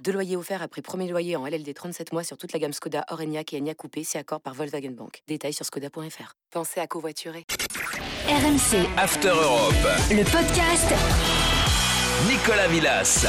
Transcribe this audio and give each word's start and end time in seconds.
Deux 0.00 0.12
loyers 0.12 0.36
offerts 0.36 0.62
après 0.62 0.82
premier 0.82 1.08
loyer 1.08 1.36
en 1.36 1.46
LLD 1.46 1.72
37 1.74 2.12
mois 2.12 2.24
sur 2.24 2.36
toute 2.36 2.52
la 2.52 2.58
gamme 2.58 2.72
Skoda, 2.72 3.04
Orenia 3.10 3.42
et 3.52 3.58
Enya 3.58 3.74
Coupé, 3.74 4.02
c'est 4.02 4.18
accord 4.18 4.40
par 4.40 4.54
Volkswagen 4.54 4.90
Bank. 4.90 5.22
Détails 5.28 5.52
sur 5.52 5.64
skoda.fr. 5.64 6.34
Pensez 6.50 6.80
à 6.80 6.86
covoiturer. 6.86 7.44
RMC 8.26 8.86
After 8.96 9.28
Europe. 9.28 9.74
Le 10.10 10.24
podcast 10.24 10.92
Nicolas 12.28 12.68
Villas. 12.68 13.26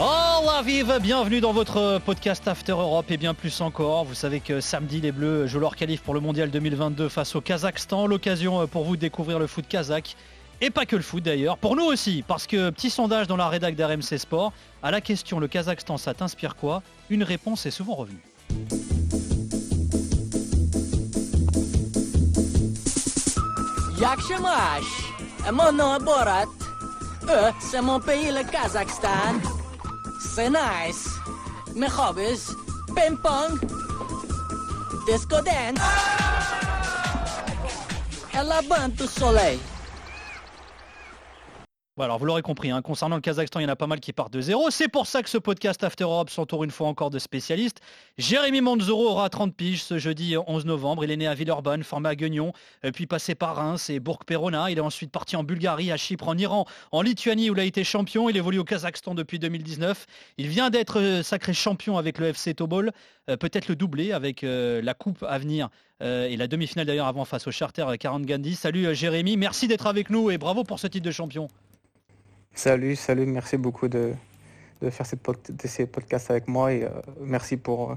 Oh 0.00 0.44
la 0.44 0.62
vive, 0.62 0.98
bienvenue 1.00 1.40
dans 1.40 1.52
votre 1.52 2.00
podcast 2.04 2.46
After 2.48 2.72
Europe 2.72 3.10
et 3.10 3.16
bien 3.16 3.34
plus 3.34 3.60
encore. 3.60 4.04
Vous 4.04 4.14
savez 4.14 4.40
que 4.40 4.60
samedi 4.60 5.00
les 5.00 5.12
Bleus 5.12 5.46
jouent 5.46 5.60
leur 5.60 5.76
qualif 5.76 6.02
pour 6.02 6.14
le 6.14 6.20
Mondial 6.20 6.50
2022 6.50 7.08
face 7.08 7.36
au 7.36 7.40
Kazakhstan. 7.40 8.06
L'occasion 8.06 8.66
pour 8.66 8.84
vous 8.84 8.96
de 8.96 9.00
découvrir 9.00 9.38
le 9.38 9.46
foot 9.46 9.66
kazakh. 9.68 10.16
Et 10.60 10.70
pas 10.70 10.86
que 10.86 10.96
le 10.96 11.02
foot 11.02 11.22
d'ailleurs, 11.22 11.56
pour 11.56 11.76
nous 11.76 11.84
aussi, 11.84 12.24
parce 12.26 12.46
que 12.46 12.70
petit 12.70 12.90
sondage 12.90 13.28
dans 13.28 13.36
la 13.36 13.48
rédac 13.48 13.76
d'RMC 13.76 14.18
Sport, 14.18 14.52
à 14.82 14.90
la 14.90 15.00
question 15.00 15.38
le 15.38 15.46
Kazakhstan 15.46 15.98
ça 15.98 16.14
t'inspire 16.14 16.56
quoi? 16.56 16.82
Une 17.10 17.22
réponse 17.22 17.64
est 17.66 17.70
souvent 17.70 17.94
revenue. 17.94 18.22
Nice. 30.38 31.08
Mes 31.74 31.86
hobbies, 31.86 32.52
ping-pong, 32.94 33.60
disco 35.06 35.36
dance, 35.42 35.78
et 38.32 38.44
la 38.44 38.62
bande. 38.62 39.77
Bon, 41.98 42.04
alors 42.04 42.18
vous 42.20 42.26
l'aurez 42.26 42.42
compris, 42.42 42.70
hein, 42.70 42.80
concernant 42.80 43.16
le 43.16 43.20
Kazakhstan, 43.20 43.58
il 43.58 43.64
y 43.64 43.66
en 43.66 43.70
a 43.70 43.74
pas 43.74 43.88
mal 43.88 43.98
qui 43.98 44.12
partent 44.12 44.32
de 44.32 44.40
zéro. 44.40 44.70
C'est 44.70 44.86
pour 44.86 45.08
ça 45.08 45.20
que 45.20 45.28
ce 45.28 45.36
podcast 45.36 45.82
After 45.82 46.04
Europe 46.04 46.30
s'entoure 46.30 46.62
une 46.62 46.70
fois 46.70 46.86
encore 46.86 47.10
de 47.10 47.18
spécialistes. 47.18 47.80
Jérémy 48.18 48.60
Manzoro 48.60 49.08
aura 49.08 49.28
30 49.28 49.52
piges 49.52 49.82
ce 49.82 49.98
jeudi 49.98 50.36
11 50.36 50.64
novembre. 50.64 51.02
Il 51.02 51.10
est 51.10 51.16
né 51.16 51.26
à 51.26 51.34
Villeurbanne, 51.34 51.82
formé 51.82 52.08
à 52.08 52.14
Guignon, 52.14 52.52
euh, 52.84 52.92
puis 52.92 53.08
passé 53.08 53.34
par 53.34 53.56
Reims 53.56 53.90
et 53.90 53.98
Bourg-Perona. 53.98 54.70
Il 54.70 54.78
est 54.78 54.80
ensuite 54.80 55.10
parti 55.10 55.34
en 55.34 55.42
Bulgarie, 55.42 55.90
à 55.90 55.96
Chypre, 55.96 56.28
en 56.28 56.38
Iran, 56.38 56.66
en 56.92 57.02
Lituanie 57.02 57.50
où 57.50 57.54
il 57.54 57.58
a 57.58 57.64
été 57.64 57.82
champion. 57.82 58.28
Il 58.28 58.36
évolue 58.36 58.60
au 58.60 58.64
Kazakhstan 58.64 59.16
depuis 59.16 59.40
2019. 59.40 60.06
Il 60.36 60.46
vient 60.46 60.70
d'être 60.70 61.00
euh, 61.00 61.24
sacré 61.24 61.52
champion 61.52 61.98
avec 61.98 62.18
le 62.18 62.28
FC 62.28 62.54
Tobol, 62.54 62.92
euh, 63.28 63.36
peut-être 63.36 63.66
le 63.66 63.74
doublé 63.74 64.12
avec 64.12 64.42
la 64.42 64.94
coupe 64.94 65.24
à 65.28 65.36
venir 65.36 65.68
et 66.00 66.36
la 66.36 66.46
demi-finale 66.46 66.86
d'ailleurs 66.86 67.08
avant 67.08 67.24
face 67.24 67.48
au 67.48 67.50
Charter 67.50 67.84
40 67.98 68.24
Gandhi. 68.24 68.54
Salut 68.54 68.94
Jérémy, 68.94 69.36
merci 69.36 69.66
d'être 69.66 69.88
avec 69.88 70.10
nous 70.10 70.30
et 70.30 70.38
bravo 70.38 70.62
pour 70.62 70.78
ce 70.78 70.86
titre 70.86 71.04
de 71.04 71.10
champion. 71.10 71.48
Salut, 72.58 72.96
salut, 72.96 73.24
merci 73.24 73.56
beaucoup 73.56 73.86
de, 73.86 74.14
faire 74.90 75.06
pod- 75.22 75.36
de 75.48 75.68
ces 75.68 75.86
podcasts 75.86 76.28
avec 76.28 76.48
moi 76.48 76.72
et 76.72 76.82
euh, 76.82 76.88
merci 77.20 77.56
pour, 77.56 77.92
euh, 77.92 77.94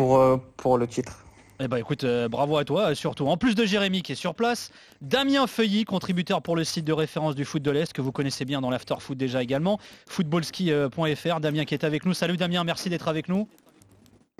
euh, 0.00 0.36
pour 0.56 0.76
le 0.76 0.88
titre. 0.88 1.24
Eh 1.60 1.68
ben 1.68 1.76
écoute, 1.76 2.04
bravo 2.28 2.56
à 2.56 2.64
toi, 2.64 2.96
surtout. 2.96 3.28
En 3.28 3.36
plus 3.36 3.54
de 3.54 3.64
Jérémy 3.64 4.02
qui 4.02 4.10
est 4.10 4.16
sur 4.16 4.34
place, 4.34 4.72
Damien 5.02 5.46
Feuilly, 5.46 5.84
contributeur 5.84 6.42
pour 6.42 6.56
le 6.56 6.64
site 6.64 6.84
de 6.84 6.92
référence 6.92 7.36
du 7.36 7.44
foot 7.44 7.62
de 7.62 7.70
l'Est, 7.70 7.92
que 7.92 8.00
vous 8.02 8.10
connaissez 8.10 8.44
bien 8.44 8.60
dans 8.60 8.70
l'after 8.70 8.96
foot 8.98 9.16
déjà 9.16 9.40
également, 9.40 9.78
footballski.fr. 10.08 11.38
Damien 11.40 11.64
qui 11.64 11.74
est 11.74 11.84
avec 11.84 12.06
nous. 12.06 12.14
Salut 12.14 12.38
Damien, 12.38 12.64
merci 12.64 12.90
d'être 12.90 13.06
avec 13.06 13.28
nous. 13.28 13.46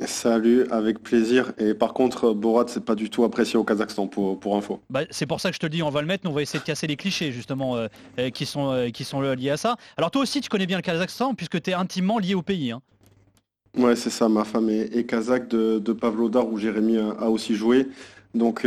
Salut, 0.06 0.64
avec 0.70 1.00
plaisir. 1.02 1.52
Et 1.58 1.74
par 1.74 1.92
contre, 1.92 2.32
Borat, 2.32 2.66
c'est 2.68 2.84
pas 2.84 2.94
du 2.94 3.10
tout 3.10 3.24
apprécié 3.24 3.58
au 3.58 3.64
Kazakhstan 3.64 4.06
pour, 4.06 4.38
pour 4.38 4.56
info. 4.56 4.80
Bah, 4.90 5.00
c'est 5.10 5.26
pour 5.26 5.40
ça 5.40 5.48
que 5.50 5.54
je 5.56 5.58
te 5.60 5.66
le 5.66 5.70
dis, 5.70 5.82
on 5.82 5.90
va 5.90 6.00
le 6.02 6.06
mettre, 6.06 6.24
nous 6.24 6.30
on 6.30 6.34
va 6.34 6.42
essayer 6.42 6.60
de 6.60 6.64
casser 6.64 6.86
les 6.86 6.94
clichés 6.96 7.32
justement 7.32 7.76
euh, 7.76 7.88
euh, 8.20 8.30
qui, 8.30 8.46
sont, 8.46 8.70
euh, 8.70 8.90
qui 8.90 9.02
sont 9.02 9.20
liés 9.20 9.50
à 9.50 9.56
ça. 9.56 9.76
Alors 9.96 10.12
toi 10.12 10.22
aussi 10.22 10.40
tu 10.40 10.48
connais 10.48 10.66
bien 10.66 10.76
le 10.76 10.82
Kazakhstan 10.82 11.34
puisque 11.34 11.60
tu 11.60 11.70
es 11.70 11.74
intimement 11.74 12.18
lié 12.20 12.36
au 12.36 12.42
pays. 12.42 12.70
hein. 12.70 12.80
Ouais, 13.76 13.96
c'est 13.96 14.10
ça. 14.10 14.28
Ma 14.28 14.44
femme 14.44 14.70
est, 14.70 14.96
est 14.96 15.04
kazakh 15.04 15.48
de, 15.48 15.78
de 15.80 15.92
Pavlodar 15.92 16.46
où 16.48 16.58
Jérémy 16.58 16.98
a, 16.98 17.10
a 17.10 17.28
aussi 17.28 17.54
joué. 17.56 17.88
Donc, 18.34 18.64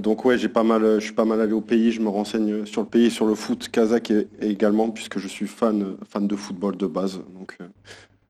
donc 0.00 0.24
ouais, 0.24 0.38
j'ai 0.38 0.48
pas 0.48 0.62
mal, 0.62 1.00
je 1.00 1.04
suis 1.04 1.12
pas 1.12 1.24
mal 1.24 1.40
allé 1.40 1.52
au 1.52 1.60
pays. 1.60 1.90
Je 1.90 2.00
me 2.00 2.08
renseigne 2.08 2.64
sur 2.66 2.82
le 2.82 2.86
pays, 2.86 3.10
sur 3.10 3.26
le 3.26 3.34
foot 3.34 3.68
kazakh 3.68 4.10
et- 4.12 4.28
et 4.40 4.48
également 4.48 4.90
puisque 4.90 5.18
je 5.18 5.26
suis 5.28 5.46
fan, 5.46 5.96
fan 6.08 6.26
de 6.28 6.36
football 6.36 6.76
de 6.76 6.86
base. 6.86 7.20
Donc, 7.36 7.58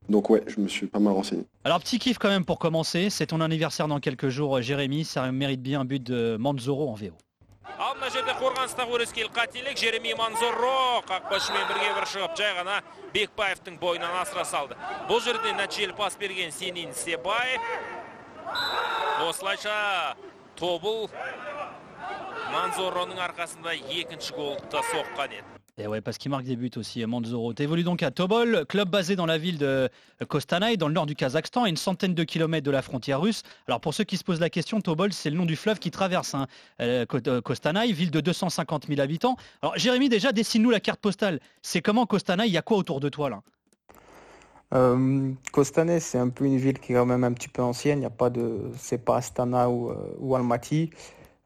donc 0.10 0.30
ouais, 0.30 0.44
je 0.48 0.60
me 0.60 0.68
suis 0.68 0.88
pas 0.88 1.00
mal 1.00 1.14
renseigné. 1.14 1.46
Alors 1.64 1.80
petit 1.80 2.00
kiff 2.00 2.18
quand 2.18 2.30
même 2.30 2.44
pour 2.44 2.60
commencer, 2.60 3.10
c'est 3.10 3.28
ton 3.28 3.40
anniversaire 3.40 3.88
dans 3.88 4.00
quelques 4.00 4.30
jours 4.30 4.58
euh, 4.58 4.62
Jérémy, 4.62 5.06
ça 5.06 5.32
mérite 5.32 5.62
bien 5.62 5.82
un 5.82 5.86
but 5.86 6.04
de 6.04 6.38
Manzoro 6.38 6.90
en 6.90 6.96
VO. 6.96 7.16
ал 7.82 7.96
мына 7.98 8.10
жерде 8.14 8.34
қорғаныстағы 8.38 8.94
өрескел 8.94 9.30
қателік 9.34 9.78
жереми 9.80 10.12
манзоро 10.18 11.02
қақпашымен 11.08 11.64
бірге 11.70 11.94
бір 11.98 12.06
шығып 12.12 12.36
жай 12.38 12.52
ғана 12.58 12.76
бекбаевтың 13.14 13.80
бойынан 13.82 14.18
асыра 14.22 14.44
салды 14.46 14.76
бұл 15.10 15.22
жерде 15.26 15.54
нәтижелі 15.58 15.96
пас 15.98 16.18
берген 16.20 16.52
сенин 16.54 16.94
себаев 16.94 17.62
осылайша 19.26 19.78
тобыл 20.60 21.08
манзороның 22.54 23.22
арқасында 23.30 23.74
екінші 24.02 24.36
голды 24.38 24.70
да 24.76 24.86
соққан 24.92 25.40
еді 25.40 25.55
Et 25.79 25.87
ouais, 25.87 26.01
parce 26.01 26.17
qu'il 26.17 26.31
marque 26.31 26.45
des 26.45 26.57
buts 26.57 26.71
aussi, 26.77 27.03
euh, 27.03 27.07
Manzoro. 27.07 27.53
Tu 27.53 27.63
évolues 27.63 27.83
donc 27.83 28.03
à 28.03 28.11
Tobol, 28.11 28.65
club 28.67 28.89
basé 28.89 29.15
dans 29.15 29.27
la 29.27 29.37
ville 29.37 29.59
de 29.59 29.91
Kostanay, 30.27 30.79
dans 30.79 30.89
le 30.89 30.95
nord 30.95 31.05
du 31.05 31.15
Kazakhstan, 31.15 31.65
à 31.65 31.69
une 31.69 31.77
centaine 31.77 32.15
de 32.15 32.25
kilomètres 32.25 32.65
de 32.65 32.71
la 32.71 32.81
frontière 32.81 33.21
russe. 33.21 33.43
Alors 33.69 33.81
pour 33.81 33.93
ceux 33.93 34.05
qui 34.05 34.17
se 34.17 34.25
posent 34.25 34.41
la 34.41 34.49
question, 34.49 34.81
Tobol, 34.81 35.13
c'est 35.13 35.29
le 35.29 35.37
nom 35.37 35.45
du 35.45 35.55
fleuve 35.55 35.79
qui 35.79 35.91
traverse 35.91 36.35
hein, 36.35 36.47
euh, 36.81 37.05
euh, 37.27 37.41
Kostanay, 37.43 37.93
ville 37.93 38.11
de 38.11 38.21
250 38.21 38.87
000 38.87 39.01
habitants. 39.01 39.37
Alors 39.61 39.77
Jérémy, 39.77 40.09
déjà, 40.09 40.33
dessine-nous 40.33 40.71
la 40.71 40.81
carte 40.81 41.01
postale. 41.01 41.41
C'est 41.61 41.83
comment 41.83 42.07
Kostanay 42.07 42.47
Il 42.47 42.53
y 42.53 42.59
a 42.59 42.63
quoi 42.63 42.79
autour 42.79 43.01
de 43.01 43.11
toi 43.11 43.29
là? 43.29 43.43
Euh, 44.75 45.33
Kostanay, 45.53 46.01
c'est 46.01 46.19
un 46.19 46.29
peu 46.29 46.45
une 46.45 46.57
ville 46.57 46.79
qui 46.79 46.93
est 46.93 46.97
quand 46.97 47.07
même 47.07 47.25
un 47.25 47.33
petit 47.33 47.49
peu 47.49 47.63
ancienne. 47.63 47.99
Il 47.99 48.01
n'y 48.01 48.07
a 48.07 48.11
pas 48.11 48.31
de, 48.31 48.71
c'est 48.77 49.05
pas 49.05 49.17
Astana 49.17 49.71
ou, 49.71 49.91
euh, 49.91 50.35
Almaty. 50.35 50.91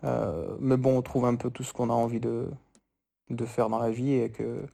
Euh, 0.04 0.56
mais 0.60 0.76
bon, 0.76 0.98
on 0.98 1.02
trouve 1.02 1.26
un 1.26 1.34
peu 1.34 1.50
tout 1.50 1.62
ce 1.62 1.72
qu'on 1.72 1.90
a 1.90 1.92
envie 1.92 2.20
de, 2.20 2.46
de 3.30 3.44
faire 3.46 3.68
dans 3.70 3.78
la 3.78 3.90
vie 3.90 4.14
et 4.14 4.30
que 4.30 4.66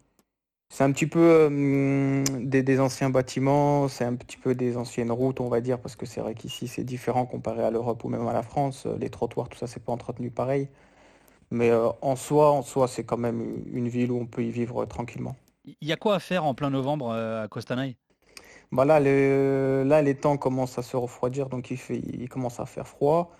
c'est 0.71 0.85
un 0.85 0.93
petit 0.93 1.07
peu 1.07 1.21
euh, 1.51 2.25
des, 2.41 2.63
des 2.63 2.81
anciens 2.81 3.11
bâtiments, 3.11 3.89
c'est 3.89 4.05
un 4.05 4.17
petit 4.17 4.37
peu 4.39 4.55
des 4.55 4.77
anciennes 4.77 5.13
routes, 5.13 5.41
on 5.41 5.49
va 5.49 5.61
dire, 5.61 5.81
parce 5.81 5.97
que 5.97 6.07
c'est 6.07 6.21
vrai 6.21 6.35
qu'ici 6.35 6.69
c'est 6.69 6.85
différent 6.85 7.27
comparé 7.27 7.63
à 7.65 7.71
l'Europe 7.71 8.05
ou 8.05 8.09
même 8.11 8.27
à 8.29 8.33
la 8.35 8.43
France. 8.43 8.87
Euh, 8.87 8.97
Les 8.99 9.11
trottoirs, 9.11 9.49
tout 9.49 9.59
ça, 9.59 9.67
c'est 9.69 9.85
pas 9.85 9.93
entretenu 9.93 10.31
pareil. 10.31 10.69
Mais 11.51 11.71
euh, 11.71 11.89
en 12.03 12.17
soi, 12.17 12.53
en 12.53 12.63
soi, 12.63 12.89
c'est 12.89 13.05
quand 13.05 13.19
même 13.19 13.65
une 13.73 13.89
ville 13.89 14.13
où 14.13 14.19
on 14.21 14.27
peut 14.27 14.45
y 14.45 14.51
vivre 14.53 14.85
euh, 14.85 14.87
tranquillement. 14.87 15.37
Il 15.65 15.77
y 15.89 15.93
a 15.93 15.97
quoi 15.99 16.15
à 16.15 16.19
faire 16.19 16.45
en 16.45 16.55
plein 16.55 16.71
novembre 16.71 17.13
à 17.13 17.47
Kostanay 17.49 17.99
Bah 18.73 18.85
là, 18.85 19.01
le- 19.01 19.85
là, 19.87 20.03
les 20.03 20.15
temps 20.17 20.37
commencent 20.37 20.79
à 20.79 20.83
se 20.83 20.97
refroidir, 20.97 21.49
donc 21.49 21.71
il 21.71 21.77
fait, 21.77 21.99
il 21.99 22.29
commence 22.29 22.61
à 22.61 22.67
faire 22.67 22.87
froid. 22.89 23.33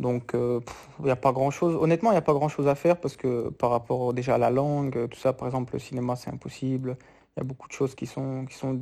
Donc, 0.00 0.34
euh, 0.34 0.60
il 1.00 1.04
n'y 1.04 1.10
a 1.10 1.16
pas 1.16 1.32
grand-chose. 1.32 1.76
Honnêtement, 1.76 2.10
il 2.10 2.14
n'y 2.14 2.18
a 2.18 2.22
pas 2.22 2.32
grand-chose 2.32 2.66
à 2.66 2.74
faire 2.74 2.98
parce 3.00 3.16
que 3.16 3.50
par 3.50 3.70
rapport 3.70 4.14
déjà 4.14 4.34
à 4.36 4.38
la 4.38 4.50
langue, 4.50 4.96
euh, 4.96 5.06
tout 5.06 5.18
ça, 5.18 5.32
par 5.34 5.46
exemple, 5.46 5.74
le 5.74 5.78
cinéma, 5.78 6.16
c'est 6.16 6.30
impossible. 6.30 6.96
Il 7.36 7.40
y 7.40 7.42
a 7.42 7.44
beaucoup 7.44 7.68
de 7.68 7.72
choses 7.72 7.94
qui 7.94 8.06
sont, 8.06 8.46
qui 8.46 8.56
sont 8.56 8.80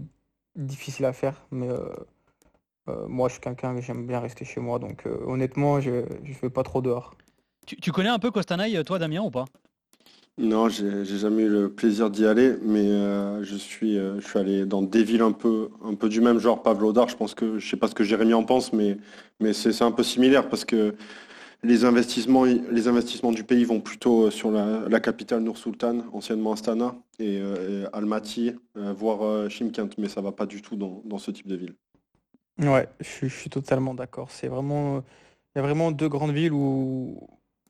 difficiles 0.57 1.05
à 1.07 1.13
faire. 1.13 1.45
Mais 1.51 1.69
euh, 1.69 1.89
euh, 2.89 3.07
moi, 3.09 3.29
je 3.29 3.35
suis 3.35 3.41
quelqu'un 3.41 3.75
que 3.75 3.83
j'aime 3.83 4.07
bien 4.07 4.21
rester 4.21 4.45
chez 4.45 4.61
moi. 4.61 4.79
Donc, 4.79 5.07
euh, 5.07 5.19
honnêtement, 5.27 5.81
je 5.81 5.91
ne 5.91 6.35
vais 6.43 6.51
pas 6.51 6.63
trop 6.63 6.81
dehors. 6.83 7.15
tu, 7.67 7.77
tu 7.77 7.93
connais 7.93 8.09
un 8.09 8.19
peu 8.19 8.31
Kostanay, 8.31 8.77
euh, 8.77 8.85
toi 8.85 8.99
Damien, 8.99 9.21
ou 9.23 9.31
pas? 9.31 9.45
Non, 10.39 10.69
j'ai 10.69 11.05
jamais 11.05 11.43
eu 11.43 11.49
le 11.49 11.69
plaisir 11.69 12.11
d'y 12.11 12.25
aller, 12.25 12.55
mais 12.63 12.87
euh, 12.87 13.43
je 13.43 13.57
suis, 13.57 13.99
euh, 13.99 14.21
je 14.21 14.27
suis 14.29 14.39
allé 14.39 14.67
dans 14.67 14.83
des 14.83 15.03
villes 15.03 15.23
un 15.23 15.33
peu, 15.33 15.69
un 15.83 15.95
peu 15.95 16.09
du 16.09 16.21
même 16.21 16.39
genre, 16.39 16.63
Pavlodar. 16.63 17.09
Je 17.09 17.17
pense 17.17 17.35
que, 17.35 17.59
je 17.59 17.69
sais 17.69 17.77
pas 17.77 17.89
ce 17.89 17.95
que 17.97 18.05
Jérémy 18.05 18.35
en 18.35 18.45
pense, 18.45 18.73
mais, 18.73 18.99
mais 19.41 19.53
c'est 19.53 19.83
un 19.83 19.91
peu 19.91 20.05
similaire 20.05 20.49
parce 20.49 20.65
que 20.65 20.95
les 21.65 21.85
investissements, 21.85 22.45
les 22.45 22.87
investissements 22.87 23.33
du 23.33 23.43
pays 23.43 23.65
vont 23.65 23.81
plutôt 23.81 24.31
sur 24.31 24.53
la, 24.53 25.01
capitale 25.01 25.41
Nour-Sultan, 25.41 26.05
anciennement 26.13 26.53
Astana, 26.53 26.95
et, 27.19 27.39
euh, 27.41 27.89
Almaty, 27.93 28.53
euh, 28.77 28.93
voire 28.93 29.23
euh, 29.25 29.49
mais 29.99 30.09
ça 30.09 30.21
va 30.21 30.31
pas 30.31 30.47
du 30.47 30.63
tout 30.63 30.77
dans, 30.77 31.03
dans 31.05 31.19
ce 31.19 31.33
type 31.33 31.49
de 31.49 31.57
ville. 31.57 31.75
Ouais, 32.61 32.89
je, 33.01 33.07
suis- 33.09 33.29
je 33.29 33.35
suis 33.35 33.51
totalement 33.51 33.95
d'accord. 33.95 34.31
C'est 34.31 34.49
vraiment, 34.49 34.99
il 34.99 35.59
y 35.59 35.59
a 35.59 35.63
vraiment 35.63 35.91
deux 35.91 36.09
grandes 36.09 36.33
villes 36.33 36.53
où, 36.53 37.29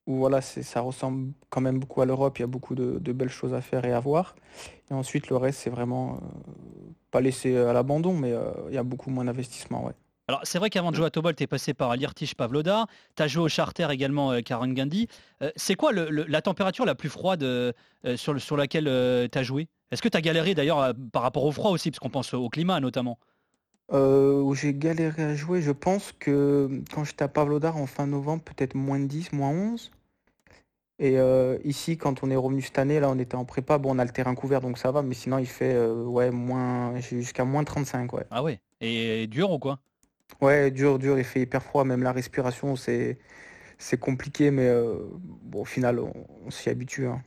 où 0.09 0.17
voilà, 0.17 0.41
ça 0.41 0.81
ressemble 0.81 1.33
quand 1.51 1.61
même 1.61 1.79
beaucoup 1.79 2.01
à 2.01 2.07
l'Europe. 2.07 2.39
Il 2.39 2.43
y 2.43 2.45
a 2.45 2.49
beaucoup 2.49 2.75
de, 2.75 2.99
de 2.99 3.13
belles 3.13 3.29
choses 3.29 3.53
à 3.53 3.61
faire 3.61 3.85
et 3.85 3.93
à 3.93 4.01
voir. 4.01 4.35
Et 4.91 4.95
ensuite, 4.95 5.29
le 5.29 5.37
reste, 5.37 5.61
c'est 5.61 5.71
vraiment 5.71 6.15
euh, 6.15 6.19
pas 7.11 7.21
laissé 7.21 7.57
à 7.57 7.73
l'abandon, 7.75 8.15
mais 8.15 8.33
euh, 8.33 8.51
il 8.69 8.75
y 8.75 8.79
a 8.79 8.83
beaucoup 8.83 9.11
moins 9.11 9.25
d'investissement, 9.27 9.85
ouais. 9.85 9.93
Alors 10.29 10.41
c'est 10.45 10.59
vrai 10.59 10.69
qu'avant 10.69 10.91
de 10.91 10.97
jouer 10.97 11.07
à 11.07 11.11
Tobol, 11.11 11.35
tu 11.35 11.43
es 11.43 11.47
passé 11.47 11.73
par 11.73 11.95
Lirtich 11.97 12.35
Pavlodar, 12.35 12.87
tu 13.17 13.23
as 13.23 13.29
joué 13.29 13.43
au 13.45 13.49
Charter 13.49 13.87
également 13.91 14.33
euh, 14.33 14.41
Karen 14.41 14.75
Gandhi. 14.75 15.09
Euh, 15.43 15.51
c'est 15.57 15.75
quoi 15.75 15.93
le- 15.93 16.11
le- 16.11 16.25
la 16.25 16.43
température 16.43 16.85
la 16.85 16.95
plus 16.95 17.09
froide 17.09 17.45
sur, 18.17 18.33
le- 18.35 18.39
sur 18.39 18.57
laquelle 18.57 18.85
tu 19.31 19.39
as 19.39 19.43
joué? 19.43 19.69
Est-ce 19.91 20.03
que 20.03 20.09
tu 20.09 20.17
as 20.19 20.21
galéré 20.21 20.55
d'ailleurs 20.55 20.93
par 21.13 21.23
rapport 21.23 21.45
au 21.45 21.53
froid 21.53 21.71
aussi, 21.71 21.91
parce 21.91 21.99
qu'on 21.99 22.11
pense 22.11 22.35
au 22.35 22.49
climat 22.51 22.79
notamment? 22.81 23.19
Euh, 23.91 24.43
où 24.43 24.55
j'ai 24.55 24.75
galéré 24.75 25.23
à 25.25 25.35
jouer, 25.35 25.63
je 25.63 25.73
pense 25.73 26.13
que 26.13 26.69
quand 26.93 27.05
j'étais 27.05 27.25
à 27.25 27.29
Pavlodar 27.29 27.79
en 27.79 27.87
fin 27.87 28.07
novembre, 28.07 28.43
peut-être 28.45 28.75
moins 28.75 29.01
de 29.01 29.07
10, 29.07 29.33
moins 29.33 29.49
11. 29.51 29.91
Et 31.01 31.19
euh, 31.19 31.59
ici, 31.65 31.97
quand 31.97 32.23
on 32.25 32.31
est 32.31 32.37
revenu 32.37 32.61
cette 32.61 32.79
année, 32.79 32.99
là, 32.99 33.09
on 33.09 33.19
était 33.19 33.37
en 33.37 33.45
prépa. 33.45 33.79
Bon, 33.79 33.95
on 33.95 33.99
a 33.99 34.05
le 34.05 34.11
terrain 34.11 34.35
couvert, 34.35 34.61
donc 34.61 34.79
ça 34.79 34.91
va. 34.91 35.03
Mais 35.03 35.15
sinon, 35.15 35.39
il 35.39 35.47
fait 35.47 35.75
euh, 35.75 35.95
ouais, 36.05 36.31
moins, 36.31 36.99
jusqu'à 37.01 37.45
moins 37.45 37.63
35, 37.65 38.13
ouais. 38.15 38.25
Ah 38.31 38.43
ouais 38.43 38.61
Et 38.81 39.27
dur 39.29 39.51
ou 39.53 39.59
quoi? 39.59 39.79
Ouais, 40.41 40.71
dur, 40.71 40.99
dur. 40.99 41.19
Il 41.19 41.25
fait 41.25 41.43
hyper 41.43 41.63
froid. 41.63 41.85
Même 41.85 42.03
la 42.03 42.13
respiration, 42.13 42.77
c'est 42.77 43.19
c'est 43.79 43.99
compliqué. 43.99 44.51
Mais 44.51 44.67
euh, 44.69 44.97
bon, 45.45 45.63
au 45.63 45.65
final, 45.65 46.01
on, 46.01 46.13
on 46.47 46.51
s'y 46.51 46.71
habitue. 46.71 47.07
hein. 47.07 47.23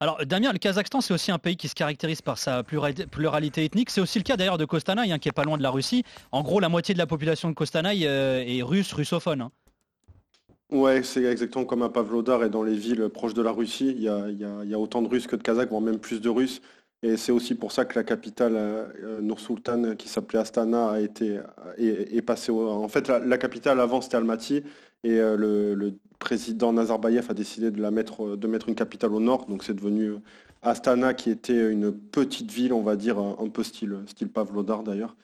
Alors 0.00 0.24
Damien, 0.26 0.52
le 0.52 0.58
Kazakhstan 0.58 1.00
c'est 1.00 1.14
aussi 1.14 1.30
un 1.32 1.38
pays 1.38 1.56
qui 1.56 1.68
se 1.68 1.74
caractérise 1.74 2.20
par 2.20 2.36
sa 2.36 2.62
plurali- 2.62 3.06
pluralité 3.06 3.64
ethnique. 3.64 3.88
C'est 3.90 4.00
aussi 4.02 4.18
le 4.18 4.24
cas 4.24 4.36
d'ailleurs 4.36 4.58
de 4.58 4.66
Kostanay, 4.66 5.10
hein, 5.10 5.18
qui 5.18 5.28
est 5.28 5.32
pas 5.32 5.44
loin 5.44 5.56
de 5.56 5.62
la 5.62 5.70
Russie. 5.70 6.04
En 6.32 6.42
gros, 6.42 6.60
la 6.60 6.68
moitié 6.68 6.92
de 6.94 6.98
la 6.98 7.06
population 7.06 7.48
de 7.48 7.54
Kostanay 7.54 8.00
euh, 8.06 8.44
est 8.46 8.62
russe, 8.62 8.92
russophone. 8.92 9.40
hein. 9.40 9.52
Ouais, 10.70 11.04
c'est 11.04 11.22
exactement 11.22 11.64
comme 11.64 11.82
à 11.82 11.88
Pavlodar 11.88 12.42
et 12.42 12.50
dans 12.50 12.64
les 12.64 12.74
villes 12.74 13.08
proches 13.08 13.34
de 13.34 13.42
la 13.42 13.52
Russie. 13.52 13.94
Il 13.96 14.02
y 14.02 14.08
a, 14.08 14.78
autant 14.78 15.00
de 15.00 15.06
Russes 15.06 15.28
que 15.28 15.36
de 15.36 15.42
Kazakhs, 15.42 15.68
voire 15.70 15.80
même 15.80 16.00
plus 16.00 16.20
de 16.20 16.28
Russes. 16.28 16.60
Et 17.02 17.16
c'est 17.16 17.30
aussi 17.30 17.54
pour 17.54 17.70
ça 17.70 17.84
que 17.84 17.96
la 17.96 18.02
capitale, 18.02 18.54
euh, 18.56 19.20
Nur-Sultan, 19.20 19.94
qui 19.96 20.08
s'appelait 20.08 20.40
Astana, 20.40 20.90
a 20.90 21.00
été, 21.00 21.40
est, 21.78 22.16
est 22.16 22.22
passée 22.22 22.50
au... 22.50 22.68
En 22.68 22.88
fait, 22.88 23.08
la, 23.08 23.38
capitale 23.38 23.78
avant, 23.80 24.00
c'était 24.00 24.16
Almaty. 24.16 24.64
Et 25.04 25.20
euh, 25.20 25.36
le, 25.36 25.94
président 26.18 26.72
Nazarbayev 26.72 27.26
a 27.30 27.34
décidé 27.34 27.70
de, 27.70 27.80
la 27.80 27.90
mettre, 27.90 28.36
de 28.36 28.46
mettre 28.48 28.68
une 28.68 28.74
capitale 28.74 29.12
au 29.12 29.20
nord. 29.20 29.46
Donc 29.46 29.62
c'est 29.62 29.74
devenu 29.74 30.14
Astana, 30.62 31.14
qui 31.14 31.30
était 31.30 31.70
une 31.70 31.92
petite 31.92 32.50
ville, 32.50 32.72
on 32.72 32.82
va 32.82 32.96
dire, 32.96 33.18
un 33.18 33.36
un 33.38 33.48
peu 33.50 33.62
style, 33.62 33.98
style 34.06 34.28
Pavlodar 34.28 34.82
d'ailleurs. 34.82 35.14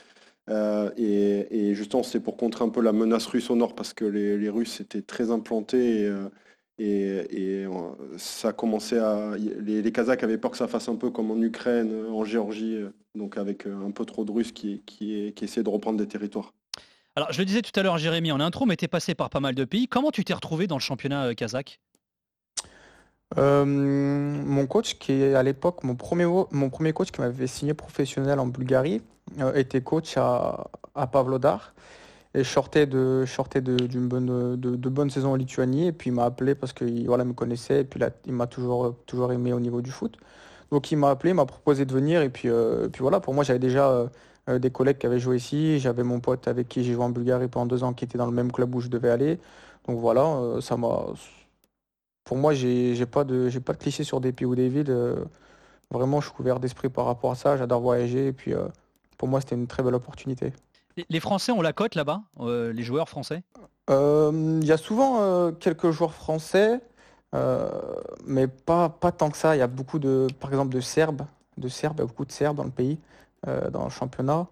Euh, 0.50 0.91
et, 0.97 1.69
et 1.71 1.75
justement, 1.75 2.03
c'est 2.03 2.21
pour 2.21 2.37
contrer 2.37 2.65
un 2.65 2.69
peu 2.69 2.81
la 2.83 2.93
menace 2.93 3.27
russe 3.27 3.49
au 3.50 3.56
nord 3.56 3.75
parce 3.75 3.93
que 3.93 4.05
les, 4.05 4.37
les 4.37 4.49
Russes 4.49 4.81
étaient 4.81 5.03
très 5.03 5.31
implantés 5.31 6.00
et, 6.03 6.06
euh, 6.06 6.29
et- 6.79 7.61
et, 7.61 7.65
euh, 7.65 7.71
ça 8.17 8.49
a 8.49 8.53
commencé 8.53 8.99
à. 8.99 9.37
Les, 9.37 9.83
les 9.83 9.93
Kazakhs 9.93 10.25
avaient 10.25 10.39
peur 10.39 10.50
que 10.50 10.56
ça 10.56 10.67
fasse 10.67 10.89
un 10.89 10.97
peu 10.97 11.11
comme 11.11 11.31
en 11.31 11.41
Ukraine, 11.41 12.06
en 12.11 12.25
Géorgie, 12.25 12.79
donc 13.15 13.37
avec 13.39 13.67
un 13.67 13.93
peu 13.93 14.05
trop 14.05 14.25
de 14.25 14.33
Russes 14.33 14.53
qui, 14.53 14.83
qui, 14.85 15.33
qui 15.35 15.44
essaient 15.44 15.62
de 15.62 15.69
reprendre 15.69 15.99
des 15.99 16.09
territoires. 16.09 16.53
Alors 17.15 17.31
je 17.31 17.39
le 17.39 17.44
disais 17.44 17.62
tout 17.62 17.79
à 17.79 17.83
l'heure 17.83 17.99
Jérémy 17.99 18.33
en 18.33 18.41
intro, 18.41 18.65
mais 18.67 18.77
tu 18.77 18.87
es 18.87 18.89
passé 18.89 19.15
par 19.15 19.31
pas 19.31 19.41
mal 19.41 19.55
de 19.55 19.65
pays. 19.65 19.87
Comment 19.87 20.11
tu 20.11 20.25
t'es 20.25 20.35
retrouvé 20.35 20.67
dans 20.67 20.77
le 20.77 20.81
championnat 20.81 21.35
kazakh? 21.35 21.79
Euh, 23.39 23.65
mon 23.65 24.67
coach, 24.67 24.99
qui 24.99 25.12
est 25.12 25.35
à 25.35 25.43
l'époque 25.43 25.85
mon 25.85 25.94
premier, 25.94 26.27
mon 26.50 26.69
premier 26.69 26.93
coach 26.93 27.11
qui 27.12 27.21
m'avait 27.21 27.47
signé 27.47 27.75
professionnel 27.75 28.39
en 28.39 28.47
Bulgarie, 28.47 29.03
était 29.55 29.81
coach 29.81 30.17
à, 30.17 30.69
à 30.94 31.06
Pavlodar. 31.06 31.75
Et 32.34 32.44
je 32.44 32.49
sortais 32.49 32.87
de, 32.87 33.26
de, 33.26 33.87
d'une 33.87 34.08
bonne, 34.08 34.56
de, 34.56 34.76
de 34.76 34.88
bonnes 34.88 35.11
saisons 35.11 35.32
en 35.32 35.37
Lituanie. 35.37 35.88
Et 35.88 35.93
puis 35.93 36.11
il 36.11 36.14
m'a 36.14 36.25
appelé 36.25 36.55
parce 36.55 36.73
qu'il 36.73 37.06
voilà, 37.06 37.25
me 37.25 37.34
connaissait. 37.34 37.81
Et 37.82 37.84
puis 37.84 38.00
il 38.26 38.32
m'a 38.32 38.46
toujours, 38.46 38.94
toujours 39.06 39.32
aimé 39.32 39.52
au 39.52 39.61
niveau 39.61 39.82
du 39.82 39.90
foot. 39.90 40.17
Donc 40.70 40.90
il 40.90 40.96
m'a 40.96 41.11
appelé, 41.11 41.34
m'a 41.34 41.44
proposé 41.46 41.84
de 41.84 41.93
venir. 41.93 42.23
Et 42.23 42.31
puis, 42.31 42.49
euh, 42.49 42.88
puis 42.88 43.02
voilà, 43.02 43.20
pour 43.20 43.34
moi, 43.34 43.44
j'avais 43.44 43.58
déjà 43.58 43.90
euh, 43.90 44.06
euh, 44.49 44.58
des 44.58 44.70
collègues 44.70 44.99
qui 44.99 45.06
avaient 45.06 45.19
joué 45.20 45.37
ici. 45.37 45.79
J'avais 45.79 46.02
mon 46.02 46.20
pote 46.20 46.49
avec 46.49 46.69
qui 46.69 46.82
j'ai 46.84 46.94
joué 46.94 47.05
en 47.05 47.11
Bulgarie 47.11 47.49
pendant 47.49 47.67
deux 47.67 47.84
ans 47.84 47.93
qui 47.93 48.05
était 48.06 48.17
dans 48.19 48.26
le 48.26 48.32
même 48.32 48.50
club 48.50 48.75
où 48.75 48.81
je 48.81 48.88
devais 48.88 49.11
aller. 49.11 49.38
Donc 49.87 49.99
voilà, 50.00 50.25
euh, 50.25 50.61
ça 50.62 50.76
m'a. 50.79 51.06
Pour 52.25 52.37
moi, 52.38 52.55
j'ai 52.55 53.05
pas 53.06 53.25
de, 53.25 53.49
j'ai 53.49 53.61
pas 53.61 53.73
de 53.75 53.79
cliché 53.79 54.05
sur 54.05 54.20
des 54.20 54.32
pays 54.32 54.46
ou 54.46 54.55
des 54.55 54.69
villes. 54.69 54.87
euh, 54.90 55.25
vraiment, 55.90 56.20
je 56.20 56.29
suis 56.29 56.37
couvert 56.37 56.61
d'esprit 56.61 56.88
par 56.88 57.05
rapport 57.06 57.32
à 57.32 57.34
ça. 57.34 57.56
J'adore 57.56 57.81
voyager. 57.82 58.29
Et 58.29 58.32
puis, 58.32 58.55
euh, 58.55 58.69
pour 59.22 59.28
moi, 59.28 59.40
c'était 59.40 59.54
une 59.54 59.69
très 59.69 59.84
belle 59.84 59.94
opportunité. 59.94 60.52
Les- 61.08 61.20
Français 61.20 61.52
ont 61.52 61.62
la 61.62 61.72
cote 61.72 61.94
là-bas, 61.94 62.22
euh, 62.40 62.72
les 62.72 62.82
joueurs 62.82 63.08
français? 63.08 63.44
Euh, 63.88 64.58
Il 64.60 64.66
y 64.66 64.72
a 64.72 64.76
souvent 64.76 65.20
euh, 65.20 65.52
quelques 65.52 65.92
joueurs 65.92 66.12
français, 66.12 66.80
mais 68.26 68.48
pas, 68.48 68.88
pas 68.88 69.12
tant 69.12 69.30
que 69.30 69.36
ça. 69.36 69.54
Il 69.54 69.60
y 69.60 69.62
a 69.62 69.69
beaucoup 69.69 70.00
de, 70.00 70.26
par 70.40 70.50
exemple, 70.50 70.74
de 70.74 70.80
Serbes, 70.80 71.22
de 71.56 71.69
Serbes, 71.69 71.98
il 71.98 72.00
y 72.00 72.02
a 72.02 72.06
beaucoup 72.06 72.24
de 72.24 72.32
Serbes 72.32 72.56
dans 72.56 72.64
le 72.64 72.72
pays, 72.72 72.98
dans 73.46 73.84
le 73.84 73.90
championnat. 73.90 74.48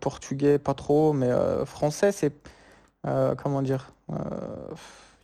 Portugais, 0.00 0.58
pas 0.58 0.74
trop, 0.74 1.12
mais 1.12 1.30
français, 1.64 2.10
c'est, 2.10 2.32
comment 3.04 3.62
dire, 3.62 3.92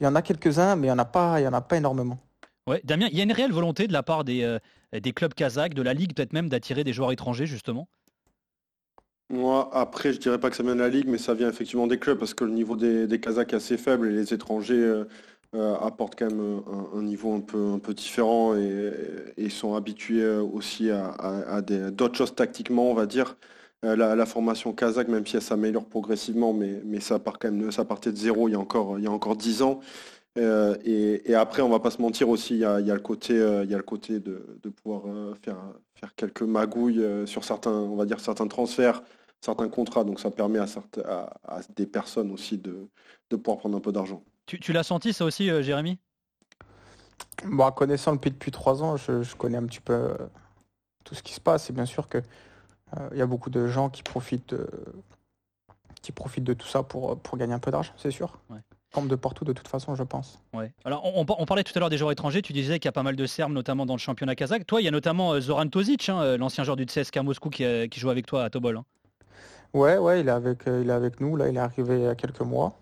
il 0.01 0.05
y 0.05 0.07
en 0.07 0.15
a 0.15 0.23
quelques-uns, 0.23 0.77
mais 0.77 0.87
il 0.87 0.91
y 0.91 0.93
en 0.93 1.01
a 1.01 1.05
pas, 1.05 1.41
il 1.41 1.43
y 1.43 1.49
en 1.49 1.53
a 1.53 1.61
pas 1.61 1.79
énormément. 1.79 2.19
Ouais, 2.69 2.81
Damien, 2.85 3.09
il 3.11 3.19
y 3.19 3.21
a 3.21 3.25
une 3.25 3.33
réelle 3.33 3.53
volonté 3.53 3.89
de 3.89 3.93
la 3.93 4.05
part 4.05 4.23
des, 4.23 4.59
des 5.01 5.13
clubs 5.13 5.35
kazakhs, 5.35 5.75
de 5.75 5.83
la 5.83 5.95
ligue 5.95 6.15
peut-être 6.15 6.33
même, 6.33 6.49
d'attirer 6.49 6.85
des 6.85 6.93
joueurs 6.93 7.13
étrangers 7.13 7.47
justement? 7.47 7.89
Moi, 9.31 9.71
après, 9.73 10.13
je 10.13 10.19
dirais 10.19 10.39
pas 10.39 10.51
que 10.51 10.57
ça 10.57 10.63
vient 10.63 10.75
de 10.75 10.81
la 10.81 10.91
Ligue, 10.91 11.07
mais 11.09 11.17
ça 11.17 11.33
vient 11.33 11.49
effectivement 11.49 11.87
des 11.87 11.99
clubs 11.99 12.19
parce 12.19 12.35
que 12.35 12.45
le 12.45 12.51
niveau 12.51 12.77
des, 12.77 13.07
des 13.07 13.19
Kazakhs 13.19 13.55
est 13.55 13.57
assez 13.57 13.79
faible 13.79 14.09
et 14.09 14.13
les 14.13 14.35
étrangers 14.35 14.75
euh, 14.75 15.05
euh, 15.55 15.75
apportent 15.77 16.19
quand 16.19 16.31
même 16.31 16.63
un, 16.67 16.99
un 16.99 17.03
niveau 17.03 17.35
un 17.35 17.41
peu, 17.41 17.73
un 17.73 17.79
peu 17.79 17.93
différent 17.93 18.57
et, 18.57 19.51
sont 19.51 19.75
habitués 19.75 20.23
euh, 20.23 20.43
aussi 20.43 20.91
à, 20.91 21.61
d'autres 21.91 22.17
choses 22.17 22.35
tactiquement, 22.35 22.91
on 22.91 22.95
va 22.95 23.05
dire. 23.05 23.37
Euh, 23.85 23.95
la, 23.97 24.15
la 24.17 24.27
formation 24.27 24.73
kazakh, 24.73 25.09
même 25.09 25.27
si 25.27 25.37
elle 25.37 25.43
s'améliore 25.43 25.85
progressivement, 25.87 26.55
mais, 26.55 26.81
mais 26.87 27.01
ça 27.01 27.19
part 27.19 27.39
quand 27.39 27.51
même, 27.53 27.71
ça 27.71 27.85
partait 27.85 28.13
de 28.13 28.17
zéro 28.17 28.49
il 28.49 28.53
y 28.53 28.55
a 28.55 28.59
encore, 28.59 28.99
il 28.99 29.05
y 29.05 29.07
a 29.07 29.11
encore 29.11 29.37
10 29.37 29.61
ans. 29.63 29.81
Euh, 30.39 30.77
et, 30.85 31.31
et 31.31 31.35
après, 31.35 31.61
on 31.61 31.69
va 31.69 31.79
pas 31.79 31.91
se 31.91 32.01
mentir 32.01 32.31
aussi, 32.31 32.55
il 32.55 32.61
y 32.61 32.65
a, 32.65 32.81
il 32.81 32.87
y 32.87 32.91
a 32.91 32.95
le 32.95 33.01
côté, 33.01 33.39
euh, 33.39 33.65
il 33.65 33.71
y 33.71 33.75
a 33.75 33.77
le 33.77 33.83
côté 33.83 34.19
de, 34.19 34.59
de 34.63 34.69
pouvoir 34.71 35.03
euh, 35.07 35.35
faire, 35.43 35.59
faire 35.95 36.15
quelques 36.15 36.43
magouilles 36.43 37.03
euh, 37.03 37.27
sur 37.27 37.45
certains, 37.45 37.71
on 37.71 37.97
va 37.97 38.07
dire 38.07 38.19
certains 38.19 38.49
transferts, 38.49 39.03
certains 39.43 39.69
contrats. 39.69 40.05
Donc 40.05 40.21
ça 40.21 40.31
permet 40.31 40.59
à, 40.59 40.67
à, 41.05 41.35
à 41.45 41.61
des 41.77 41.87
personnes 41.87 42.31
aussi 42.31 42.57
de, 42.57 42.89
de 43.29 43.37
pouvoir 43.37 43.59
prendre 43.59 43.77
un 43.77 43.81
peu 43.81 43.93
d'argent. 43.93 44.23
Tu, 44.47 44.59
tu 44.59 44.73
l'as 44.73 44.85
senti 44.85 45.13
ça 45.13 45.27
aussi, 45.27 45.51
euh, 45.51 45.61
Jérémy? 45.61 45.99
Bon, 47.45 47.71
connaissant 47.71 48.13
le 48.13 48.19
pays 48.19 48.33
depuis 48.33 48.53
trois 48.53 48.83
ans, 48.83 48.97
je, 48.97 49.23
je 49.23 49.37
connais 49.37 49.59
un 49.59 49.67
petit 49.67 49.81
peu 49.81 50.17
tout 51.05 51.15
ce 51.15 51.23
qui 51.23 51.35
se 51.35 51.41
passe. 51.41 51.69
Et 51.69 51.75
bien 51.75 51.87
sûr 51.87 52.09
que 52.09 52.19
euh, 52.97 53.09
il 53.13 53.19
y 53.19 53.23
a 53.23 53.27
beaucoup 53.27 53.51
de 53.51 53.67
gens 53.67 53.91
qui 53.91 54.03
profitent, 54.03 54.55
euh, 54.55 54.67
qui 56.01 56.13
profitent 56.13 56.45
de 56.45 56.55
tout 56.55 56.69
ça 56.69 56.83
pour, 56.83 57.19
pour 57.19 57.37
gagner 57.37 57.53
un 57.53 57.59
peu 57.59 57.71
d'argent, 57.71 57.93
c'est 57.99 58.11
sûr. 58.11 58.39
Ouais. 58.49 58.61
Comme 58.93 59.09
de 59.09 59.17
partout, 59.17 59.45
de 59.47 59.53
toute 59.55 59.69
façon, 59.69 59.95
je 59.95 60.03
pense. 60.03 60.39
Ouais. 60.53 60.71
Alors, 60.85 61.03
on, 61.05 61.21
on 61.21 61.25
par- 61.25 61.41
on 61.41 61.47
parlait 61.47 61.65
tout 61.65 61.73
à 61.75 61.81
l'heure 61.81 61.89
des 61.89 61.97
joueurs 61.97 62.13
étrangers. 62.13 62.43
Tu 62.43 62.53
disais 62.53 62.79
qu'il 62.79 62.87
y 62.87 62.89
a 62.91 62.93
pas 62.93 63.03
mal 63.03 63.17
de 63.17 63.25
Serbes, 63.27 63.53
notamment 63.53 63.87
dans 63.87 63.95
le 63.95 63.99
championnat 63.99 64.35
kazakh. 64.35 64.67
Toi, 64.67 64.83
il 64.83 64.85
y 64.85 64.89
a 64.89 64.91
notamment 64.91 65.33
euh, 65.33 65.41
Zoran 65.41 65.67
Tozic, 65.69 66.11
hein, 66.11 66.21
euh, 66.21 66.37
l'ancien 66.37 66.63
joueur 66.63 66.77
du 66.77 66.85
CSKA 66.85 67.23
Moscou 67.23 67.49
qui, 67.49 67.65
euh, 67.65 67.87
qui 67.89 67.99
joue 68.01 68.11
avec 68.11 68.27
toi 68.27 68.45
à 68.45 68.51
Tobol. 68.51 68.77
hein. 68.77 68.85
Ouais, 69.73 69.97
ouais, 69.97 70.21
il 70.21 70.29
est 70.29 70.31
avec, 70.33 70.65
il 70.67 70.91
est 70.91 70.93
avec 70.93 71.21
nous. 71.21 71.37
Là, 71.37 71.49
il 71.49 71.57
est 71.57 71.61
arrivé 71.61 71.97
il 72.01 72.03
y 72.03 72.07
a 72.07 72.15
quelques 72.15 72.43
mois. 72.43 72.75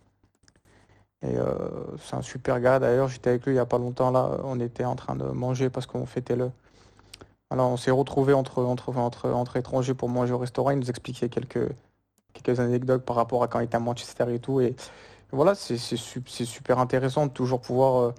Et 1.23 1.37
euh, 1.37 1.55
c'est 1.99 2.17
un 2.17 2.23
super 2.23 2.59
gars. 2.61 2.81
D'ailleurs, 2.81 3.07
j'étais 3.09 3.31
avec 3.31 3.45
lui 3.45 3.53
il 3.53 3.55
n'y 3.55 3.61
a 3.61 3.67
pas 3.67 3.79
longtemps. 3.79 4.11
Là, 4.11 4.39
on 4.43 4.59
était 4.59 4.85
en 4.85 4.97
train 4.97 5.15
de 5.15 5.25
manger 5.25 5.71
parce 5.71 5.87
qu'on 5.87 6.07
fêtait 6.07 6.35
le. 6.35 6.51
Alors, 7.51 7.71
on 7.71 7.77
s'est 7.77 7.91
retrouvés 7.93 8.33
entre, 8.33 8.65
entre, 8.65 8.97
entre, 8.97 9.29
entre 9.31 9.57
étrangers 9.57 9.95
pour 9.95 10.09
manger 10.09 10.33
au 10.33 10.39
restaurant. 10.39 10.71
Il 10.71 10.79
nous 10.79 10.91
expliquait 10.91 11.29
quelques, 11.29 11.69
quelques 12.33 12.59
anecdotes 12.59 13.05
par 13.05 13.15
rapport 13.17 13.43
à 13.45 13.49
quand 13.49 13.61
il 13.61 13.65
était 13.65 13.77
à 13.77 13.81
Manchester 13.81 14.25
et 14.35 14.39
tout. 14.41 14.61
Et 14.61 14.75
voilà, 15.33 15.55
c'est 15.55 15.77
c'est 15.77 15.97
su- 15.97 16.23
c'est 16.27 16.45
super 16.45 16.79
intéressant 16.79 17.27
de 17.27 17.33
toujours 17.33 17.61
pouvoir 17.61 18.03
euh, 18.03 18.15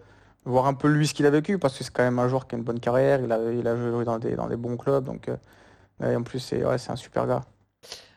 voir 0.46 0.66
un 0.66 0.74
peu 0.74 0.88
lui 0.88 1.08
ce 1.08 1.14
qu'il 1.14 1.26
a 1.26 1.30
vécu 1.30 1.60
parce 1.60 1.78
que 1.78 1.84
c'est 1.84 1.92
quand 1.92 2.04
même 2.04 2.20
un 2.20 2.28
joueur 2.28 2.48
qui 2.48 2.56
a 2.56 2.58
une 2.58 2.64
bonne 2.64 2.80
carrière. 2.80 3.22
Il 3.22 3.32
a, 3.32 3.38
il 3.52 3.64
joué 3.92 4.06
dans 4.06 4.18
des, 4.20 4.36
bons 4.56 4.78
clubs. 4.78 5.04
Donc, 5.04 5.30
euh, 5.30 6.16
en 6.16 6.24
plus, 6.24 6.40
c'est 6.40 6.64
un 6.64 6.96
super 6.96 7.28
gars. 7.28 7.42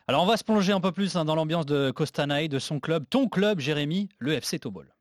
Alors, 0.07 0.23
on 0.23 0.27
va 0.27 0.37
se 0.37 0.43
plonger 0.43 0.71
un 0.71 0.79
peu 0.79 0.91
plus 0.91 1.15
hein, 1.15 1.25
dans 1.25 1.35
l'ambiance 1.35 1.65
de 1.65 1.91
Kostanay, 1.91 2.47
de 2.47 2.59
son 2.59 2.79
club, 2.79 3.05
ton 3.09 3.27
club, 3.27 3.59
Jérémy, 3.59 4.09
le 4.19 4.33
FC 4.33 4.59
Tobol. 4.59 4.94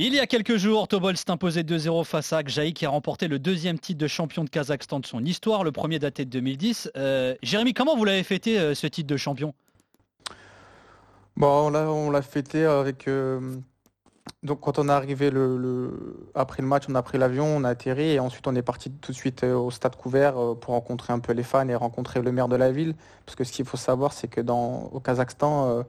Il 0.00 0.14
y 0.14 0.20
a 0.20 0.28
quelques 0.28 0.58
jours, 0.58 0.86
Tobol 0.86 1.16
s'est 1.16 1.28
imposé 1.28 1.64
2-0 1.64 2.04
face 2.04 2.32
à 2.32 2.36
Akjaï 2.36 2.72
qui 2.72 2.86
a 2.86 2.88
remporté 2.88 3.26
le 3.26 3.40
deuxième 3.40 3.80
titre 3.80 3.98
de 3.98 4.06
champion 4.06 4.44
de 4.44 4.48
Kazakhstan 4.48 5.00
de 5.00 5.06
son 5.06 5.24
histoire, 5.24 5.64
le 5.64 5.72
premier 5.72 5.98
daté 5.98 6.24
de 6.24 6.30
2010. 6.30 6.92
Euh, 6.96 7.34
Jérémy, 7.42 7.74
comment 7.74 7.96
vous 7.96 8.04
l'avez 8.04 8.22
fêté 8.22 8.60
euh, 8.60 8.76
ce 8.76 8.86
titre 8.86 9.08
de 9.08 9.16
champion? 9.16 9.54
Bon, 11.36 11.66
on 11.66 11.70
l'a, 11.70 11.90
on 11.90 12.10
l'a 12.10 12.22
fêté 12.22 12.64
avec, 12.64 13.08
euh, 13.08 13.56
donc 14.44 14.60
quand 14.60 14.78
on 14.78 14.88
est 14.88 14.92
arrivé 14.92 15.32
après 16.36 16.62
le 16.62 16.68
match, 16.68 16.84
on 16.88 16.94
a 16.94 17.02
pris 17.02 17.18
l'avion, 17.18 17.56
on 17.56 17.64
a 17.64 17.70
atterri 17.70 18.12
et 18.12 18.20
ensuite 18.20 18.46
on 18.46 18.54
est 18.54 18.62
parti 18.62 18.92
tout 18.92 19.10
de 19.10 19.16
suite 19.16 19.42
au 19.42 19.72
stade 19.72 19.96
couvert 19.96 20.34
pour 20.60 20.74
rencontrer 20.74 21.12
un 21.12 21.18
peu 21.18 21.32
les 21.32 21.42
fans 21.42 21.68
et 21.68 21.74
rencontrer 21.74 22.22
le 22.22 22.30
maire 22.30 22.46
de 22.46 22.54
la 22.54 22.70
ville. 22.70 22.94
Parce 23.26 23.34
que 23.34 23.42
ce 23.42 23.50
qu'il 23.50 23.64
faut 23.64 23.76
savoir, 23.76 24.12
c'est 24.12 24.28
que 24.28 24.40
dans, 24.40 24.90
au 24.92 25.00
Kazakhstan, 25.00 25.84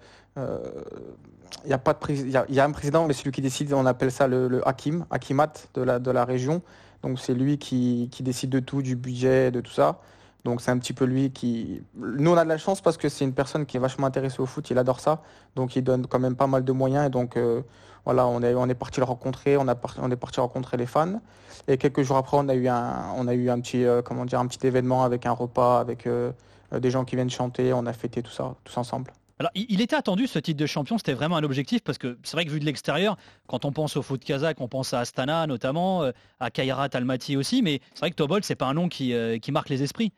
il 1.65 1.69
y 1.69 1.73
a 1.73 1.77
pas 1.77 1.93
de 1.93 1.99
il 2.09 2.29
y 2.29 2.59
a, 2.59 2.65
un 2.65 2.71
président, 2.71 3.05
mais 3.05 3.13
celui 3.13 3.31
qui 3.31 3.41
décide, 3.41 3.73
on 3.73 3.85
appelle 3.85 4.11
ça 4.11 4.27
le, 4.27 4.67
hakim, 4.67 5.05
hakimat 5.11 5.53
de 5.73 5.81
la, 5.81 5.99
de 5.99 6.11
la 6.11 6.25
région. 6.25 6.61
Donc 7.03 7.19
c'est 7.19 7.33
lui 7.33 7.57
qui, 7.57 8.09
qui 8.11 8.23
décide 8.23 8.49
de 8.49 8.59
tout, 8.59 8.81
du 8.81 8.95
budget, 8.95 9.51
de 9.51 9.61
tout 9.61 9.71
ça. 9.71 9.99
Donc 10.45 10.61
c'est 10.61 10.71
un 10.71 10.77
petit 10.77 10.93
peu 10.93 11.05
lui 11.05 11.31
qui... 11.31 11.81
Nous 11.95 12.31
on 12.31 12.37
a 12.37 12.43
de 12.43 12.49
la 12.49 12.57
chance 12.57 12.81
parce 12.81 12.97
que 12.97 13.09
c'est 13.09 13.25
une 13.25 13.33
personne 13.33 13.65
qui 13.65 13.77
est 13.77 13.79
vachement 13.79 14.07
intéressée 14.07 14.41
au 14.41 14.45
foot, 14.45 14.69
il 14.69 14.77
adore 14.77 14.99
ça. 14.99 15.21
Donc 15.55 15.75
il 15.75 15.83
donne 15.83 16.07
quand 16.07 16.19
même 16.19 16.35
pas 16.35 16.47
mal 16.47 16.63
de 16.63 16.71
moyens 16.71 17.07
et 17.07 17.09
donc 17.09 17.35
euh, 17.35 17.61
voilà, 18.05 18.25
on 18.27 18.41
est, 18.41 18.53
on 18.55 18.67
est 18.67 18.75
parti 18.75 18.99
le 18.99 19.05
rencontrer, 19.05 19.57
on, 19.57 19.67
a 19.67 19.75
on 20.01 20.09
est 20.11 20.15
parti 20.15 20.39
rencontrer 20.39 20.77
les 20.77 20.85
fans. 20.85 21.21
Et 21.67 21.77
quelques 21.77 22.01
jours 22.01 22.17
après, 22.17 22.37
on 22.37 22.47
a 22.47 22.55
eu 22.55 22.67
un, 22.67 23.11
on 23.17 23.27
a 23.27 23.33
eu 23.33 23.49
un 23.49 23.59
petit, 23.59 23.85
euh, 23.85 24.01
comment 24.01 24.25
dire, 24.25 24.39
un 24.39 24.47
petit 24.47 24.65
événement 24.65 25.03
avec 25.03 25.25
un 25.25 25.31
repas, 25.31 25.79
avec 25.79 26.07
euh, 26.07 26.31
des 26.71 26.89
gens 26.89 27.03
qui 27.03 27.15
viennent 27.15 27.29
chanter, 27.29 27.73
on 27.73 27.85
a 27.85 27.93
fêté 27.93 28.23
tout 28.23 28.31
ça, 28.31 28.55
tous 28.63 28.77
ensemble. 28.77 29.11
Alors, 29.39 29.51
il 29.55 29.79
était 29.79 29.95
attendu 29.95 30.27
ce 30.27 30.37
titre 30.37 30.59
de 30.59 30.65
champion, 30.65 30.97
c'était 30.97 31.13
vraiment 31.13 31.37
un 31.37 31.43
objectif 31.43 31.81
parce 31.81 31.97
que 31.97 32.17
c'est 32.23 32.33
vrai 32.35 32.43
que 32.43 32.51
vu 32.51 32.59
de 32.59 32.65
l'extérieur, 32.65 33.15
quand 33.47 33.63
on 33.63 33.71
pense 33.71 33.95
au 33.95 34.01
foot 34.01 34.21
kazakh, 34.21 34.59
on 34.59 34.67
pense 34.67 34.93
à 34.93 34.99
Astana 34.99 35.47
notamment, 35.47 36.03
euh, 36.03 36.11
à 36.41 36.51
Kairat 36.51 36.89
Almaty 36.91 37.37
aussi, 37.37 37.61
mais 37.61 37.79
c'est 37.93 37.99
vrai 37.99 38.11
que 38.11 38.17
Tobol, 38.17 38.43
c'est 38.43 38.55
pas 38.55 38.65
un 38.65 38.73
nom 38.73 38.89
qui, 38.89 39.13
euh, 39.13 39.37
qui 39.37 39.53
marque 39.53 39.69
les 39.69 39.81
esprits. 39.81 40.11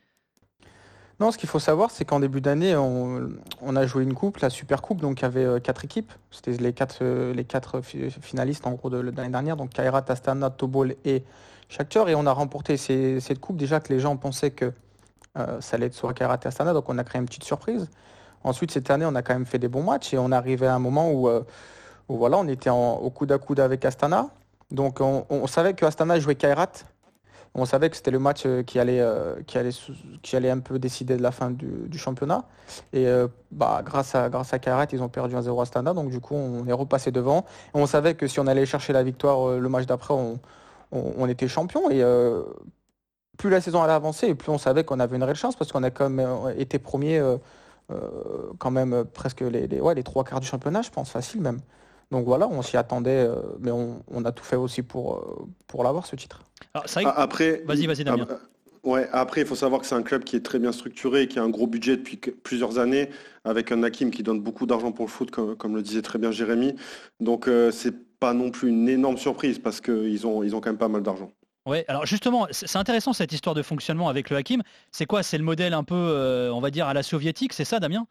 Non, 1.19 1.31
ce 1.31 1.37
qu'il 1.37 1.47
faut 1.47 1.59
savoir, 1.59 1.91
c'est 1.91 2.03
qu'en 2.03 2.19
début 2.19 2.41
d'année, 2.41 2.75
on, 2.75 3.75
a 3.75 3.85
joué 3.85 4.01
une 4.01 4.15
coupe, 4.15 4.37
la 4.37 4.49
Super 4.49 4.81
Coupe, 4.81 5.01
donc 5.01 5.19
il 5.19 5.21
y 5.21 5.25
avait 5.25 5.45
euh, 5.45 5.59
quatre 5.59 5.85
équipes. 5.85 6.11
C'était 6.31 6.53
les 6.53 6.73
quatre, 6.73 7.81
finalistes 8.23 8.65
en 8.65 8.71
gros 8.71 8.89
de, 8.89 8.97
l'année 8.97 9.29
dernière, 9.29 9.55
donc 9.55 9.69
Kairat, 9.69 10.05
Astana, 10.07 10.49
Tobol 10.49 10.95
et 11.05 11.23
Shakhtar. 11.69 12.09
Et 12.09 12.15
on 12.15 12.25
a 12.25 12.31
remporté 12.31 12.75
cette 12.75 13.39
coupe 13.39 13.57
déjà 13.57 13.79
que 13.81 13.93
les 13.93 13.99
gens 13.99 14.17
pensaient 14.17 14.49
que 14.49 14.73
ça 15.35 15.75
allait 15.75 15.85
être 15.85 15.93
soit 15.93 16.15
Kairat 16.15 16.39
et 16.43 16.47
Astana, 16.47 16.73
donc 16.73 16.89
on 16.89 16.97
a 16.97 17.03
créé 17.03 17.19
une 17.19 17.27
petite 17.27 17.43
surprise. 17.43 17.87
Ensuite, 18.43 18.71
cette 18.71 18.89
année, 18.89 19.05
on 19.05 19.15
a 19.15 19.21
quand 19.21 19.33
même 19.33 19.45
fait 19.45 19.59
des 19.59 19.67
bons 19.67 19.83
matchs 19.83 20.13
et 20.13 20.17
on 20.17 20.31
est 20.31 20.35
arrivé 20.35 20.67
à 20.67 20.73
un 20.75 20.79
moment 20.79 21.11
où, 21.11 21.27
euh, 21.29 21.43
où 22.09 22.17
voilà, 22.17 22.37
on 22.37 22.47
était 22.47 22.69
en- 22.69 22.95
au 22.95 23.09
coude 23.09 23.31
à 23.31 23.37
coude 23.37 23.59
avec 23.59 23.85
Astana. 23.85 24.29
Donc 24.71 24.99
on, 25.01 25.47
savait 25.47 25.73
que 25.73 25.85
Astana 25.85 26.19
jouait 26.19 26.35
Kairat. 26.35 26.71
On 27.53 27.65
savait 27.65 27.89
que 27.89 27.97
c'était 27.97 28.11
le 28.11 28.19
match 28.19 28.43
euh, 28.45 28.63
qui 28.63 28.79
allait, 28.79 29.01
euh, 29.01 29.35
qui, 29.45 29.57
allait, 29.57 29.71
qui 30.21 30.37
allait 30.37 30.49
un 30.49 30.59
peu 30.59 30.79
décider 30.79 31.17
de 31.17 31.21
la 31.21 31.31
fin 31.31 31.51
du, 31.51 31.97
championnat. 31.97 32.45
Et 32.93 33.05
bah, 33.51 33.81
grâce 33.83 34.15
à, 34.15 34.29
grâce 34.29 34.53
à 34.53 34.59
Kairat, 34.59 34.87
ils 34.93 35.03
ont 35.03 35.09
perdu 35.09 35.35
1-0 35.35 35.59
à 35.59 35.63
Astana. 35.63 35.93
Donc 35.93 36.09
du 36.09 36.21
coup, 36.21 36.35
on 36.35 36.65
est 36.65 36.73
repassé 36.73 37.11
devant. 37.11 37.45
Et 37.75 37.77
on 37.77 37.85
savait 37.85 38.15
que 38.15 38.27
si 38.27 38.39
on 38.39 38.47
allait 38.47 38.65
chercher 38.65 38.93
la 38.93 39.03
victoire 39.03 39.59
le 39.59 39.69
match 39.69 39.85
d'après, 39.85 40.13
on, 40.13 40.39
on- 40.93 41.27
était 41.27 41.49
champion. 41.49 41.91
Et 41.91 42.01
plus 43.37 43.49
la 43.49 43.59
saison 43.59 43.81
allait 43.83 43.93
avancer, 43.93 44.27
et 44.27 44.35
plus 44.35 44.51
on 44.51 44.57
savait 44.57 44.83
qu'on 44.85 44.99
avait 45.01 45.17
une 45.17 45.23
réelle 45.23 45.35
chance 45.35 45.55
parce 45.57 45.71
qu'on 45.71 45.83
a 45.83 45.89
quand 45.89 46.09
même 46.09 46.53
été 46.57 46.79
premier 46.79 47.21
euh, 47.91 48.51
quand 48.59 48.71
même 48.71 48.93
euh, 48.93 49.03
presque 49.03 49.41
les, 49.41 49.67
les, 49.67 49.79
ouais, 49.81 49.95
les 49.95 50.03
trois 50.03 50.23
quarts 50.23 50.39
du 50.39 50.47
championnat, 50.47 50.81
je 50.81 50.89
pense, 50.89 51.09
facile 51.09 51.41
même. 51.41 51.59
Donc 52.11 52.25
voilà, 52.25 52.47
on 52.47 52.61
s'y 52.61 52.75
attendait, 52.77 53.25
euh, 53.27 53.35
mais 53.59 53.71
on, 53.71 54.03
on 54.11 54.25
a 54.25 54.31
tout 54.31 54.43
fait 54.43 54.57
aussi 54.57 54.81
pour, 54.83 55.47
pour 55.67 55.83
l'avoir 55.83 56.05
ce 56.05 56.15
titre. 56.15 56.41
Alors, 56.73 56.87
vrai 56.87 57.03
que- 57.03 57.09
Ah, 57.09 57.21
Après, 57.21 57.63
Vas-y, 57.65 57.87
vas-y, 57.87 58.03
Damien. 58.03 58.27
Ah, 58.29 58.35
Ouais, 58.83 59.07
après, 59.11 59.41
il 59.41 59.47
faut 59.47 59.53
savoir 59.55 59.79
que 59.81 59.85
c'est 59.85 59.93
un 59.93 60.01
club 60.01 60.23
qui 60.23 60.35
est 60.35 60.43
très 60.43 60.57
bien 60.57 60.71
structuré, 60.71 61.27
qui 61.27 61.37
a 61.37 61.43
un 61.43 61.49
gros 61.49 61.67
budget 61.67 61.97
depuis 61.97 62.17
que- 62.19 62.31
plusieurs 62.31 62.79
années, 62.79 63.11
avec 63.45 63.71
un 63.71 63.83
Hakim 63.83 64.09
qui 64.09 64.23
donne 64.23 64.41
beaucoup 64.41 64.65
d'argent 64.65 64.91
pour 64.91 65.05
le 65.05 65.11
foot, 65.11 65.29
comme, 65.29 65.55
comme 65.55 65.75
le 65.75 65.83
disait 65.83 66.01
très 66.01 66.17
bien 66.17 66.31
Jérémy. 66.31 66.75
Donc, 67.19 67.47
euh, 67.47 67.69
c'est 67.69 67.93
pas 68.19 68.33
non 68.33 68.49
plus 68.49 68.69
une 68.69 68.89
énorme 68.89 69.17
surprise 69.17 69.59
parce 69.59 69.81
qu'ils 69.81 70.25
ont, 70.25 70.41
ils 70.41 70.55
ont 70.55 70.61
quand 70.61 70.71
même 70.71 70.79
pas 70.79 70.87
mal 70.87 71.03
d'argent. 71.03 71.31
Ouais, 71.67 71.85
alors 71.87 72.05
justement, 72.05 72.47
c'est 72.51 72.77
intéressant 72.77 73.13
cette 73.13 73.33
histoire 73.33 73.53
de 73.53 73.61
fonctionnement 73.61 74.09
avec 74.09 74.29
le 74.29 74.37
Hakim. 74.37 74.63
C'est 74.91 75.05
quoi? 75.05 75.21
C'est 75.21 75.37
le 75.37 75.43
modèle 75.43 75.73
un 75.73 75.83
peu, 75.83 75.95
euh, 75.95 76.51
on 76.51 76.59
va 76.59 76.71
dire, 76.71 76.87
à 76.87 76.93
la 76.93 77.03
soviétique, 77.03 77.53
c'est 77.53 77.65
ça, 77.65 77.79
Damien? 77.79 78.07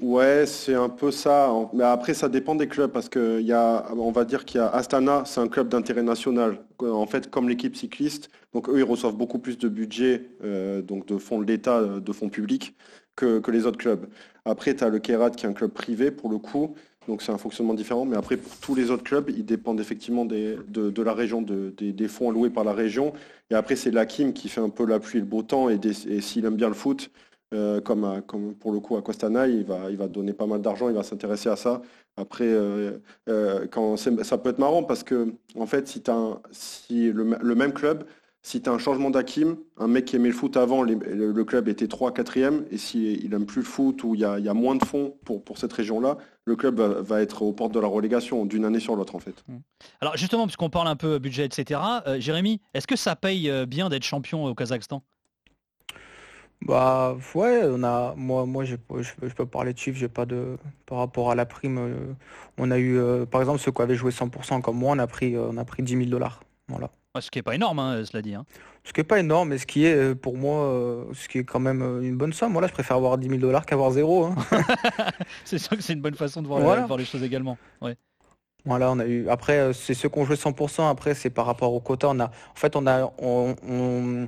Ouais, 0.00 0.46
c'est 0.46 0.74
un 0.74 0.88
peu 0.88 1.10
ça. 1.10 1.52
Mais 1.72 1.82
après, 1.82 2.14
ça 2.14 2.28
dépend 2.28 2.54
des 2.54 2.68
clubs 2.68 2.92
parce 2.92 3.08
que 3.08 3.40
va 4.12 4.24
dire 4.24 4.44
qu'il 4.44 4.60
y 4.60 4.62
a 4.62 4.68
Astana, 4.68 5.24
c'est 5.26 5.40
un 5.40 5.48
club 5.48 5.68
d'intérêt 5.68 6.04
national. 6.04 6.64
En 6.80 7.06
fait, 7.06 7.28
comme 7.28 7.48
l'équipe 7.48 7.74
cycliste, 7.74 8.30
donc 8.52 8.68
eux, 8.68 8.78
ils 8.78 8.84
reçoivent 8.84 9.16
beaucoup 9.16 9.40
plus 9.40 9.58
de 9.58 9.68
budget, 9.68 10.30
euh, 10.44 10.82
donc 10.82 11.06
de 11.06 11.18
fonds 11.18 11.40
de 11.40 11.46
l'État, 11.46 11.78
euh, 11.78 11.98
de 11.98 12.12
fonds 12.12 12.28
publics, 12.28 12.76
que, 13.16 13.42
les 13.50 13.66
autres 13.66 13.78
clubs. 13.78 14.06
Après, 14.44 14.76
tu 14.76 14.84
as 14.84 14.88
le 14.88 15.00
Kairat 15.00 15.30
qui 15.30 15.46
est 15.46 15.48
un 15.48 15.52
club 15.52 15.72
privé 15.72 16.12
pour 16.12 16.30
le 16.30 16.38
coup, 16.38 16.76
donc 17.08 17.22
c'est 17.22 17.32
un 17.32 17.38
fonctionnement 17.38 17.74
différent. 17.74 18.04
Mais 18.04 18.16
après, 18.16 18.36
pour 18.36 18.54
tous 18.58 18.74
les 18.74 18.90
autres 18.90 19.02
clubs, 19.02 19.30
ils 19.30 19.44
dépendent 19.44 19.80
effectivement 19.80 20.26
de, 20.26 21.02
la 21.02 21.14
région, 21.14 21.42
de- 21.42 21.72
des, 21.78 22.08
fonds 22.08 22.30
alloués 22.30 22.50
par 22.50 22.64
la 22.64 22.74
région. 22.74 23.12
Et 23.50 23.54
après, 23.54 23.74
c'est 23.74 23.90
l'Hakim 23.90 24.32
qui 24.32 24.48
fait 24.48 24.60
un 24.60 24.68
peu 24.68 24.84
la 24.84 25.00
pluie 25.00 25.18
et 25.18 25.22
le 25.22 25.26
beau 25.26 25.42
temps. 25.42 25.70
Et, 25.70 25.80
s'il 26.20 26.44
aime 26.44 26.56
bien 26.56 26.68
le 26.68 26.74
foot, 26.74 27.10
euh, 27.54 27.80
comme, 27.80 28.54
pour 28.60 28.72
le 28.72 28.78
coup 28.78 28.96
à 28.96 29.02
Costana, 29.02 29.48
il 29.48 29.64
va, 29.64 29.90
donner 30.06 30.34
pas 30.34 30.46
mal 30.46 30.60
d'argent, 30.60 30.88
il 30.90 30.94
va 30.94 31.02
s'intéresser 31.02 31.48
à 31.48 31.56
ça. 31.56 31.80
Après, 32.18 32.44
euh, 32.46 32.98
euh, 33.28 33.96
ça 33.96 34.36
peut 34.38 34.50
être 34.50 34.58
marrant 34.58 34.82
parce 34.82 35.02
que, 35.02 35.32
en 35.58 35.66
fait, 35.66 35.88
si, 35.88 37.10
le, 37.10 37.54
même 37.54 37.72
club, 37.72 38.04
si 38.42 38.60
tu 38.60 38.68
as 38.68 38.72
un 38.72 38.78
changement 38.78 39.08
d'Hakim, 39.08 39.56
un 39.78 39.88
mec 39.88 40.04
qui 40.04 40.16
aimait 40.16 40.28
le 40.28 40.34
foot 40.34 40.58
avant, 40.58 40.82
le, 40.82 41.44
club 41.44 41.68
était 41.68 41.88
3 41.88 42.10
4e, 42.10 42.64
et 42.70 42.76
s'il 42.76 43.24
il 43.24 43.32
aime 43.32 43.46
plus 43.46 43.62
le 43.62 43.66
foot 43.66 44.04
ou 44.04 44.14
il 44.14 44.20
y 44.20 44.24
a, 44.24 44.54
moins 44.54 44.74
de 44.74 44.84
fonds 44.84 45.16
pour 45.24 45.56
cette 45.56 45.72
région-là, 45.72 46.18
le 46.48 46.56
club 46.56 46.80
va, 46.80 47.20
être 47.20 47.42
aux 47.42 47.52
portes 47.52 47.72
de 47.72 47.78
la 47.80 47.86
relégation 47.86 48.46
d'une 48.46 48.64
année 48.64 48.80
sur 48.80 48.96
l'autre, 48.96 49.14
en 49.14 49.18
fait. 49.18 49.44
Alors 50.00 50.16
justement, 50.16 50.46
puisqu'on 50.46 50.70
parle 50.70 50.88
un 50.88 50.96
peu 50.96 51.18
budget, 51.18 51.44
etc. 51.44 51.80
euh, 52.06 52.18
Jérémy, 52.18 52.60
est-ce 52.74 52.86
que 52.86 52.96
ça 52.96 53.14
paye 53.16 53.50
euh, 53.50 53.66
bien 53.66 53.88
d'être 53.88 54.02
champion 54.04 54.44
au 54.46 54.54
Kazakhstan? 54.54 55.02
Bah 56.60 57.16
ouais, 57.36 57.60
on 57.66 57.84
a 57.84 58.14
moi 58.16 58.44
moi 58.44 58.64
j'ai 58.64 58.78
pas- 58.78 59.00
je, 59.00 59.14
peux 59.14 59.28
je 59.28 59.34
peux 59.34 59.46
parler 59.46 59.72
de 59.72 59.78
chiffres, 59.78 59.96
j'ai 59.96 60.08
pas 60.08 60.26
de 60.26 60.56
par 60.86 60.98
rapport 60.98 61.30
à 61.30 61.36
la 61.36 61.46
prime 61.46 61.78
euh, 61.78 62.14
on 62.58 62.72
a 62.72 62.78
eu 62.78 62.98
euh, 62.98 63.26
par 63.26 63.40
exemple 63.40 63.60
ceux 63.60 63.70
qui 63.70 63.80
avaient 63.80 63.94
joué 63.94 64.10
100% 64.10 64.60
comme 64.60 64.76
moi, 64.76 64.92
on 64.96 64.98
a 64.98 65.06
pris 65.06 65.36
euh, 65.36 65.50
on 65.52 65.56
a 65.56 65.64
pris 65.64 65.84
10 65.84 65.96
000 65.96 66.06
dollars. 66.10 66.40
Voilà. 66.66 66.90
Ouais, 67.14 67.20
Ce 67.20 67.30
qui 67.30 67.38
est 67.38 67.42
pas 67.42 67.54
énorme, 67.54 67.78
hein, 67.78 68.04
cela 68.04 68.22
dit. 68.22 68.34
hein. 68.34 68.44
Ce 68.88 68.92
qui 68.94 69.02
est 69.02 69.04
pas 69.04 69.20
énorme, 69.20 69.50
mais 69.50 69.58
ce 69.58 69.66
qui 69.66 69.84
est 69.84 69.94
euh, 69.94 70.14
pour 70.14 70.38
moi 70.38 70.62
euh, 70.64 71.04
ce 71.12 71.28
qui 71.28 71.36
est 71.38 71.44
quand 71.44 71.60
même 71.60 71.82
euh, 71.82 72.00
une 72.00 72.16
bonne 72.16 72.32
somme. 72.32 72.58
Je 72.66 72.72
préfère 72.72 72.96
avoir 72.96 73.18
10 73.18 73.28
000 73.28 73.38
dollars 73.38 73.66
qu'avoir 73.66 73.90
zéro. 73.90 74.24
hein. 74.24 74.34
C'est 75.44 75.58
sûr 75.58 75.76
que 75.76 75.82
c'est 75.82 75.92
une 75.92 76.00
bonne 76.00 76.14
façon 76.14 76.40
de 76.40 76.46
voir, 76.46 76.60
Voilà. 76.60 76.86
voir 76.86 76.98
les 76.98 77.04
choses 77.04 77.22
également. 77.22 77.58
Ouais. 77.82 77.96
Voilà, 78.64 78.90
on 78.90 78.98
a 78.98 79.04
eu. 79.06 79.28
Après, 79.28 79.72
c'est 79.74 79.92
ceux 79.92 80.08
qui 80.08 80.18
ont 80.18 80.24
joué 80.24 80.36
100%. 80.36 80.88
Après, 80.88 81.12
c'est 81.14 81.28
par 81.30 81.44
rapport 81.44 81.72
au 81.74 81.80
quota. 81.80 82.08
On 82.08 82.18
a, 82.18 82.26
en 82.26 82.54
fait, 82.54 82.76
on 82.76 82.86
a, 82.86 83.12
on, 83.18 83.54
on- 83.68 84.26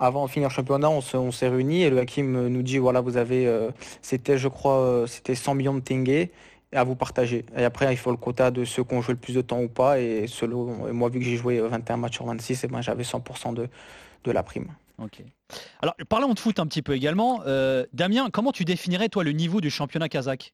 avant 0.00 0.26
de 0.26 0.30
finir 0.32 0.48
le 0.48 0.52
championnat, 0.54 0.90
on 0.90 1.00
se- 1.00 1.16
on 1.16 1.30
s'est 1.30 1.48
réunis 1.48 1.82
et 1.84 1.90
le 1.90 2.00
Hakim 2.00 2.48
nous 2.48 2.62
dit 2.62 2.78
voilà, 2.78 3.00
vous 3.00 3.16
avez, 3.16 3.46
euh, 3.46 3.70
c'était, 4.02 4.36
je 4.36 4.48
crois, 4.48 4.80
euh, 4.80 5.06
c'était 5.06 5.36
100 5.36 5.54
millions 5.54 5.74
de 5.74 5.80
tenge 5.80 6.28
à 6.72 6.84
vous 6.84 6.96
partager. 6.96 7.44
Et 7.56 7.64
après, 7.64 7.92
il 7.92 7.96
faut 7.96 8.10
le 8.10 8.16
quota 8.16 8.50
de 8.50 8.64
ceux 8.64 8.84
qui 8.84 8.94
ont 8.94 9.02
joué 9.02 9.14
le 9.14 9.20
plus 9.20 9.34
de 9.34 9.42
temps 9.42 9.60
ou 9.60 9.68
pas. 9.68 10.00
Et, 10.00 10.26
selon, 10.26 10.88
et 10.88 10.92
moi, 10.92 11.08
vu 11.08 11.18
que 11.18 11.24
j'ai 11.24 11.36
joué 11.36 11.60
21 11.60 11.96
matchs 11.96 12.14
sur 12.14 12.26
26, 12.26 12.64
et 12.64 12.68
ben, 12.68 12.80
j'avais 12.80 13.04
100% 13.04 13.54
de, 13.54 13.68
de 14.24 14.30
la 14.30 14.42
prime. 14.42 14.68
Ok. 14.98 15.22
Alors 15.80 15.94
parlons 16.08 16.32
de 16.32 16.38
foot 16.38 16.58
un 16.58 16.66
petit 16.66 16.82
peu 16.82 16.94
également. 16.94 17.42
Euh, 17.46 17.84
Damien, 17.92 18.30
comment 18.30 18.52
tu 18.52 18.64
définirais 18.64 19.08
toi 19.08 19.24
le 19.24 19.32
niveau 19.32 19.60
du 19.60 19.70
championnat 19.70 20.08
kazakh? 20.08 20.52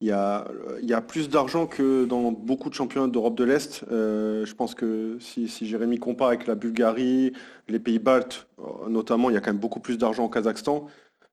Il 0.00 0.08
y 0.08 0.12
a, 0.12 0.48
il 0.82 0.88
y 0.88 0.94
a 0.94 1.00
plus 1.00 1.28
d'argent 1.28 1.68
que 1.68 2.06
dans 2.06 2.32
beaucoup 2.32 2.68
de 2.68 2.74
championnats 2.74 3.06
d'Europe 3.06 3.36
de 3.36 3.44
l'Est. 3.44 3.84
Euh, 3.92 4.44
je 4.44 4.52
pense 4.52 4.74
que 4.74 5.16
si, 5.20 5.46
si 5.46 5.64
Jérémy 5.68 5.98
compare 5.98 6.26
avec 6.26 6.48
la 6.48 6.56
Bulgarie, 6.56 7.32
les 7.68 7.78
pays 7.78 8.00
baltes, 8.00 8.48
euh, 8.58 8.88
notamment, 8.88 9.30
il 9.30 9.34
y 9.34 9.36
a 9.36 9.40
quand 9.40 9.52
même 9.52 9.60
beaucoup 9.60 9.78
plus 9.78 9.98
d'argent 9.98 10.24
au 10.24 10.28
Kazakhstan. 10.28 10.88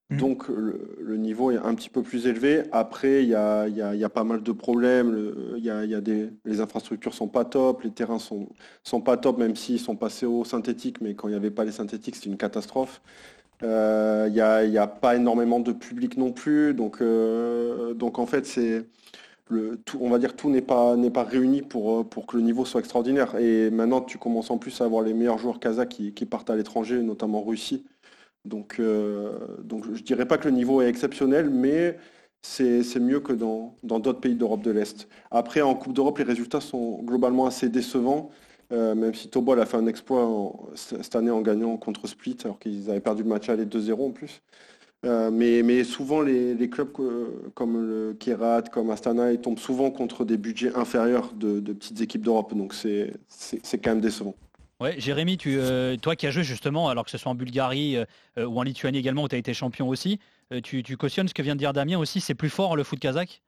Mhm. 0.10 0.18
Donc 0.18 0.48
le, 0.48 1.18
niveau 1.18 1.52
est 1.52 1.58
un 1.58 1.76
petit 1.76 1.90
peu 1.90 2.02
plus 2.02 2.26
élevé. 2.26 2.64
Après, 2.72 3.24
il 3.24 3.30
y 3.30 3.36
a, 3.36 4.10
pas 4.10 4.24
mal 4.24 4.42
de 4.42 4.52
problèmes. 4.52 5.34
Les 6.46 6.62
infrastructures 6.62 7.14
sont 7.14 7.28
pas 7.28 7.46
top, 7.46 7.84
les 7.84 7.92
terrains 7.92 8.20
sont, 8.20 8.50
sont 8.84 9.02
pas 9.02 9.18
top, 9.18 9.38
même 9.38 9.56
s'ils 9.56 9.80
sont 9.80 9.96
passés 9.96 10.26
au 10.26 10.44
synthétique. 10.44 11.02
Mais 11.02 11.14
quand 11.14 11.28
il 11.28 11.32
n'y 11.32 11.38
avait 11.38 11.52
pas 11.52 11.64
les 11.64 11.72
synthétiques, 11.72 12.16
c'était 12.16 12.30
une 12.30 12.38
catastrophe. 12.38 13.02
Euh, 13.64 14.26
Il 14.30 14.34
n'y 14.72 14.78
a, 14.78 14.88
pas 14.88 15.16
énormément 15.16 15.60
de 15.60 15.74
public 15.74 16.18
non 16.18 16.32
plus. 16.32 16.74
Donc, 16.74 17.02
euh, 17.02 17.94
en 18.02 18.26
fait, 18.26 18.60
on 20.00 20.10
va 20.10 20.20
dire 20.20 20.36
tout 20.36 20.50
n'est 20.50 20.62
pas, 20.62 20.96
réuni 21.24 21.62
pour, 21.62 22.08
que 22.28 22.38
le 22.38 22.44
niveau 22.44 22.66
soit 22.66 22.80
extraordinaire. 22.80 23.36
Et 23.38 23.70
maintenant, 23.70 24.02
tu 24.02 24.18
commences 24.18 24.50
en 24.50 24.58
plus 24.58 24.82
à 24.82 24.86
avoir 24.86 25.04
les 25.04 25.14
meilleurs 25.14 25.38
joueurs 25.38 25.60
kazakhs 25.60 26.14
qui 26.16 26.26
partent 26.26 26.50
à 26.50 26.56
l'étranger, 26.56 27.02
notamment 27.02 27.40
en 27.40 27.44
Russie. 27.44 27.84
Donc, 28.50 28.78
euh, 28.80 29.38
donc 29.64 29.86
je 29.86 29.92
ne 29.92 29.98
dirais 29.98 30.26
pas 30.26 30.38
que 30.38 30.50
le 30.50 30.56
niveau 30.56 30.82
est 30.82 30.90
exceptionnel, 30.90 31.50
mais 31.50 31.98
c'est 32.42 33.00
mieux 33.00 33.20
que 33.20 33.34
dans 33.34 33.76
d'autres 33.84 34.20
pays 34.20 34.36
d'Europe 34.36 34.62
de 34.62 34.72
l'Est. 34.72 35.08
Après, 35.32 35.62
en 35.62 35.76
Coupe 35.76 35.94
d'Europe, 35.94 36.18
les 36.18 36.24
résultats 36.24 36.62
sont 36.62 37.02
globalement 37.04 37.46
assez 37.46 37.70
décevants, 37.70 38.32
euh, 38.72 38.96
même 38.96 39.14
si 39.14 39.30
Tobol 39.30 39.60
a 39.60 39.66
fait 39.66 39.78
un 39.78 39.88
exploit 39.88 40.28
cette 40.76 41.16
année 41.16 41.32
en 41.32 41.42
gagnant 41.42 41.78
contre 41.78 42.08
Split, 42.08 42.38
alors 42.44 42.60
qu'ils 42.60 42.90
avaient 42.90 43.00
perdu 43.00 43.24
le 43.24 43.30
match 43.30 43.50
aller 43.50 43.66
2-0 43.66 44.08
en 44.08 44.12
plus. 44.12 44.42
Euh, 45.06 45.32
mais, 45.32 45.84
souvent, 45.84 46.22
les, 46.22 46.70
clubs 46.70 46.92
comme 47.54 47.88
le 47.88 48.14
Kerat, 48.20 48.64
comme 48.64 48.90
Astana, 48.90 49.32
ils 49.32 49.40
tombent 49.40 49.60
souvent 49.60 49.92
contre 49.92 50.26
des 50.26 50.38
budgets 50.38 50.76
inférieurs 50.76 51.34
de, 51.34 51.60
petites 51.74 52.02
équipes 52.02 52.24
d'Europe. 52.24 52.54
Donc 52.56 52.74
c'est 52.74 53.14
quand 53.84 53.92
même 53.92 54.02
décevant. 54.02 54.36
Ouais, 54.82 54.98
Jérémy, 54.98 55.38
euh, 55.48 55.98
toi 55.98 56.16
qui 56.16 56.26
as 56.26 56.32
joué 56.32 56.44
justement, 56.44 56.88
alors 56.88 57.04
que 57.04 57.12
ce 57.12 57.18
soit 57.18 57.30
en 57.30 57.36
Bulgarie 57.36 57.98
euh, 57.98 58.06
euh, 58.38 58.46
ou 58.46 58.60
en 58.60 58.64
Lituanie 58.64 58.98
également, 58.98 59.24
où 59.24 59.28
tu 59.28 59.36
as 59.36 59.38
été 59.38 59.54
champion 59.54 59.90
aussi, 59.90 60.20
tu, 60.64 60.84
cautionnes 60.98 61.28
ce 61.28 61.34
que 61.34 61.42
vient 61.42 61.54
de 61.54 61.60
dire 61.60 61.74
Damien 61.74 62.00
aussi, 62.00 62.22
c'est 62.22 62.34
plus 62.34 62.50
fort 62.50 62.76
le 62.78 62.84
foot 62.84 62.98
kazakh? 62.98 63.44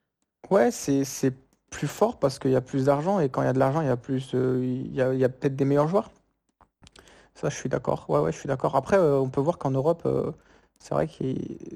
Ouais, 0.49 0.71
c'est 0.71 1.33
plus 1.69 1.87
fort 1.87 2.19
parce 2.19 2.37
qu'il 2.37 2.51
y 2.51 2.55
a 2.55 2.61
plus 2.61 2.85
d'argent 2.85 3.21
et 3.21 3.29
quand 3.29 3.41
il 3.41 3.45
y 3.45 3.49
a 3.49 3.53
de 3.53 3.59
l'argent, 3.59 3.81
il 3.81 3.87
y 3.87 3.91
a 3.91 3.97
plus, 3.97 4.33
il 4.33 4.93
y 4.93 5.01
a, 5.01 5.29
peut-être 5.29 5.55
des 5.55 5.65
meilleurs 5.65 5.87
joueurs. 5.87 6.11
Ça, 7.33 7.49
je 7.49 7.55
suis 7.55 7.69
d'accord. 7.69 8.05
Ouais, 8.09 8.19
ouais, 8.19 8.31
je 8.31 8.37
suis 8.37 8.47
d'accord. 8.47 8.75
Après, 8.75 8.99
on 8.99 9.29
peut 9.29 9.41
voir 9.41 9.57
qu'en 9.57 9.71
Europe, 9.71 10.07
c'est 10.79 10.93
vrai 10.93 11.07
que 11.07 11.23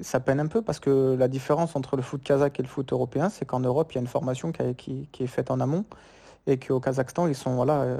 ça 0.02 0.20
peine 0.20 0.38
un 0.38 0.46
peu 0.46 0.60
parce 0.60 0.78
que 0.78 1.16
la 1.18 1.28
différence 1.28 1.74
entre 1.74 1.96
le 1.96 2.02
foot 2.02 2.22
kazakh 2.22 2.60
et 2.60 2.62
le 2.62 2.68
foot 2.68 2.92
européen, 2.92 3.30
c'est 3.30 3.46
qu'en 3.46 3.60
Europe, 3.60 3.90
il 3.92 3.94
y 3.96 3.98
a 3.98 4.02
une 4.02 4.06
formation 4.06 4.52
qui, 4.52 5.08
est 5.18 5.26
faite 5.26 5.50
en 5.50 5.58
amont 5.60 5.86
et 6.46 6.58
qu'au 6.58 6.78
Kazakhstan, 6.78 7.26
ils 7.26 7.34
sont, 7.34 7.54
voilà, 7.54 7.96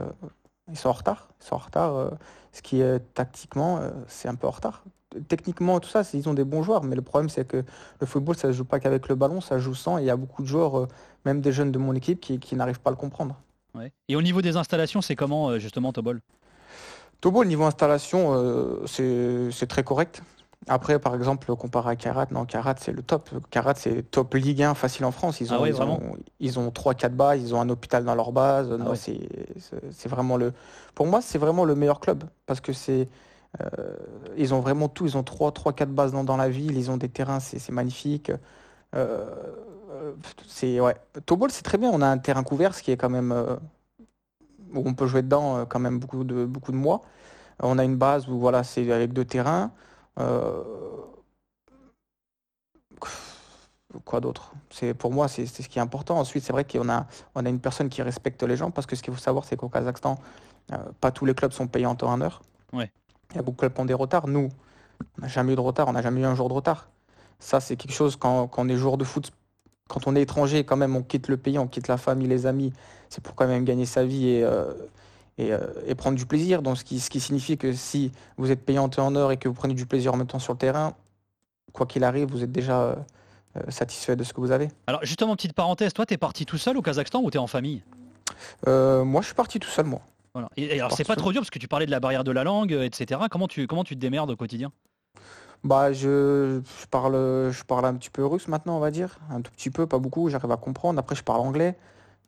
ils 0.70 0.76
sont 0.76 0.88
en 0.88 0.92
retard. 0.92 1.28
Ils 1.40 1.46
sont 1.46 1.54
en 1.54 1.58
retard. 1.58 1.94
euh, 1.96 2.10
ce 2.52 2.62
qui 2.62 2.80
est 2.80 3.00
tactiquement, 3.12 3.78
euh, 3.78 3.90
c'est 4.08 4.28
un 4.28 4.34
peu 4.34 4.46
en 4.46 4.50
retard. 4.50 4.82
Techniquement, 5.28 5.78
tout 5.78 5.88
ça, 5.90 6.04
c'est- 6.04 6.18
ils 6.18 6.26
ont 6.28 6.34
des 6.34 6.44
bons 6.44 6.62
joueurs, 6.62 6.82
mais 6.82 6.96
le 6.96 7.02
problème, 7.02 7.28
c'est 7.28 7.46
que 7.46 7.62
le 8.00 8.06
football, 8.06 8.34
ça 8.34 8.48
ne 8.48 8.52
se 8.52 8.56
joue 8.58 8.64
pas 8.64 8.80
qu'avec 8.80 9.08
le 9.08 9.14
ballon, 9.14 9.40
ça 9.42 9.58
joue 9.58 9.74
sans. 9.74 9.98
Et 9.98 10.02
il 10.02 10.06
y 10.06 10.10
a 10.10 10.16
beaucoup 10.16 10.42
de 10.42 10.46
joueurs, 10.48 10.78
euh, 10.78 10.88
même 11.26 11.40
des 11.42 11.52
jeunes 11.52 11.70
de 11.70 11.78
mon 11.78 11.94
équipe, 11.94 12.18
qui, 12.20 12.38
qui 12.38 12.56
n'arrivent 12.56 12.80
pas 12.80 12.90
à 12.90 12.92
le 12.92 12.96
comprendre. 12.96 13.36
Ouais. 13.74 13.92
Et 14.08 14.16
au 14.16 14.22
niveau 14.22 14.40
des 14.40 14.56
installations, 14.56 15.02
c'est 15.02 15.16
comment 15.16 15.58
justement 15.58 15.92
Tobol? 15.92 16.20
Tobo, 17.20 17.42
le 17.42 17.48
niveau 17.48 17.64
installation, 17.64 18.86
c'est 18.86 19.50
c'est 19.50 19.66
très 19.66 19.82
correct. 19.84 20.22
Après, 20.68 20.98
par 20.98 21.14
exemple, 21.14 21.54
comparé 21.54 21.90
à 21.90 21.96
Karat, 21.96 22.26
non, 22.32 22.44
Karat, 22.44 22.74
c'est 22.80 22.92
le 22.92 23.02
top. 23.02 23.30
Karat, 23.50 23.74
c'est 23.76 24.02
top 24.10 24.34
Ligue 24.34 24.62
1 24.62 24.74
facile 24.74 25.04
en 25.04 25.12
France. 25.12 25.40
Ils 25.40 25.48
Ah 25.52 25.58
ont, 25.58 25.62
ouais, 25.62 25.70
ils 25.70 25.80
ont, 25.82 26.00
ils 26.40 26.58
ont 26.58 26.70
3-4 26.70 27.10
bases, 27.10 27.40
ils 27.42 27.54
ont 27.54 27.60
un 27.60 27.68
hôpital 27.68 28.04
dans 28.04 28.14
leur 28.16 28.32
base. 28.32 28.68
ouais. 28.72 28.96
c'est 29.92 30.08
vraiment 30.08 30.36
le. 30.36 30.52
Pour 30.94 31.06
moi, 31.06 31.20
c'est 31.22 31.38
vraiment 31.38 31.64
le 31.64 31.74
meilleur 31.76 32.00
club 32.00 32.24
parce 32.46 32.60
que 32.60 32.72
c'est. 32.72 33.08
euh, 33.60 33.96
ils 34.36 34.54
ont 34.54 34.60
vraiment 34.60 34.88
tout. 34.88 35.06
Ils 35.06 35.16
ont 35.16 35.22
3-4 35.22 35.86
bases 35.86 36.12
dans, 36.12 36.24
dans 36.24 36.36
la 36.36 36.48
ville. 36.48 36.76
Ils 36.76 36.90
ont 36.90 36.96
des 36.96 37.08
terrains, 37.08 37.38
c'est 37.40 37.70
magnifique. 37.72 38.32
Euh, 38.96 39.24
c'est 40.48 40.80
ouais. 40.80 40.96
Tobol, 41.26 41.50
c'est 41.52 41.62
très 41.62 41.78
bien. 41.78 41.90
On 41.92 42.02
a 42.02 42.06
un 42.08 42.18
terrain 42.18 42.42
couvert, 42.42 42.74
ce 42.74 42.82
qui 42.82 42.90
est 42.90 42.96
quand 42.96 43.10
même 43.10 43.30
euh, 43.32 43.56
où 44.74 44.82
on 44.84 44.94
peut 44.94 45.06
jouer 45.06 45.22
dedans 45.22 45.64
quand 45.66 45.78
même 45.78 45.98
beaucoup 45.98 46.24
de 46.24 46.44
beaucoup 46.44 46.72
de 46.72 46.76
mois. 46.76 47.02
On 47.62 47.78
a 47.78 47.84
une 47.84 47.96
base 47.96 48.28
où 48.28 48.38
voilà, 48.38 48.64
c'est 48.64 48.90
avec 48.92 49.12
deux 49.12 49.24
terrains. 49.24 49.72
Euh, 50.18 50.62
Quoi 54.04 54.20
d'autre? 54.20 54.52
C'est 54.70 54.94
pour 54.94 55.12
moi, 55.12 55.28
c'est 55.28 55.46
ce 55.46 55.68
qui 55.68 55.78
est 55.78 55.82
important. 55.82 56.18
Ensuite, 56.18 56.44
c'est 56.44 56.52
vrai 56.52 56.64
qu'on 56.64 56.88
a 56.88 57.06
on 57.34 57.46
a 57.46 57.48
une 57.48 57.60
personne 57.60 57.88
qui 57.88 58.02
respecte 58.02 58.42
les 58.42 58.56
gens 58.56 58.70
parce 58.70 58.86
que 58.86 58.96
ce 58.96 59.02
qu'il 59.02 59.12
faut 59.14 59.20
savoir, 59.20 59.44
c'est 59.44 59.56
qu'au 59.56 59.68
Kazakhstan, 59.68 60.18
euh, 60.72 60.76
pas 61.00 61.10
tous 61.10 61.24
les 61.24 61.34
clubs 61.34 61.52
sont 61.52 61.66
payés 61.66 61.86
en 61.86 61.94
temps 61.94 62.10
en 62.10 62.20
heure. 62.20 62.42
Ouais. 62.72 62.90
Il 63.30 63.36
y 63.36 63.38
a 63.38 63.42
beaucoup 63.42 63.56
de 63.56 63.60
clubs 63.60 63.74
qui 63.74 63.80
ont 63.80 63.86
des 63.86 63.94
retards. 63.94 64.28
Nous, 64.28 64.48
on 65.18 65.22
n'a 65.22 65.28
jamais 65.28 65.52
eu 65.52 65.56
de 65.56 65.60
retard, 65.60 65.88
on 65.88 65.92
n'a 65.92 66.02
jamais 66.02 66.20
eu 66.20 66.24
un 66.24 66.34
jour 66.34 66.48
de 66.48 66.54
retard. 66.54 66.88
Ça, 67.38 67.60
c'est 67.60 67.76
quelque 67.76 67.92
chose 67.92 68.16
quand, 68.16 68.48
quand 68.48 68.62
on 68.62 68.68
est 68.68 68.76
joueur 68.76 68.96
de 68.96 69.04
foot, 69.04 69.30
quand 69.88 70.06
on 70.06 70.16
est 70.16 70.22
étranger, 70.22 70.64
quand 70.64 70.76
même, 70.76 70.96
on 70.96 71.02
quitte 71.02 71.28
le 71.28 71.36
pays, 71.36 71.58
on 71.58 71.68
quitte 71.68 71.88
la 71.88 71.96
famille, 71.96 72.28
les 72.28 72.46
amis. 72.46 72.72
C'est 73.08 73.22
pour 73.22 73.34
quand 73.34 73.46
même 73.46 73.64
gagner 73.64 73.86
sa 73.86 74.04
vie 74.04 74.28
et, 74.28 74.44
euh, 74.44 74.72
et, 75.38 75.52
euh, 75.52 75.58
et 75.86 75.94
prendre 75.94 76.16
du 76.16 76.26
plaisir. 76.26 76.62
Donc, 76.62 76.78
ce 76.78 76.84
qui, 76.84 77.00
ce 77.00 77.10
qui 77.10 77.20
signifie 77.20 77.58
que 77.58 77.72
si 77.72 78.12
vous 78.36 78.50
êtes 78.50 78.64
payé 78.64 78.78
en 78.78 78.88
temps 78.88 79.06
en 79.06 79.16
heure 79.16 79.32
et 79.32 79.36
que 79.36 79.48
vous 79.48 79.54
prenez 79.54 79.74
du 79.74 79.86
plaisir 79.86 80.14
en 80.14 80.16
même 80.16 80.26
temps 80.26 80.38
sur 80.38 80.52
le 80.52 80.58
terrain, 80.58 80.94
quoi 81.72 81.86
qu'il 81.86 82.04
arrive, 82.04 82.28
vous 82.30 82.42
êtes 82.42 82.52
déjà 82.52 82.80
euh, 82.82 82.94
euh, 83.56 83.70
satisfait 83.70 84.16
de 84.16 84.24
ce 84.24 84.32
que 84.32 84.40
vous 84.40 84.50
avez. 84.50 84.68
Alors 84.86 85.04
justement, 85.04 85.36
petite 85.36 85.52
parenthèse, 85.52 85.92
toi, 85.92 86.06
t'es 86.06 86.16
parti 86.16 86.46
tout 86.46 86.58
seul 86.58 86.76
au 86.76 86.82
Kazakhstan 86.82 87.20
ou 87.22 87.30
t'es 87.30 87.38
en 87.38 87.46
famille? 87.46 87.82
Euh, 88.66 89.04
moi, 89.04 89.20
je 89.20 89.26
suis 89.26 89.34
parti 89.34 89.58
tout 89.58 89.68
seul, 89.68 89.86
moi. 89.86 90.00
Voilà. 90.34 90.48
Et, 90.56 90.76
et 90.76 90.80
alors 90.80 90.92
c'est 90.92 91.04
pas 91.04 91.14
seul. 91.14 91.22
trop 91.22 91.32
dur 91.32 91.40
parce 91.40 91.50
que 91.50 91.58
tu 91.58 91.68
parlais 91.68 91.86
de 91.86 91.90
la 91.90 92.00
barrière 92.00 92.24
de 92.24 92.32
la 92.32 92.44
langue, 92.44 92.72
etc. 92.72 93.20
Comment 93.30 93.48
tu, 93.48 93.66
comment 93.66 93.84
tu 93.84 93.94
te 93.94 94.00
démerdes 94.00 94.30
au 94.30 94.36
quotidien? 94.36 94.72
Bah, 95.64 95.92
je, 95.92 96.60
je 96.80 96.86
parle, 96.86 97.14
je 97.50 97.64
parle 97.64 97.86
un 97.86 97.94
petit 97.94 98.10
peu 98.10 98.24
russe 98.24 98.46
maintenant, 98.46 98.76
on 98.76 98.80
va 98.80 98.90
dire. 98.90 99.18
Un 99.30 99.40
tout 99.40 99.50
petit 99.50 99.70
peu, 99.70 99.86
pas 99.86 99.98
beaucoup, 99.98 100.28
j'arrive 100.28 100.52
à 100.52 100.56
comprendre. 100.56 100.98
Après, 100.98 101.16
je 101.16 101.24
parle 101.24 101.40
anglais. 101.40 101.76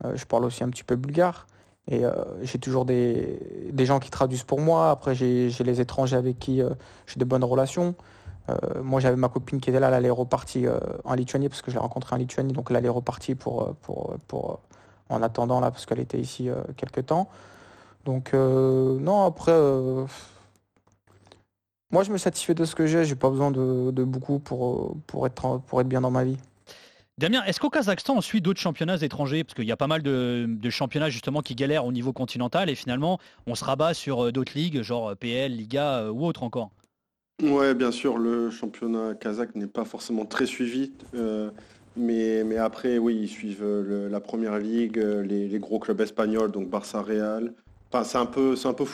Euh, 0.04 0.16
je 0.16 0.24
parle 0.24 0.44
aussi 0.44 0.64
un 0.64 0.70
petit 0.70 0.84
peu 0.84 0.96
bulgare. 0.96 1.46
Et 1.90 2.04
euh, 2.04 2.12
j'ai 2.42 2.58
toujours 2.58 2.84
des, 2.84 3.38
des 3.72 3.86
gens 3.86 3.98
qui 3.98 4.10
traduisent 4.10 4.42
pour 4.42 4.60
moi. 4.60 4.90
Après, 4.90 5.14
j'ai 5.14 5.50
les 5.64 5.80
étrangers 5.80 6.16
avec 6.16 6.38
qui 6.38 6.62
euh, 6.62 6.70
j'ai 7.06 7.18
de 7.18 7.24
bonnes 7.24 7.44
relations. 7.44 7.94
Euh, 8.50 8.82
moi, 8.82 9.00
j'avais 9.00 9.16
ma 9.16 9.28
copine 9.28 9.58
qui 9.58 9.70
était 9.70 9.80
là, 9.80 9.90
elle 9.90 10.04
est 10.04 10.10
repartie 10.10 10.66
en 11.04 11.14
Lituanie 11.14 11.48
parce 11.48 11.62
que 11.62 11.70
je 11.70 11.76
l'ai 11.76 11.80
rencontrée 11.80 12.14
en 12.14 12.18
Lituanie. 12.18 12.52
Donc 12.52 12.70
elle 12.70 12.84
est 12.84 12.90
repartie 12.90 13.34
pour, 13.34 13.74
pour, 13.82 14.16
pour, 14.26 14.60
en 15.08 15.22
attendant, 15.22 15.60
là, 15.60 15.70
parce 15.70 15.86
qu'elle 15.86 16.00
était 16.00 16.20
ici 16.20 16.50
quelques 16.76 17.06
temps. 17.06 17.28
Donc, 18.04 18.32
non, 18.34 19.24
après, 19.24 19.52
moi, 21.90 22.02
je 22.04 22.12
me 22.12 22.18
satisfais 22.18 22.54
de 22.54 22.64
ce 22.64 22.74
que 22.74 22.86
j'ai. 22.86 23.04
J'ai 23.04 23.16
pas 23.16 23.30
besoin 23.30 23.50
de, 23.50 23.90
de 23.90 24.04
beaucoup 24.04 24.38
pour, 24.38 24.96
pour, 25.06 25.26
être, 25.26 25.60
pour 25.66 25.80
être 25.80 25.88
bien 25.88 26.02
dans 26.02 26.10
ma 26.10 26.24
vie. 26.24 26.38
Damien, 27.18 27.42
est-ce 27.46 27.58
qu'au 27.58 27.68
Kazakhstan, 27.68 28.14
on 28.16 28.20
suit 28.20 28.40
d'autres 28.40 28.60
championnats 28.60 28.98
étrangers? 29.02 29.42
Parce 29.42 29.54
qu'il 29.54 29.64
y 29.64 29.72
a 29.72 29.76
pas 29.76 29.88
mal 29.88 30.02
de, 30.02 30.70
championnats 30.70 31.10
justement 31.10 31.42
qui 31.42 31.56
galèrent 31.56 31.84
au 31.84 31.90
niveau 31.90 32.12
continental 32.12 32.70
et 32.70 32.76
finalement, 32.76 33.18
on 33.48 33.56
se 33.56 33.64
rabat 33.64 33.92
sur 33.92 34.26
euh, 34.26 34.32
d'autres 34.32 34.52
ligues, 34.54 34.82
genre 34.82 35.08
euh, 35.08 35.14
PL, 35.16 35.56
Liga 35.56 35.98
euh, 35.98 36.10
ou 36.10 36.24
autre 36.24 36.44
encore. 36.44 36.70
Ouais, 37.42 37.74
bien 37.74 37.90
sûr, 37.90 38.18
le 38.18 38.50
championnat 38.50 39.14
kazakh 39.14 39.56
n'est 39.56 39.66
pas 39.66 39.84
forcément 39.84 40.26
très 40.26 40.46
suivi. 40.46 40.92
mais, 41.96 42.56
après, 42.56 42.98
oui, 42.98 43.18
ils 43.22 43.28
suivent 43.28 43.64
la 43.64 44.20
première 44.20 44.58
ligue, 44.58 44.96
les, 44.96 45.58
gros 45.58 45.80
clubs 45.80 46.00
espagnols, 46.00 46.52
donc 46.52 46.68
Barça 46.68 47.02
Real. 47.02 47.52
Enfin, 47.90 48.04
c'est 48.04 48.18
un 48.18 48.26
peu, 48.26 48.54
c'est 48.54 48.68
un 48.68 48.74
peu 48.74 48.84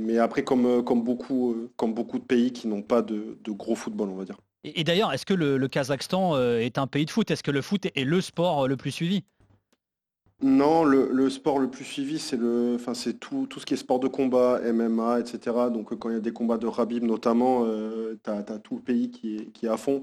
mais, 0.00 0.18
après, 0.18 0.42
comme, 0.42 0.82
comme, 0.84 1.02
beaucoup, 1.02 1.68
comme 1.76 1.92
beaucoup 1.92 2.18
de 2.18 2.24
pays 2.24 2.52
qui 2.52 2.66
n'ont 2.66 2.82
pas 2.82 3.02
de 3.02 3.36
gros 3.48 3.74
football, 3.74 4.08
on 4.10 4.16
va 4.16 4.24
dire. 4.24 4.38
Et, 4.74 4.82
d'ailleurs, 4.82 5.12
est-ce 5.12 5.24
que 5.24 5.34
le, 5.34 5.68
Kazakhstan 5.68 6.34
euh, 6.34 6.58
est 6.58 6.76
un 6.78 6.88
pays 6.88 7.04
de 7.04 7.10
foot? 7.10 7.30
Est-ce 7.30 7.44
que 7.44 7.52
le 7.52 7.62
foot 7.62 7.86
est 7.86 8.04
le 8.04 8.20
sport 8.20 8.64
euh, 8.64 8.68
le 8.68 8.76
plus 8.76 8.90
suivi? 8.90 9.22
Non, 10.42 10.84
le, 10.84 11.30
sport 11.30 11.58
le 11.58 11.70
plus 11.70 11.84
suivi, 11.84 12.18
c'est 12.18 12.36
le, 12.36 12.74
enfin, 12.74 12.92
c'est 12.92 13.14
tout, 13.14 13.46
tout 13.48 13.60
ce 13.60 13.64
qui 13.64 13.74
est 13.74 13.78
sport 13.78 14.00
de 14.00 14.08
combat, 14.08 14.60
MMA, 14.60 15.20
etc. 15.20 15.38
Donc 15.72 15.92
euh, 15.92 15.96
quand 15.96 16.10
il 16.10 16.14
y 16.14 16.18
a 16.18 16.20
des 16.20 16.32
combats 16.32 16.58
de 16.58 16.66
Rabib 16.66 17.04
notamment, 17.04 17.62
euh, 17.64 18.18
tu 18.22 18.30
as, 18.30 18.42
tout 18.58 18.74
le 18.74 18.82
pays 18.82 19.10
qui 19.10 19.48
est 19.62 19.68
à 19.68 19.76
fond. 19.76 20.02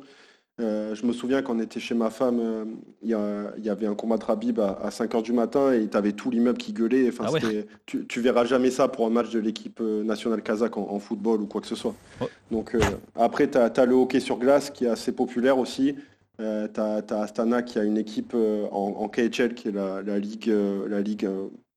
Euh, 0.61 0.93
je 0.93 1.05
me 1.07 1.13
souviens 1.13 1.41
quand 1.41 1.55
on 1.55 1.59
était 1.59 1.79
chez 1.79 1.95
ma 1.95 2.11
femme, 2.11 2.39
euh, 2.39 2.65
il 3.01 3.09
y, 3.09 3.69
avait 3.69 3.87
un 3.87 3.95
combat 3.95 4.17
de 4.17 4.23
Rabib 4.23 4.59
à, 4.59 4.73
à 4.83 4.89
5h 4.89 5.23
du 5.23 5.33
matin 5.33 5.73
et 5.73 5.87
tu 5.87 5.97
avais 5.97 6.11
tout 6.11 6.29
l'immeuble 6.29 6.59
qui 6.59 6.73
gueulait. 6.73 7.09
Enfin, 7.09 7.25
Ah 7.27 7.31
ouais. 7.31 7.65
tu, 7.87 8.05
tu 8.05 8.21
verras 8.21 8.45
jamais 8.45 8.69
ça 8.69 8.87
pour 8.87 9.07
un 9.07 9.09
match 9.09 9.31
de 9.31 9.39
l'équipe 9.39 9.79
euh, 9.81 10.03
nationale 10.03 10.43
kazakh 10.43 10.77
en, 10.77 10.87
en 10.91 10.99
football 10.99 11.41
ou 11.41 11.47
quoi 11.47 11.59
que 11.59 11.65
ce 11.67 11.75
soit. 11.75 11.95
Ouais. 12.21 12.27
Donc 12.51 12.75
euh, 12.75 12.79
après, 13.15 13.49
tu 13.49 13.57
as, 13.57 13.85
le 13.85 13.95
hockey 13.95 14.19
sur 14.19 14.37
glace 14.37 14.69
qui 14.69 14.85
est 14.85 14.89
assez 14.89 15.11
populaire 15.11 15.57
aussi. 15.57 15.95
T'as, 16.37 17.01
t'as 17.03 17.21
Astana 17.21 17.61
qui 17.61 17.79
a 17.79 17.83
une 17.83 17.97
équipe 17.97 18.33
en, 18.35 18.69
en 18.97 19.07
KHL 19.07 19.53
qui 19.53 19.69
est 19.69 19.71
la, 19.71 20.01
la 20.01 20.19
ligue, 20.19 20.51
la 20.89 20.99
ligue, 20.99 21.29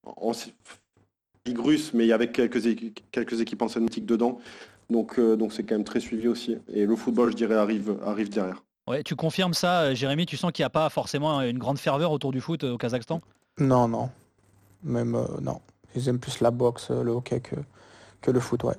en- 0.04 0.32
ligue 1.46 1.58
russe, 1.60 1.92
mais 1.94 2.10
avec 2.10 2.32
quelques, 2.32 2.58
quelques 3.12 3.40
équipes 3.40 3.62
en 3.62 3.66
dedans. 3.66 4.38
Donc 4.90 5.18
euh, 5.18 5.36
donc 5.36 5.52
c'est 5.52 5.64
quand 5.64 5.74
même 5.74 5.84
très 5.84 6.00
suivi 6.00 6.28
aussi. 6.28 6.56
Et 6.68 6.86
le 6.86 6.96
football, 6.96 7.30
je 7.30 7.36
dirais, 7.36 7.56
arrive, 7.56 7.96
arrive 8.04 8.28
derrière. 8.28 8.62
Ouais, 8.88 9.02
tu 9.02 9.16
confirmes 9.16 9.54
ça, 9.54 9.82
euh, 9.82 9.94
Jérémy? 9.94 10.26
Tu 10.26 10.36
sens 10.36 10.52
qu'il 10.52 10.62
n'y 10.62 10.66
a 10.66 10.70
pas 10.70 10.88
forcément 10.90 11.40
une 11.42 11.58
grande 11.58 11.78
ferveur 11.78 12.12
autour 12.12 12.30
du 12.30 12.40
foot 12.40 12.62
euh, 12.62 12.72
au 12.74 12.78
Kazakhstan? 12.78 13.20
Non, 13.58 13.88
non. 13.88 14.10
Même, 14.84 15.14
euh, 15.16 15.24
non. 15.42 15.60
Ils 15.96 16.08
aiment 16.08 16.20
plus 16.20 16.40
la 16.40 16.50
boxe, 16.50 16.88
euh, 16.90 17.02
le 17.02 17.10
hockey 17.10 17.40
que, 17.40 17.56
que 18.20 18.30
le 18.30 18.38
foot, 18.38 18.62
ouais. 18.64 18.76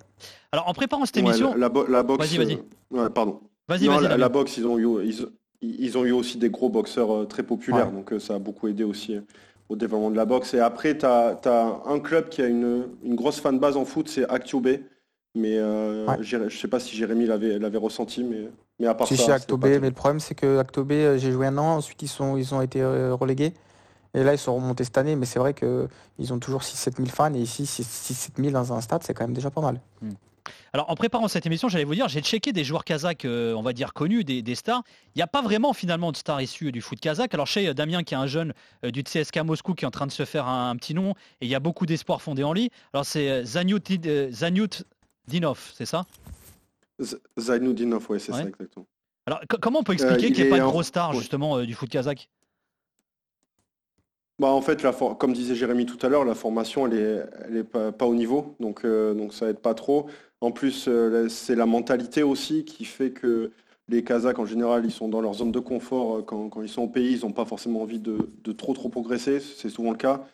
Alors 0.52 0.68
en 0.70 0.74
préparant 0.74 1.06
cette 1.06 1.18
Ouais, 1.18 1.24
émission, 1.24 1.52
la, 1.52 1.58
la 1.58 1.70
bo- 1.70 1.88
la 1.88 2.04
boxe. 2.04 2.28
Vas-y, 2.28 2.38
vas-y. 2.38 2.54
euh, 2.54 3.04
ouais, 3.04 3.10
pardon. 3.10 3.42
vas-y, 3.68 3.88
vas-y. 3.88 4.18
la, 4.18 4.30
boxe, 4.30 4.58
ils 4.58 4.66
ont 4.66 4.78
eu, 4.78 5.06
ils, 5.06 5.28
ils 5.62 5.98
ont 5.98 6.06
eu 6.06 6.12
aussi 6.12 6.38
des 6.38 6.50
gros 6.50 6.70
boxeurs 6.70 7.14
euh, 7.14 7.26
très 7.26 7.44
populaires, 7.44 7.88
Ouais. 7.88 7.94
donc 7.94 8.14
euh, 8.14 8.20
ça 8.20 8.36
a 8.36 8.40
beaucoup 8.40 8.68
aidé 8.70 8.84
aussi 8.86 9.16
euh, 9.16 9.22
au 9.68 9.76
développement 9.76 10.12
de 10.12 10.16
la 10.16 10.26
boxe. 10.26 10.54
Et 10.54 10.60
après, 10.60 10.98
tu 10.98 11.06
as, 11.06 11.82
un 11.86 12.00
club 12.00 12.30
qui 12.30 12.42
a 12.42 12.48
une, 12.48 12.88
une 13.04 13.16
grosse 13.16 13.42
fan 13.42 13.60
base 13.60 13.76
en 13.76 13.84
foot, 13.84 14.08
c'est 14.08 14.30
Actiobé. 14.30 14.84
Mais 15.38 15.58
euh, 15.58 16.06
Ouais. 16.06 16.18
Je 16.22 16.50
sais 16.50 16.68
pas 16.68 16.80
si 16.80 16.96
Jérémy 16.96 17.26
l'avait 17.26 17.60
l'avait 17.60 17.78
ressenti, 17.78 18.24
mais, 18.24 18.50
mais 18.80 18.88
à 18.88 18.96
part 18.96 19.08
Si, 19.08 19.16
ça. 19.16 19.22
chez 19.22 19.28
c'est 19.28 19.34
Actobé, 19.34 19.80
mais 19.80 19.88
le 19.90 19.94
problème, 19.96 20.20
c'est 20.20 20.36
que 20.36 20.58
Actobé, 20.58 20.96
euh, 20.96 21.18
j'ai 21.18 21.32
joué 21.32 21.48
un 21.48 21.58
an, 21.58 21.78
ensuite 21.78 22.02
ils, 22.02 22.08
sont, 22.08 22.38
ils 22.38 22.54
ont 22.56 22.62
été 22.62 22.82
euh, 22.82 23.14
relégués. 23.14 23.54
Et 24.14 24.24
là, 24.24 24.34
ils 24.34 24.38
sont 24.40 24.56
remontés 24.56 24.84
cette 24.84 24.98
année, 24.98 25.16
mais 25.16 25.26
c'est 25.26 25.38
vrai 25.38 25.54
qu'ils 25.54 26.34
ont 26.34 26.40
toujours 26.40 26.62
6-7 26.62 26.96
000 26.96 27.08
fans, 27.10 27.34
et 27.34 27.40
ici, 27.40 27.64
6-7 27.64 28.42
000 28.42 28.52
dans 28.52 28.74
un 28.74 28.82
stade, 28.82 29.04
c'est 29.04 29.14
quand 29.14 29.26
même 29.26 29.36
déjà 29.36 29.52
pas 29.52 29.62
mal. 29.62 29.80
Alors 30.74 30.90
en 30.90 30.96
préparant 30.96 31.28
cette 31.28 31.46
émission, 31.46 31.70
j'allais 31.70 31.84
vous 31.84 31.96
dire, 31.96 32.08
j'ai 32.08 32.22
checké 32.22 32.52
des 32.54 32.64
joueurs 32.64 32.84
kazakhs, 32.84 33.26
euh, 33.26 33.54
on 33.54 33.62
va 33.62 33.74
dire 33.74 33.94
connus, 33.94 34.24
des, 34.24 34.42
des 34.42 34.56
stars. 34.56 34.84
Il 35.16 35.20
n'y 35.20 35.24
a 35.24 35.28
pas 35.28 35.42
vraiment 35.42 35.74
finalement 35.74 36.12
de 36.12 36.18
stars 36.18 36.42
issues 36.42 36.72
du 36.72 36.82
foot 36.82 37.00
kazakh. 37.00 37.34
Alors 37.34 37.48
chez 37.48 37.74
Damien, 37.74 38.04
qui 38.04 38.14
est 38.14 38.18
un 38.18 38.28
jeune 38.28 38.54
euh, 38.86 38.92
du 38.92 39.04
CSK 39.04 39.38
Moscou, 39.38 39.74
qui 39.74 39.86
est 39.86 39.88
en 39.88 39.92
train 39.92 40.08
de 40.08 40.12
se 40.12 40.26
faire 40.26 40.48
un, 40.48 40.70
un 40.70 40.76
petit 40.76 40.94
nom, 40.94 41.12
et 41.42 41.46
il 41.46 41.50
y 41.50 41.56
a 41.56 41.60
beaucoup 41.60 41.86
d'espoir 41.86 42.22
fondé 42.22 42.44
en 42.44 42.54
lui. 42.54 42.70
Alors 42.94 43.06
c'est 43.06 43.30
euh, 43.30 43.44
Zaniut 43.44 44.84
Dinov, 45.28 45.72
c'est 45.76 45.86
ça? 45.86 46.06
Zainuddinov, 47.38 48.10
ouais, 48.10 48.20
c'est 48.20 48.32
ça 48.32 48.44
exactement. 48.44 48.88
Alors 49.26 49.42
comment 49.62 49.80
on 49.80 49.84
peut 49.84 49.94
expliquer 49.94 50.32
qu'il 50.32 50.44
n'y 50.44 50.48
ait 50.48 50.50
pas 50.50 50.60
de 50.60 50.64
gros 50.64 50.84
star 50.84 51.14
justement 51.14 51.62
du 51.64 51.74
foot 51.74 51.90
kazakh? 51.90 52.30
Bah, 54.40 54.50
en 54.50 54.62
fait, 54.62 54.84
la 54.84 54.94
comme 54.94 55.34
disait 55.34 55.56
Jérémy 55.56 55.86
tout 55.86 55.98
à 56.06 56.10
l'heure, 56.10 56.24
la 56.24 56.36
formation, 56.36 56.86
elle 56.86 56.94
est, 56.94 57.26
elle 57.46 57.58
est 57.58 57.64
pas, 57.64 58.06
au 58.06 58.14
niveau, 58.14 58.56
donc, 58.60 58.86
donc 58.86 59.34
ça 59.34 59.50
aide 59.50 59.60
pas 59.60 59.74
trop. 59.74 60.08
En 60.42 60.52
plus, 60.52 60.88
c'est 61.30 61.56
la 61.56 61.66
mentalité 61.66 62.24
aussi 62.24 62.64
qui 62.64 62.86
fait 62.86 63.12
que 63.12 63.52
les 63.90 64.04
Kazakhs, 64.04 64.40
en 64.40 64.46
général, 64.46 64.86
ils 64.86 64.92
sont 64.92 65.08
dans 65.08 65.22
leur 65.22 65.34
zone 65.34 65.52
de 65.52 65.60
confort. 65.60 66.26
Quand, 66.26 66.50
ils 66.62 66.70
sont 66.70 66.84
au 66.84 66.88
pays, 66.88 67.14
ils 67.14 67.26
n'ont 67.26 67.32
pas 67.32 67.46
forcément 67.46 67.82
envie 67.82 68.00
de, 68.00 68.52
trop, 68.52 68.74
trop 68.74 68.90
progresser. 68.90 69.40
C'est 69.40 69.70
souvent 69.70 69.92
le 69.92 69.98
cas. 69.98 70.26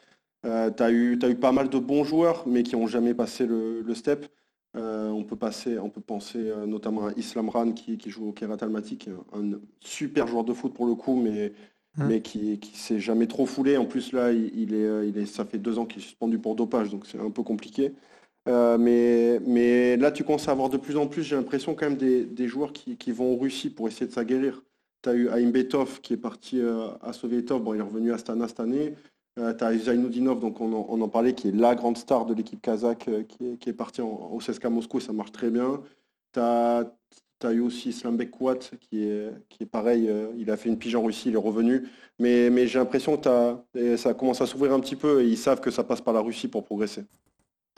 Euh, 0.45 0.71
tu 0.71 0.84
as, 0.84 0.91
eu 0.91 1.17
pas 1.39 1.51
mal 1.51 1.69
de 1.69 1.77
bons 1.77 2.03
joueurs, 2.03 2.47
mais 2.47 2.63
qui 2.63 2.75
n'ont 2.75 2.88
jamais 2.88 3.13
passé 3.13 3.45
le, 3.45 3.93
step. 3.93 4.25
Euh, 4.76 5.10
on, 5.10 5.24
peut 5.24 5.36
passer, 5.36 5.78
on 5.78 5.90
peut 5.90 6.02
penser 6.02 6.40
euh, 6.40 6.66
notamment 6.66 7.08
à 7.08 7.12
Islam 7.16 7.50
Ran 7.50 7.74
qui, 7.74 8.00
joue 8.08 8.30
au 8.30 8.32
Kerat 8.32 8.58
Almaty, 8.62 8.98
qui 8.98 9.10
est 9.10 9.14
un, 9.34 9.60
super 9.82 10.28
joueur 10.28 10.44
de 10.44 10.54
foot 10.54 10.74
pour 10.74 10.88
le 10.88 10.96
coup, 10.96 11.16
mais, 11.16 11.54
mmh. 11.98 12.08
mais 12.08 12.22
qui 12.22 12.60
ne 12.60 12.78
s'est 12.78 13.00
jamais 13.00 13.28
trop 13.28 13.46
foulé. 13.46 13.78
En 13.78 13.86
plus, 13.86 14.14
là, 14.14 14.32
il, 14.32 14.74
est, 14.74 15.08
il 15.08 15.18
est, 15.18 15.26
ça 15.28 15.46
fait 15.46 15.60
deux 15.60 15.78
ans 15.78 15.86
qu'il 15.86 16.02
est 16.02 16.06
suspendu 16.06 16.40
pour 16.40 16.56
dopage, 16.56 16.90
donc 16.90 17.06
c'est 17.06 17.20
un 17.20 17.30
peu 17.30 17.44
compliqué. 17.44 17.94
mais, 18.48 19.40
mais 19.46 19.96
là, 19.98 20.12
tu 20.12 20.24
commences 20.24 20.48
à 20.48 20.52
avoir 20.52 20.70
de 20.70 20.78
plus 20.78 20.98
en 20.98 21.06
plus, 21.08 21.22
j'ai 21.22 21.36
l'impression, 21.36 21.76
quand 21.76 21.90
même, 21.90 21.98
des, 21.98 22.48
joueurs 22.48 22.74
qui, 22.74 23.12
vont 23.12 23.36
en 23.36 23.38
Russie 23.38 23.70
pour 23.70 23.88
essayer 23.88 24.08
de 24.08 24.12
s'aguerrir. 24.12 24.64
Tu 25.04 25.10
as 25.10 25.14
eu 25.14 25.30
Aimbetov 25.30 26.02
qui 26.02 26.14
est 26.14 26.18
parti 26.18 26.60
à 27.02 27.14
Sovietov, 27.14 27.62
bon, 27.62 27.76
il 27.76 27.80
est 27.80 27.84
revenu 27.84 28.12
à 28.12 28.18
Stana 28.18 28.48
cette 28.48 28.60
année. 28.60 28.96
Euh, 29.39 29.54
tu 29.54 29.63
as 29.63 29.96
donc 30.36 30.62
on 30.62 31.02
en, 31.02 31.10
parlait, 31.10 31.34
qui 31.34 31.48
est 31.48 31.52
la 31.52 31.74
grande 31.76 31.98
star 31.98 32.26
de 32.26 32.34
l'équipe 32.34 32.62
kazakh, 32.62 33.08
euh, 33.08 33.24
qui, 33.24 33.69
est, 33.69 33.74
parti 33.74 34.02
au 34.02 34.38
CSKA 34.38 34.69
Moscou, 34.69 35.00
et 35.00 35.02
ça 35.02 35.13
marche 35.13 35.32
très 35.32 35.50
bien. 35.50 35.82
Tu 36.34 36.39
as, 36.39 36.86
eu 37.52 37.60
aussi 37.60 37.91
Slambek 37.91 38.32
Kouat, 38.32 38.60
qui 38.80 39.04
est, 39.04 39.65
pareil, 39.72 40.08
euh, 40.08 40.32
il 40.38 40.50
a 40.52 40.58
fait 40.58 40.69
une 40.69 40.78
pige 40.78 40.96
en 40.96 41.04
Russie, 41.04 41.30
il 41.30 41.34
est 41.34 41.38
revenu. 41.38 41.89
Mais, 42.19 42.67
j'ai 42.67 42.78
l'impression 42.78 43.17
que 43.17 43.98
ça 43.98 44.13
commence 44.13 44.39
à 44.41 44.46
s'ouvrir 44.46 44.74
un 44.74 44.80
petit 44.80 44.96
peu, 44.96 45.24
et 45.24 45.28
ils 45.28 45.38
savent 45.38 45.62
que 45.62 45.72
ça 45.72 45.84
passe 45.84 46.02
par 46.02 46.13
la 46.13 46.22
Russie 46.22 46.48
pour 46.48 46.63
progresser. 46.63 47.04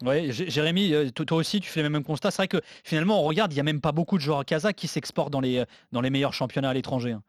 Oui, 0.04 0.30
Jérémy, 0.30 0.94
toi 1.14 1.38
aussi, 1.38 1.62
tu 1.62 1.70
fais 1.70 1.82
le 1.82 1.90
même 1.90 2.04
constat. 2.04 2.30
C'est 2.30 2.42
vrai 2.42 2.48
que 2.50 2.60
finalement, 2.84 3.22
on 3.22 3.24
regarde, 3.24 3.54
il 3.54 3.56
n'y 3.56 3.62
a 3.62 3.64
même 3.64 3.80
pas 3.80 3.94
beaucoup 3.94 4.18
de 4.18 4.22
joueurs 4.22 4.44
kazakhs 4.44 4.76
qui 4.76 4.90
s'exportent 4.90 5.32
dans 5.32 5.40
les, 5.40 5.64
dans 5.94 6.02
les 6.02 6.10
meilleurs 6.10 6.34
championnats 6.34 6.72
à 6.72 6.74
l'étranger. 6.74 7.14
Hein. 7.14 7.24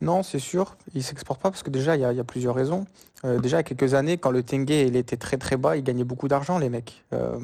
Non, 0.00 0.22
c'est 0.22 0.38
sûr, 0.38 0.76
il 0.94 0.98
ne 0.98 1.02
s'exporte 1.02 1.40
pas 1.40 1.50
parce 1.50 1.62
que 1.62 1.70
déjà, 1.70 1.96
il 1.96 2.00
y, 2.00 2.04
a 2.04 2.24
plusieurs 2.24 2.54
raisons. 2.54 2.86
Euh, 3.24 3.40
déjà, 3.40 3.56
il 3.56 3.60
y 3.60 3.60
a 3.60 3.64
quelques 3.64 3.94
années, 3.94 4.16
quand 4.16 4.30
le 4.30 4.44
Tengue 4.44 4.70
il 4.70 4.94
était 4.94 5.16
très 5.16 5.38
très 5.38 5.56
bas, 5.56 5.76
ils 5.76 5.82
gagnaient 5.82 6.04
beaucoup 6.04 6.28
d'argent, 6.28 6.58
les 6.58 6.68
mecs. 6.68 7.04
Euh, 7.12 7.38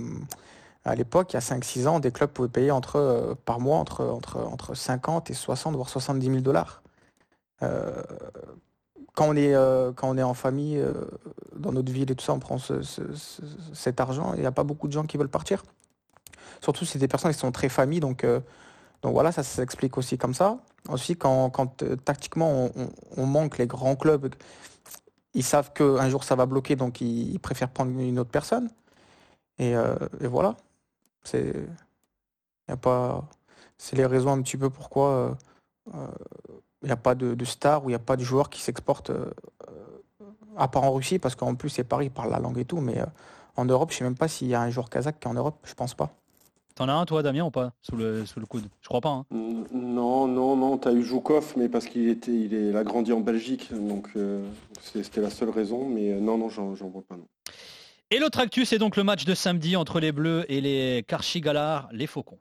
à 0.85 0.95
l'époque, 0.95 1.33
il 1.33 1.35
y 1.35 1.37
a 1.37 1.41
5-6 1.41 1.89
ans, 1.89 1.99
des 1.99 2.13
clubs 2.13 2.31
pouvaient 2.31 2.49
payer 2.49 2.71
entre, 2.71 2.97
euh, 2.97 3.35
par 3.45 3.59
mois 3.59 3.79
entre, 3.79 4.05
entre, 4.05 4.39
entre 4.39 4.75
50 4.75 5.31
et 5.31 5.35
60, 5.35 5.75
voire 5.75 5.89
70 5.89 6.27
000 6.27 6.39
dollars. 6.41 6.83
quand, 9.15 9.31
on 9.31 9.37
est, 9.37 10.23
en 10.23 10.35
famille, 10.35 10.85
dans 11.57 11.73
notre 11.73 11.91
ville 11.91 12.11
et 12.11 12.15
tout 12.15 12.25
ça, 12.25 12.35
on 12.35 12.39
prend 12.39 12.59
cet 13.73 14.01
argent. 14.01 14.35
Il 14.35 14.41
n'y 14.41 14.47
a 14.47 14.53
pas 14.53 14.65
beaucoup 14.65 14.87
de 14.87 14.93
gens 14.93 15.05
qui 15.05 15.17
veulent 15.17 15.29
partir. 15.29 15.65
Surtout, 16.61 16.85
c'est 16.85 16.99
des 17.01 17.09
personnes 17.09 17.33
qui 17.33 17.39
sont 17.39 17.53
très 17.53 17.69
familles, 17.69 18.01
donc 18.01 18.25
voilà, 19.03 19.33
ça 19.33 19.43
s'explique 19.43 19.99
aussi 19.99 20.19
comme 20.19 20.35
ça. 20.35 20.59
Aussi, 20.89 21.17
quand, 21.17 21.83
euh, 21.83 21.97
tactiquement 21.97 22.69
on, 23.17 23.27
manque 23.27 23.57
les 23.59 23.67
grands 23.67 23.97
clubs, 23.97 24.35
ils 25.33 25.43
savent 25.43 25.73
qu'un 25.73 26.09
jour 26.11 26.25
ça 26.25 26.35
va 26.37 26.45
bloquer, 26.47 26.77
donc 26.77 27.01
ils, 27.01 27.39
préfèrent 27.41 27.71
prendre 27.71 27.99
une 27.99 28.19
autre 28.19 28.31
personne. 28.31 28.71
Et, 29.59 29.75
euh, 29.77 29.97
voilà. 30.21 30.57
C'est 31.25 31.55
a 32.69 32.77
pas 32.77 33.25
c'est 33.79 33.97
les 33.97 34.07
raisons 34.07 34.33
un 34.33 34.43
petit 34.43 34.57
peu 34.57 34.71
pourquoi 34.71 35.37
euh, 35.95 36.09
il 36.83 36.87
n'y 36.87 36.93
a 36.93 36.97
pas 36.97 37.15
de, 37.15 37.45
star 37.45 37.85
ou 37.85 37.89
il 37.89 37.93
n'y 37.93 37.97
a 37.97 37.99
pas 37.99 38.17
de 38.17 38.25
joueur 38.25 38.51
qui 38.51 38.61
s'exporte 38.61 39.11
à 40.57 40.69
part 40.69 40.85
en 40.85 40.93
Russie, 40.93 41.19
parce 41.19 41.35
qu'en 41.35 41.55
plus 41.55 41.71
c'est 41.71 41.85
Paris, 41.85 42.11
par 42.11 42.29
la 42.29 42.39
langue 42.39 42.59
et 42.59 42.65
tout, 42.65 42.81
mais 42.81 42.99
en 43.57 43.65
Europe, 43.65 43.91
je 43.91 43.97
ne 43.97 43.99
sais 43.99 44.05
même 44.05 44.17
pas 44.17 44.29
s'il 44.29 44.49
y 44.49 44.55
a 44.55 44.61
un 44.61 44.71
joueur 44.71 44.91
kazakh 44.91 45.19
qui 45.19 45.27
est 45.27 45.31
en 45.31 45.35
Europe, 45.35 45.59
je 45.65 45.75
pense 45.75 45.95
pas. 45.95 46.15
T'en 46.75 46.89
as 46.89 46.93
un 46.93 47.05
toi 47.07 47.23
Damien 47.23 47.45
ou 47.45 47.51
pas 47.51 47.73
sous 47.81 47.97
le, 47.97 48.27
sous 48.27 48.41
le 48.41 48.47
coude? 48.47 48.65
Je 48.81 48.89
crois 48.89 49.01
pas. 49.01 49.11
Hein. 49.11 49.27
Non, 49.31 50.27
non, 50.27 50.57
non, 50.57 50.77
t'as 50.77 50.93
eu 50.93 51.05
Joukov, 51.05 51.55
mais 51.57 51.69
parce 51.69 51.87
qu'il 51.87 52.09
était, 52.09 52.33
il, 52.33 52.53
est, 52.53 52.75
a 52.75 52.83
grandi 52.83 53.13
en 53.13 53.21
Belgique, 53.21 53.73
donc 53.73 54.09
euh, 54.17 54.45
c'était 54.81 55.21
la 55.21 55.31
seule 55.31 55.51
raison, 55.51 55.89
mais 55.89 56.13
euh, 56.13 56.21
non, 56.21 56.37
non, 56.37 56.49
j'en 56.49 56.73
vois 56.73 57.03
pas. 57.09 57.17
Non. 57.17 57.27
Et 58.11 58.19
l'autre 58.19 58.41
actu, 58.41 58.65
c'est 58.65 58.79
donc 58.79 58.97
le 58.97 59.05
match 59.05 59.25
de 59.25 59.35
samedi 59.35 59.77
entre 59.77 60.01
les 60.01 60.13
Bleus 60.13 60.45
et 60.49 60.61
les 60.61 61.05
Karchigalar, 61.07 61.89
les 61.93 62.07
Faucons. 62.07 62.39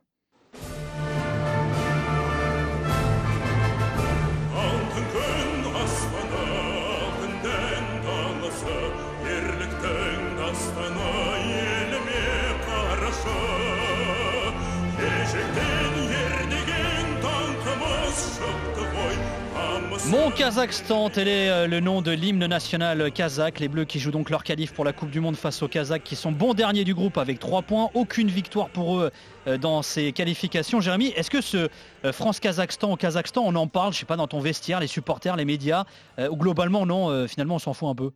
Mon 20.10 20.30
Kazakhstan, 20.30 21.08
tel 21.08 21.28
est 21.28 21.48
euh, 21.48 21.66
le 21.66 21.80
nom 21.80 22.02
de 22.02 22.10
l'hymne 22.10 22.46
national 22.46 23.10
kazakh. 23.10 23.58
Les 23.58 23.68
Bleus 23.68 23.86
qui 23.86 23.98
jouent 23.98 24.10
donc 24.10 24.28
leur 24.28 24.44
qualif 24.44 24.74
pour 24.74 24.84
la 24.84 24.92
Coupe 24.92 25.08
du 25.08 25.18
Monde 25.18 25.34
face 25.34 25.62
aux 25.62 25.68
Kazakhs 25.68 26.04
qui 26.04 26.14
sont 26.14 26.30
bons 26.30 26.52
derniers 26.52 26.84
du 26.84 26.94
groupe 26.94 27.16
avec 27.16 27.38
3 27.38 27.62
points. 27.62 27.88
Aucune 27.94 28.28
victoire 28.28 28.68
pour 28.68 28.98
eux 28.98 29.10
euh, 29.46 29.56
dans 29.56 29.80
ces 29.80 30.12
qualifications. 30.12 30.80
Jérémy, 30.80 31.06
est-ce 31.16 31.30
que 31.30 31.40
ce 31.40 31.68
euh, 32.04 32.12
France-Kazakhstan 32.12 32.92
au 32.92 32.96
Kazakhstan, 32.96 33.42
on 33.46 33.54
en 33.54 33.66
parle, 33.66 33.94
je 33.94 34.00
sais 34.00 34.06
pas, 34.06 34.16
dans 34.16 34.28
ton 34.28 34.40
vestiaire, 34.40 34.78
les 34.78 34.88
supporters, 34.88 35.36
les 35.36 35.46
médias, 35.46 35.84
ou 36.18 36.36
globalement 36.36 36.84
non, 36.84 37.26
finalement 37.26 37.56
on 37.56 37.58
s'en 37.58 37.72
fout 37.72 37.88
un 37.88 37.94
peu? 37.94 38.10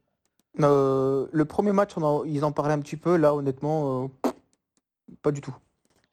Le 0.59 1.45
premier 1.45 1.73
match, 1.73 1.93
ils 2.27 2.45
en 2.45 2.53
parlaient 2.53 2.75
un 2.75 2.81
petit 2.81 2.97
peu. 2.97 3.17
Là, 3.17 3.35
honnêtement, 3.35 4.11
pas 5.23 5.33
du 5.33 5.41
tout. 5.41 5.55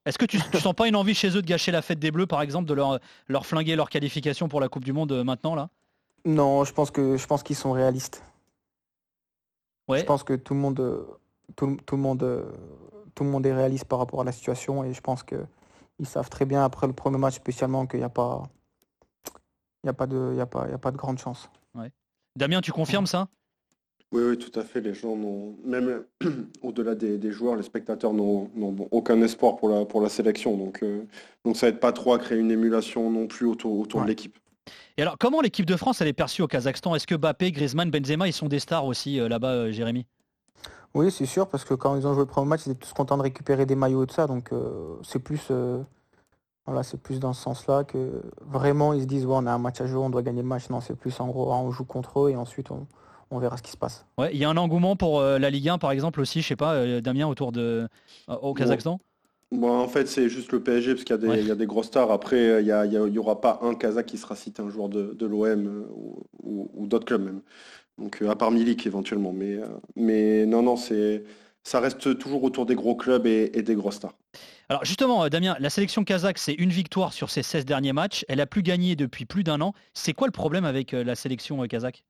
Est-ce 0.06 0.18
que 0.18 0.26
tu, 0.26 0.38
ne 0.38 0.60
sens 0.60 0.74
pas 0.74 0.88
une 0.88 0.96
envie 0.96 1.15
chez 1.15 1.30
eux 1.30 1.41
de 1.41 1.48
gâcher 1.48 1.72
la 1.72 1.82
fête 1.82 2.00
des 2.00 2.12
Bleus, 2.12 2.28
par 2.28 2.41
exemple, 2.41 2.68
de 2.68 2.74
leur, 2.74 3.00
leur 3.28 3.46
flinguer 3.46 3.76
leur 3.76 3.89
qualification 3.89 4.48
pour 4.48 4.62
la 4.62 4.70
Coupe 4.70 4.84
du 4.86 4.94
Monde 4.94 5.12
euh, 5.12 5.24
maintenant 5.24 5.56
là? 5.56 5.70
Non, 6.26 6.63
je 6.63 6.74
pense 6.74 6.91
que 6.91 7.18
je 7.18 7.28
pense 7.28 7.44
qu'ils 7.44 7.56
sont 7.56 7.72
réalistes. 7.72 8.24
Ouais. 9.88 10.00
Je 10.00 10.06
pense 10.06 10.24
que 10.24 10.34
tout 10.34 10.54
le 10.54 10.60
monde, 10.60 11.08
tout, 11.56 11.68
le 11.91 11.98
monde, 11.98 12.54
tout 13.13 13.24
le 13.24 13.30
monde 13.30 13.46
est 13.46 13.54
réaliste 13.54 13.86
par 13.86 14.00
rapport 14.00 14.22
à 14.22 14.24
la 14.24 14.32
situation 14.32 14.84
et 14.84 14.94
je 14.94 15.02
pense 15.02 15.22
que 15.22 15.46
ils 16.00 16.08
savent 16.08 16.30
très 16.30 16.46
bien 16.46 16.63
après 16.63 16.88
le 16.88 16.94
premier 16.94 17.18
match 17.18 17.36
spécialement 17.36 17.86
qu'il 17.86 18.00
n'y 18.00 18.06
a 18.06 18.10
pas, 18.10 18.44
il 19.84 19.88
y 19.88 19.89
a 19.89 19.94
pas 19.94 20.08
de, 20.08 20.32
il 20.34 20.38
y 20.38 20.41
a 20.41 20.46
pas, 20.46 20.65
il 20.68 20.72
y 20.72 20.74
a 20.74 20.78
pas 20.78 20.91
de 20.91 20.98
grande 20.98 21.20
chance. 21.20 21.50
Ouais. 21.74 21.91
Damien, 22.36 22.62
tu 22.62 22.72
confirmes 22.72 23.08
ça? 23.08 23.28
Oui, 24.15 24.23
oui, 24.30 24.38
tout 24.38 24.58
à 24.58 24.63
fait. 24.63 24.80
Les 24.80 24.93
gens 24.93 25.17
n'ont, 25.17 25.58
même 25.65 26.04
au-delà 26.63 26.95
des, 26.95 27.32
joueurs, 27.32 27.58
les 27.58 27.63
spectateurs 27.63 28.13
n'ont, 28.13 28.49
aucun 28.91 29.21
espoir 29.21 29.58
pour 29.58 29.67
la, 29.67 29.84
pour 29.84 30.01
la 30.01 30.08
sélection. 30.08 30.56
Donc, 30.56 30.84
euh, 30.84 31.04
donc 31.43 31.58
ça 31.58 31.67
n'aide 31.67 31.82
pas 31.82 31.91
trop 31.91 32.13
à 32.13 32.19
créer 32.19 32.38
une 32.38 32.49
émulation 32.49 33.12
non 33.12 33.28
plus 33.28 33.45
autour, 33.45 33.78
autour 33.78 34.01
de 34.04 34.08
l'équipe. 34.08 34.38
Et 34.97 35.01
alors, 35.01 35.17
comment 35.19 35.41
l'équipe 35.41 35.65
de 35.65 35.75
France 35.75 35.99
elle 35.99 36.08
est 36.08 36.13
perçue 36.13 36.41
au 36.41 36.47
Kazakhstan? 36.47 36.95
Est-ce 36.95 37.08
que 37.08 37.15
Bappé, 37.15 37.51
Griezmann, 37.51 37.91
Benzema, 37.91 38.28
ils 38.28 38.34
sont 38.34 38.47
des 38.47 38.60
stars 38.60 38.86
aussi 38.86 39.19
euh, 39.19 39.28
là-bas, 39.28 39.51
euh, 39.51 39.71
Jérémy? 39.71 40.06
Oui, 40.93 41.12
c'est 41.12 41.25
sûr, 41.25 41.49
parce 41.49 41.65
que 41.65 41.73
quand 41.73 41.97
ils 41.97 42.08
ont 42.08 42.13
joué 42.13 42.21
le 42.21 42.28
premier 42.28 42.47
match, 42.47 42.62
ils 42.65 42.71
étaient 42.71 42.86
tous 42.86 42.93
contents 42.93 43.17
de 43.17 43.23
récupérer 43.23 43.65
des 43.65 43.75
maillots 43.75 44.06
et 44.06 44.08
tout 44.08 44.15
ça. 44.15 44.28
Donc 44.28 44.51
c'est 45.04 45.19
plus, 45.19 45.51
voilà, 46.65 46.84
c'est 46.84 47.01
plus 47.01 47.19
dans 47.19 47.34
ce 47.34 47.41
sens-là 47.41 47.84
que 47.84 48.21
vraiment 48.39 48.93
ils 48.93 49.01
se 49.01 49.06
disent 49.06 49.25
ouais, 49.25 49.36
on 49.36 49.45
a 49.45 49.51
un 49.51 49.58
match 49.58 49.82
à 49.82 49.88
jouer, 49.88 49.99
on 49.99 50.10
doit 50.10 50.21
gagner 50.21 50.41
le 50.41 50.47
match. 50.47 50.69
Non, 50.69 50.80
c'est 50.80 50.95
plus 50.95 51.19
en 51.19 51.28
gros, 51.28 51.51
on 51.51 51.69
joue 51.69 51.84
contre 51.84 52.21
eux 52.21 52.30
et 52.30 52.38
ensuite 52.38 52.71
on, 52.71 52.88
on 53.32 53.40
verra 53.40 53.58
ce 53.58 53.64
qui 53.64 53.72
se 53.72 53.78
passe. 53.78 54.06
Ouais, 54.18 54.30
il 54.34 54.38
y 54.38 54.46
a 54.46 54.50
un 54.50 54.58
engouement 54.58 54.96
pour 54.96 55.20
euh, 55.20 55.40
la 55.40 55.50
Ligue 55.50 55.70
1 55.70 55.78
par 55.78 55.92
exemple 55.92 56.22
aussi, 56.22 56.42
je 56.42 56.48
sais 56.48 56.56
pas, 56.56 56.74
euh, 56.74 57.02
Damien 57.02 57.28
autour 57.28 57.52
de 57.52 57.88
euh, 58.30 58.36
au 58.42 58.54
Kazakhstan? 58.54 59.00
Bon. 59.52 59.80
en 59.80 59.88
fait, 59.88 60.08
c'est 60.08 60.28
juste 60.30 60.52
le 60.52 60.62
PSG 60.62 60.94
parce 60.94 61.04
qu'il 61.04 61.46
y, 61.46 61.52
a 61.52 61.56
des 61.56 61.66
gros 61.66 61.84
stars. 61.84 62.12
Après, 62.12 62.64
il 62.64 63.12
n'y 63.12 63.18
aura 63.18 63.40
pas 63.42 63.60
un 63.62 63.76
Kazakh 63.76 64.08
qui 64.08 64.18
sera 64.18 64.36
cité 64.36 64.62
un 64.62 64.70
joueur 64.70 64.90
de, 64.90 65.26
l'OM 65.26 65.86
ou, 66.44 66.88
d'autres 66.88 67.06
clubs 67.06 67.24
même. 67.24 67.42
Donc, 67.98 68.22
à 68.28 68.36
part 68.36 68.52
Milik 68.52 68.86
éventuellement. 68.86 69.32
Mais, 69.32 69.60
mais 69.96 70.46
non, 70.46 70.62
non, 70.62 70.76
c'est 70.76 71.24
ça 71.64 71.80
reste 71.80 72.18
toujours 72.18 72.44
autour 72.44 72.66
des 72.66 72.76
gros 72.76 72.96
clubs 72.96 73.26
et, 73.28 73.50
des 73.50 73.76
gros 73.76 73.92
stars. 73.92 74.14
Alors 74.68 74.84
justement, 74.84 75.30
Damien, 75.30 75.56
la 75.60 75.70
sélection 75.70 76.04
kazakh, 76.04 76.38
c'est 76.38 76.54
une 76.54 76.72
victoire 76.72 77.14
sur 77.14 77.30
ses 77.30 77.44
16 77.44 77.66
derniers 77.66 77.94
matchs. 77.94 78.26
Elle 78.28 78.42
a 78.42 78.48
plus 78.48 78.64
gagné 78.64 78.96
depuis 78.96 79.26
plus 79.26 79.44
d'un 79.44 79.62
an. 79.62 79.74
C'est 79.94 80.14
quoi 80.14 80.28
le 80.28 80.32
problème 80.32 80.66
avec 80.66 80.92
la 80.92 81.16
sélection 81.16 81.66
kazakh? 81.68 82.04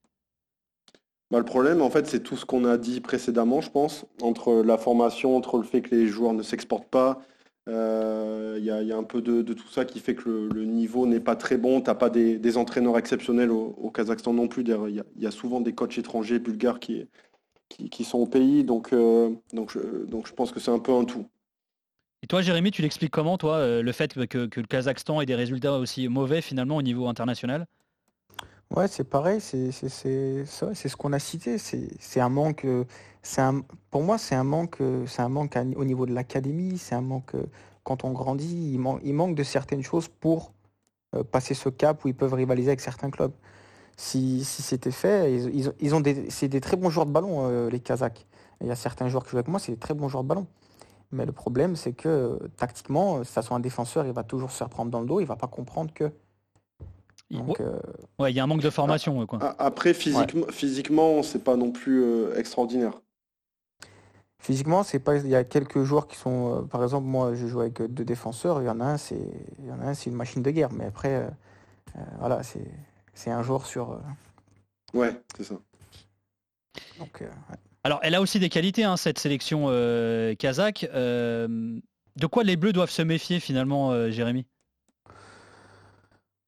Bah, 1.30 1.38
le 1.38 1.44
problème, 1.44 1.82
en 1.82 1.90
fait, 1.90 2.06
c'est 2.06 2.22
tout 2.22 2.36
ce 2.36 2.44
qu'on 2.44 2.64
a 2.64 2.78
dit 2.78 3.00
précédemment, 3.00 3.60
je 3.60 3.70
pense, 3.70 4.06
entre 4.22 4.62
la 4.62 4.78
formation, 4.78 5.36
entre 5.36 5.58
le 5.58 5.64
fait 5.64 5.82
que 5.82 5.94
les 5.94 6.06
joueurs 6.06 6.32
ne 6.32 6.42
s'exportent 6.42 6.88
pas. 6.88 7.20
Il 7.68 7.72
euh, 7.72 8.60
y, 8.60 8.92
a 8.92 8.96
un 8.96 9.02
peu 9.02 9.20
de, 9.20 9.42
tout 9.52 9.68
ça 9.68 9.84
qui 9.84 9.98
fait 9.98 10.14
que 10.14 10.48
le, 10.54 10.64
niveau 10.64 11.04
n'est 11.04 11.18
pas 11.18 11.34
très 11.34 11.56
bon. 11.56 11.80
Tu 11.80 11.88
n'as 11.88 11.96
pas 11.96 12.10
des, 12.10 12.56
entraîneurs 12.56 12.96
exceptionnels 12.96 13.50
au, 13.50 13.90
Kazakhstan 13.90 14.32
non 14.32 14.46
plus. 14.46 14.62
Il 14.62 15.02
y, 15.16 15.26
a 15.26 15.30
souvent 15.32 15.60
des 15.60 15.74
coachs 15.74 15.98
étrangers, 15.98 16.38
bulgares, 16.38 16.78
qui, 16.78 17.08
sont 18.04 18.18
au 18.18 18.26
pays. 18.26 18.62
Donc, 18.62 18.92
euh, 18.92 19.30
donc, 19.52 19.72
je, 19.72 20.32
pense 20.32 20.52
que 20.52 20.60
c'est 20.60 20.70
un 20.70 20.78
peu 20.78 20.92
un 20.92 21.04
tout. 21.04 21.26
Et 22.22 22.28
toi, 22.28 22.40
Jérémy, 22.40 22.70
tu 22.70 22.82
l'expliques 22.82 23.10
comment, 23.10 23.36
toi, 23.36 23.56
euh, 23.56 23.82
le 23.82 23.92
fait 23.92 24.14
que 24.28 24.48
le 24.60 24.66
Kazakhstan 24.66 25.20
ait 25.20 25.26
des 25.26 25.34
résultats 25.34 25.76
aussi 25.76 26.06
mauvais 26.06 26.42
finalement 26.42 26.76
au 26.76 26.82
niveau 26.82 27.08
international? 27.08 27.66
Ouais, 28.74 28.88
c'est 28.88 29.04
pareil, 29.04 29.40
c'est 29.40 29.70
ce 29.70 30.96
qu'on 30.96 31.12
a 31.12 31.18
cité. 31.18 31.56
C'est 31.58 32.20
un 32.20 32.28
manque. 32.28 32.64
euh, 32.64 32.84
pour 33.90 34.02
moi, 34.02 34.18
c'est 34.18 34.34
un 34.34 34.44
manque. 34.44 34.80
euh, 34.80 35.06
au 35.76 35.84
niveau 35.84 36.06
de 36.06 36.12
l'académie. 36.14 36.76
C'est 36.78 36.94
un 36.94 37.00
manque 37.00 37.34
euh, 37.34 37.44
quand 37.84 38.04
on 38.04 38.10
grandit. 38.12 38.72
Il, 38.74 38.78
man- 38.80 38.98
il 39.04 39.14
manque 39.14 39.34
de 39.36 39.42
certaines 39.44 39.82
choses 39.82 40.08
pour 40.08 40.52
passer 41.32 41.54
ce 41.54 41.68
cap 41.70 42.04
où 42.04 42.08
ils 42.08 42.14
peuvent 42.14 42.34
rivaliser 42.34 42.68
avec 42.70 42.80
certains 42.80 43.10
clubs. 43.10 43.32
Si, 43.96 44.44
c'était 44.44 44.90
fait, 44.92 45.34
ils, 45.34 45.72
ils 45.80 46.30
c'est 46.30 46.48
des 46.48 46.60
très 46.60 46.76
bons 46.76 46.90
joueurs 46.90 47.06
de 47.06 47.12
ballon, 47.12 47.68
les 47.68 47.80
Kazakhs. 47.80 48.26
Il 48.62 48.68
y 48.68 48.70
a 48.72 48.76
certains 48.76 49.08
joueurs 49.08 49.24
qui 49.24 49.30
jouent 49.32 49.38
avec 49.38 49.48
moi, 49.48 49.60
c'est 49.60 49.72
des 49.72 49.78
très 49.78 49.94
bons 49.94 50.08
joueurs 50.08 50.24
de 50.24 50.28
ballon. 50.28 50.46
Mais 51.12 51.26
le 51.26 51.32
problème, 51.32 51.76
c'est 51.76 51.92
que 51.94 52.38
tactiquement, 52.58 53.24
ça 53.24 53.42
soit 53.42 53.56
un 53.56 53.60
défenseur, 53.60 54.06
il 54.06 54.12
va 54.12 54.24
toujours 54.24 54.50
se 54.52 54.58
faire 54.58 54.70
prendre 54.70 54.90
dans 54.90 55.00
le 55.00 55.06
dos. 55.06 55.20
Il 55.20 55.26
va 55.26 55.36
pas 55.36 55.48
comprendre 55.48 55.92
que. 55.94 56.12
Donc, 57.30 57.60
euh, 57.60 57.78
ouais, 58.18 58.32
il 58.32 58.36
y 58.36 58.40
a 58.40 58.44
un 58.44 58.46
manque 58.46 58.62
de 58.62 58.70
formation. 58.70 59.26
quoi. 59.26 59.54
Après, 59.58 59.94
physiquement, 59.94 60.46
physiquement 60.50 61.22
c'est 61.22 61.42
pas 61.42 61.56
non 61.56 61.72
plus 61.72 62.02
euh, 62.04 62.36
extraordinaire. 62.38 62.92
Physiquement, 64.38 64.82
c'est 64.84 65.00
pas. 65.00 65.16
Il 65.16 65.28
y 65.28 65.34
a 65.34 65.42
quelques 65.44 65.82
joueurs 65.82 66.06
qui 66.06 66.16
sont. 66.16 66.58
euh, 66.58 66.62
par 66.62 66.82
exemple, 66.84 67.06
moi, 67.06 67.34
je 67.34 67.46
joue 67.46 67.60
avec 67.60 67.82
deux 67.82 68.04
défenseurs. 68.04 68.62
Il 68.62 68.66
y 68.66 68.68
en 68.68 68.80
a 68.80 68.84
un, 68.84 68.96
c'est. 68.96 69.18
Il 69.58 69.66
y 69.66 69.72
en 69.72 69.80
a 69.80 69.86
un, 69.86 69.94
c'est 69.94 70.08
une 70.10 70.16
machine 70.16 70.42
de 70.42 70.50
guerre. 70.50 70.70
Mais 70.72 70.84
après, 70.84 71.14
euh, 71.14 71.28
euh, 71.96 72.00
voilà, 72.20 72.42
c'est. 72.42 72.64
C'est 73.14 73.30
un 73.30 73.42
joueur 73.42 73.66
sur. 73.66 73.92
euh, 73.92 73.98
Ouais, 74.94 75.20
c'est 75.36 75.44
ça. 75.44 75.54
donc, 76.98 77.22
euh, 77.22 77.24
ouais. 77.24 77.56
Alors, 77.82 77.98
elle 78.02 78.14
a 78.14 78.20
aussi 78.20 78.38
des 78.38 78.48
qualités, 78.50 78.84
hein, 78.84 78.96
cette 78.96 79.18
sélection 79.18 79.66
euh, 79.68 80.34
kazakh. 80.34 80.88
Euh, 80.94 81.78
de 82.16 82.26
quoi 82.26 82.44
les 82.44 82.56
Bleus 82.56 82.72
doivent 82.72 82.90
se 82.90 83.02
méfier 83.02 83.40
finalement, 83.40 83.90
euh, 83.92 84.10
Jérémy? 84.10 84.46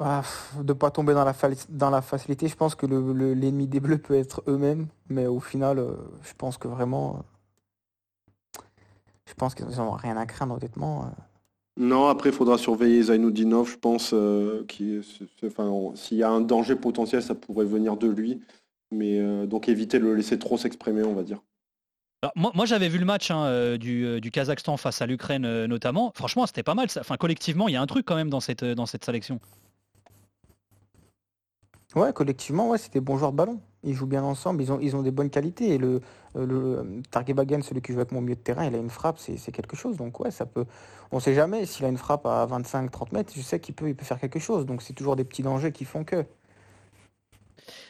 Ah, 0.01 0.21
pff, 0.23 0.65
de 0.65 0.73
pas 0.73 0.91
tomber 0.93 1.13
dans 1.15 1.25
la, 1.25 1.35
dans 1.71 1.91
la 1.91 2.03
facilité. 2.03 2.47
Je 2.47 2.55
pense 2.55 2.75
que 2.77 2.87
le- 2.87 3.13
le- 3.13 3.35
l'ennemi 3.35 3.67
des 3.67 3.81
Bleus 3.81 3.99
peut 3.99 4.15
être 4.15 4.43
eux-mêmes. 4.47 4.87
Mais 5.09 5.27
au 5.27 5.41
final, 5.41 5.79
euh, 5.81 5.93
je 6.23 6.33
pense 6.35 6.57
que 6.57 6.69
vraiment. 6.69 7.25
euh, 8.57 8.61
je 9.27 9.35
pense 9.35 9.55
qu'ils 9.55 9.67
n'ont 9.67 9.91
rien 9.93 10.17
à 10.17 10.25
craindre, 10.27 10.55
honnêtement. 10.55 11.05
euh. 11.05 11.09
Non, 11.81 12.07
après, 12.09 12.31
il 12.31 12.35
faudra 12.35 12.59
surveiller 12.59 13.03
Zainuddinov, 13.05 13.71
je 13.71 13.77
pense. 13.77 14.11
euh, 14.15 14.65
qui, 14.67 15.01
enfin, 15.45 15.71
S'il 15.97 16.19
y 16.19 16.23
a 16.23 16.31
un 16.31 16.41
danger 16.41 16.77
potentiel, 16.77 17.23
ça 17.23 17.35
pourrait 17.35 17.67
venir 17.67 17.97
de 17.97 18.09
lui. 18.09 18.41
Mais 18.91 19.19
euh, 19.21 19.47
donc 19.47 19.69
éviter 19.69 19.99
de 19.99 20.05
le 20.05 20.15
laisser 20.15 20.39
trop 20.39 20.57
s'exprimer, 20.57 21.03
on 21.03 21.15
va 21.15 21.23
dire. 21.23 21.41
Alors, 22.23 22.33
moi, 22.37 22.53
moi, 22.55 22.67
j'avais 22.67 22.89
vu 22.89 22.99
le 22.99 23.05
match 23.05 23.31
hein, 23.31 23.77
du, 23.77 24.21
du 24.21 24.31
Kazakhstan 24.31 24.77
face 24.77 25.03
à 25.03 25.07
l'Ukraine 25.07 25.45
euh, 25.45 25.67
notamment. 25.67 26.11
Franchement, 26.15 26.47
c'était 26.47 26.63
pas 26.65 26.75
mal. 26.75 26.89
ça. 26.89 27.01
Enfin, 27.01 27.17
collectivement, 27.17 27.69
il 27.69 27.75
y 27.75 27.77
a 27.77 27.83
un 27.83 27.87
truc 27.87 28.07
quand 28.07 28.17
même 28.17 28.31
dans 28.31 28.41
cette, 28.41 28.65
dans 28.65 28.87
cette 28.87 29.05
sélection. 29.05 29.41
Ouais, 31.95 32.13
collectivement, 32.13 32.69
ouais, 32.71 32.79
c'est 32.79 32.93
des 32.93 33.01
bons 33.01 33.17
joueurs 33.17 33.33
de 33.33 33.37
ballon. 33.37 33.61
Ils 33.83 33.95
jouent 33.95 34.07
bien 34.07 34.23
ensemble, 34.23 34.63
ils 34.63 34.71
ont, 34.71 34.79
ils 34.81 34.95
ont 34.95 35.03
des 35.03 35.11
bonnes 35.11 35.31
qualités. 35.31 35.71
Et 35.75 35.79
le, 35.79 36.01
euh, 36.37 36.47
le 36.47 36.79
euh, 36.79 37.03
Targuebagan, 37.11 37.63
celui 37.63 37.81
qui 37.81 37.93
joue 37.93 37.99
avec 38.01 38.13
mon 38.13 38.21
milieu 38.21 38.35
de 38.35 38.41
terrain, 38.41 38.67
il 38.67 38.75
a 38.75 38.79
une 38.79 38.91
frappe, 38.91 39.19
c'est 39.19 39.39
c'est 39.39 39.53
quelque 39.53 39.75
chose. 39.77 39.97
Donc 39.97 40.21
ouais, 40.21 40.31
ça 40.31 40.45
peut. 40.45 40.67
On 41.13 41.21
sait 41.21 41.33
jamais, 41.33 41.65
s'il 41.65 41.87
a 41.87 41.89
une 41.89 41.97
frappe 41.97 42.27
à 42.27 42.47
25-30 42.47 43.15
mètres, 43.15 43.33
je 43.35 43.41
sais 43.41 43.59
qu'il 43.59 43.75
peut, 43.75 43.89
il 43.89 43.97
peut 43.97 44.05
faire 44.05 44.21
quelque 44.21 44.39
chose. 44.39 44.67
Donc 44.67 44.83
c'est 44.83 44.93
toujours 44.93 45.17
des 45.17 45.25
petits 45.25 45.43
dangers 45.43 45.73
qui 45.73 45.87
font 45.87 46.05
que. 46.05 46.27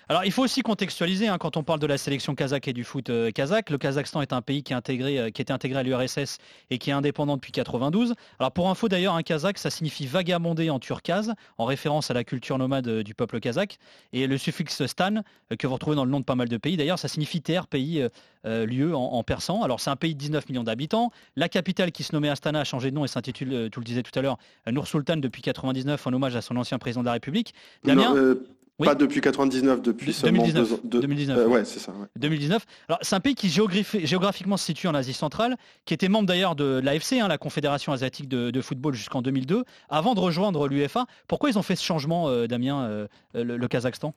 Alors, 0.09 0.25
il 0.25 0.33
faut 0.33 0.43
aussi 0.43 0.63
contextualiser 0.63 1.29
hein, 1.29 1.39
quand 1.39 1.57
on 1.57 1.63
parle 1.63 1.81
de 1.81 1.87
la 1.87 1.99
sélection 1.99 2.35
kazakh 2.35 2.69
et 2.69 2.73
du 2.73 2.85
foot 2.85 3.11
euh, 3.11 3.31
kazakh. 3.31 3.71
Le 3.71 3.79
Kazakhstan 3.79 4.23
est 4.23 4.33
un 4.33 4.41
pays 4.41 4.63
qui, 4.63 4.73
est 4.73 4.77
intégré, 4.77 5.19
euh, 5.19 5.31
qui 5.31 5.43
était 5.43 5.53
intégré 5.53 5.81
à 5.81 5.83
l'URSS 5.83 6.39
et 6.71 6.79
qui 6.79 6.91
est 6.91 6.93
indépendant 6.93 7.37
depuis 7.37 7.53
92. 7.53 8.15
Alors, 8.39 8.53
pour 8.53 8.71
info 8.71 8.89
d'ailleurs, 8.89 9.15
un 9.15 9.23
kazakh, 9.23 9.59
ça 9.59 9.71
signifie 9.71 10.07
vagabonder 10.07 10.71
en 10.71 10.79
turkase, 10.79 11.35
en 11.59 11.65
référence 11.65 12.11
à 12.11 12.15
la 12.15 12.25
culture 12.25 12.59
nomade 12.59 12.89
euh, 12.89 13.03
du 13.03 13.15
peuple 13.15 13.41
kazakh. 13.41 13.79
Et 14.13 14.27
le 14.27 14.39
suffixe 14.39 14.87
stan, 14.87 15.23
que 15.59 15.67
vous 15.67 15.75
retrouvez 15.75 15.97
dans 15.97 16.05
le 16.05 16.11
nom 16.11 16.21
de 16.21 16.25
pas 16.25 16.35
mal 16.35 16.49
de 16.49 16.57
pays, 16.57 16.77
d'ailleurs, 16.77 16.99
ça 16.99 17.09
signifie 17.09 17.43
terre, 17.43 17.67
pays, 17.67 18.07
lieu 18.45 18.95
en, 18.95 19.13
en 19.13 19.23
persan. 19.23 19.63
Alors, 19.63 19.81
c'est 19.81 19.91
un 19.91 19.97
pays 19.97 20.15
de 20.15 20.19
19 20.19 20.49
millions 20.49 20.65
d'habitants. 20.65 21.11
La 21.37 21.49
capitale 21.49 21.93
qui 21.93 22.03
se 22.03 22.15
nommait 22.15 22.31
Astana 22.31 22.61
a 22.61 22.65
changé 22.65 22.91
de 22.91 22.97
nom 22.97 23.05
et 23.05 23.09
s'intitule, 23.09 23.69
tu 23.71 23.81
le 23.81 23.85
disais 23.85 24.03
tout 24.03 24.17
à 24.19 24.23
l'heure, 24.23 24.39
Nur 24.71 24.87
Sultan 24.87 25.17
depuis 25.17 25.43
99 25.43 26.07
en 26.07 26.13
hommage 26.13 26.37
à 26.37 26.41
son 26.41 26.57
ancien 26.57 26.79
président 26.79 27.03
de 27.03 27.07
la 27.07 27.13
République. 27.13 27.55
Damien 27.85 28.15
Non, 28.15 28.37
Oui. 28.81 28.87
Pas 28.87 28.95
depuis 28.95 29.21
99, 29.21 29.83
depuis 29.83 30.07
De- 30.07 30.13
seulement 30.13 30.39
2019, 30.45 30.81
deux 30.85 30.89
deux- 30.89 31.01
2019, 31.01 31.37
euh, 31.39 31.47
ouais, 31.49 31.65
c'est 31.65 31.81
ça. 31.81 31.91
ouais. 31.91 32.07
2019. 32.17 32.65
Alors, 32.89 33.01
c'est 33.03 33.17
un 33.17 33.21
pays 33.21 33.35
qui 33.35 33.49
géographi- 33.49 34.07
géographiquement 34.07 34.57
se 34.57 34.65
situe 34.67 34.87
en 34.87 34.95
Asie 34.95 35.15
centrale, 35.15 35.57
qui 35.85 35.95
était 35.95 36.09
membre 36.09 36.27
d'ailleurs 36.29 36.55
de 36.55 36.81
l'AFC, 36.85 37.15
hein, 37.21 37.27
la 37.27 37.39
Confédération 37.39 37.91
asiatique 37.93 38.29
de, 38.29 38.51
de 38.53 38.61
football, 38.61 38.95
jusqu'en 38.95 39.21
2002, 39.21 39.65
avant 39.89 40.15
de 40.15 40.21
rejoindre 40.21 40.69
l'UEFA. 40.69 41.07
Pourquoi 41.27 41.51
ils 41.51 41.59
ont 41.59 41.63
fait 41.63 41.75
ce 41.75 41.83
changement, 41.83 42.29
euh, 42.29 42.47
Damien, 42.47 42.83
euh, 42.85 43.09
le, 43.35 43.57
le 43.57 43.69
Kazakhstan? 43.69 44.15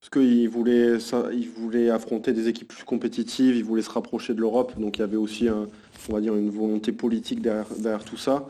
Parce 0.00 0.10
qu'ils 0.10 0.48
voulaient, 0.48 1.90
affronter 1.90 2.32
des 2.32 2.48
équipes 2.48 2.68
plus 2.68 2.84
compétitives, 2.84 3.54
ils 3.56 3.64
voulaient 3.64 3.82
se 3.82 3.90
rapprocher 3.90 4.32
de 4.32 4.40
l'Europe, 4.40 4.72
donc 4.78 4.96
il 4.96 5.00
y 5.00 5.02
avait 5.04 5.16
aussi, 5.16 5.46
un- 5.48 5.66
on 6.08 6.12
va 6.14 6.20
dire, 6.22 6.34
une 6.36 6.48
volonté 6.50 6.92
politique 6.92 7.42
derrière, 7.42 7.66
derrière 7.78 8.04
tout 8.04 8.16
ça, 8.16 8.46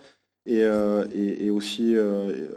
et, 0.48 0.62
euh, 0.64 1.06
et- 1.14 1.46
et 1.46 1.50
aussi 1.50 1.94
euh, 1.94 2.48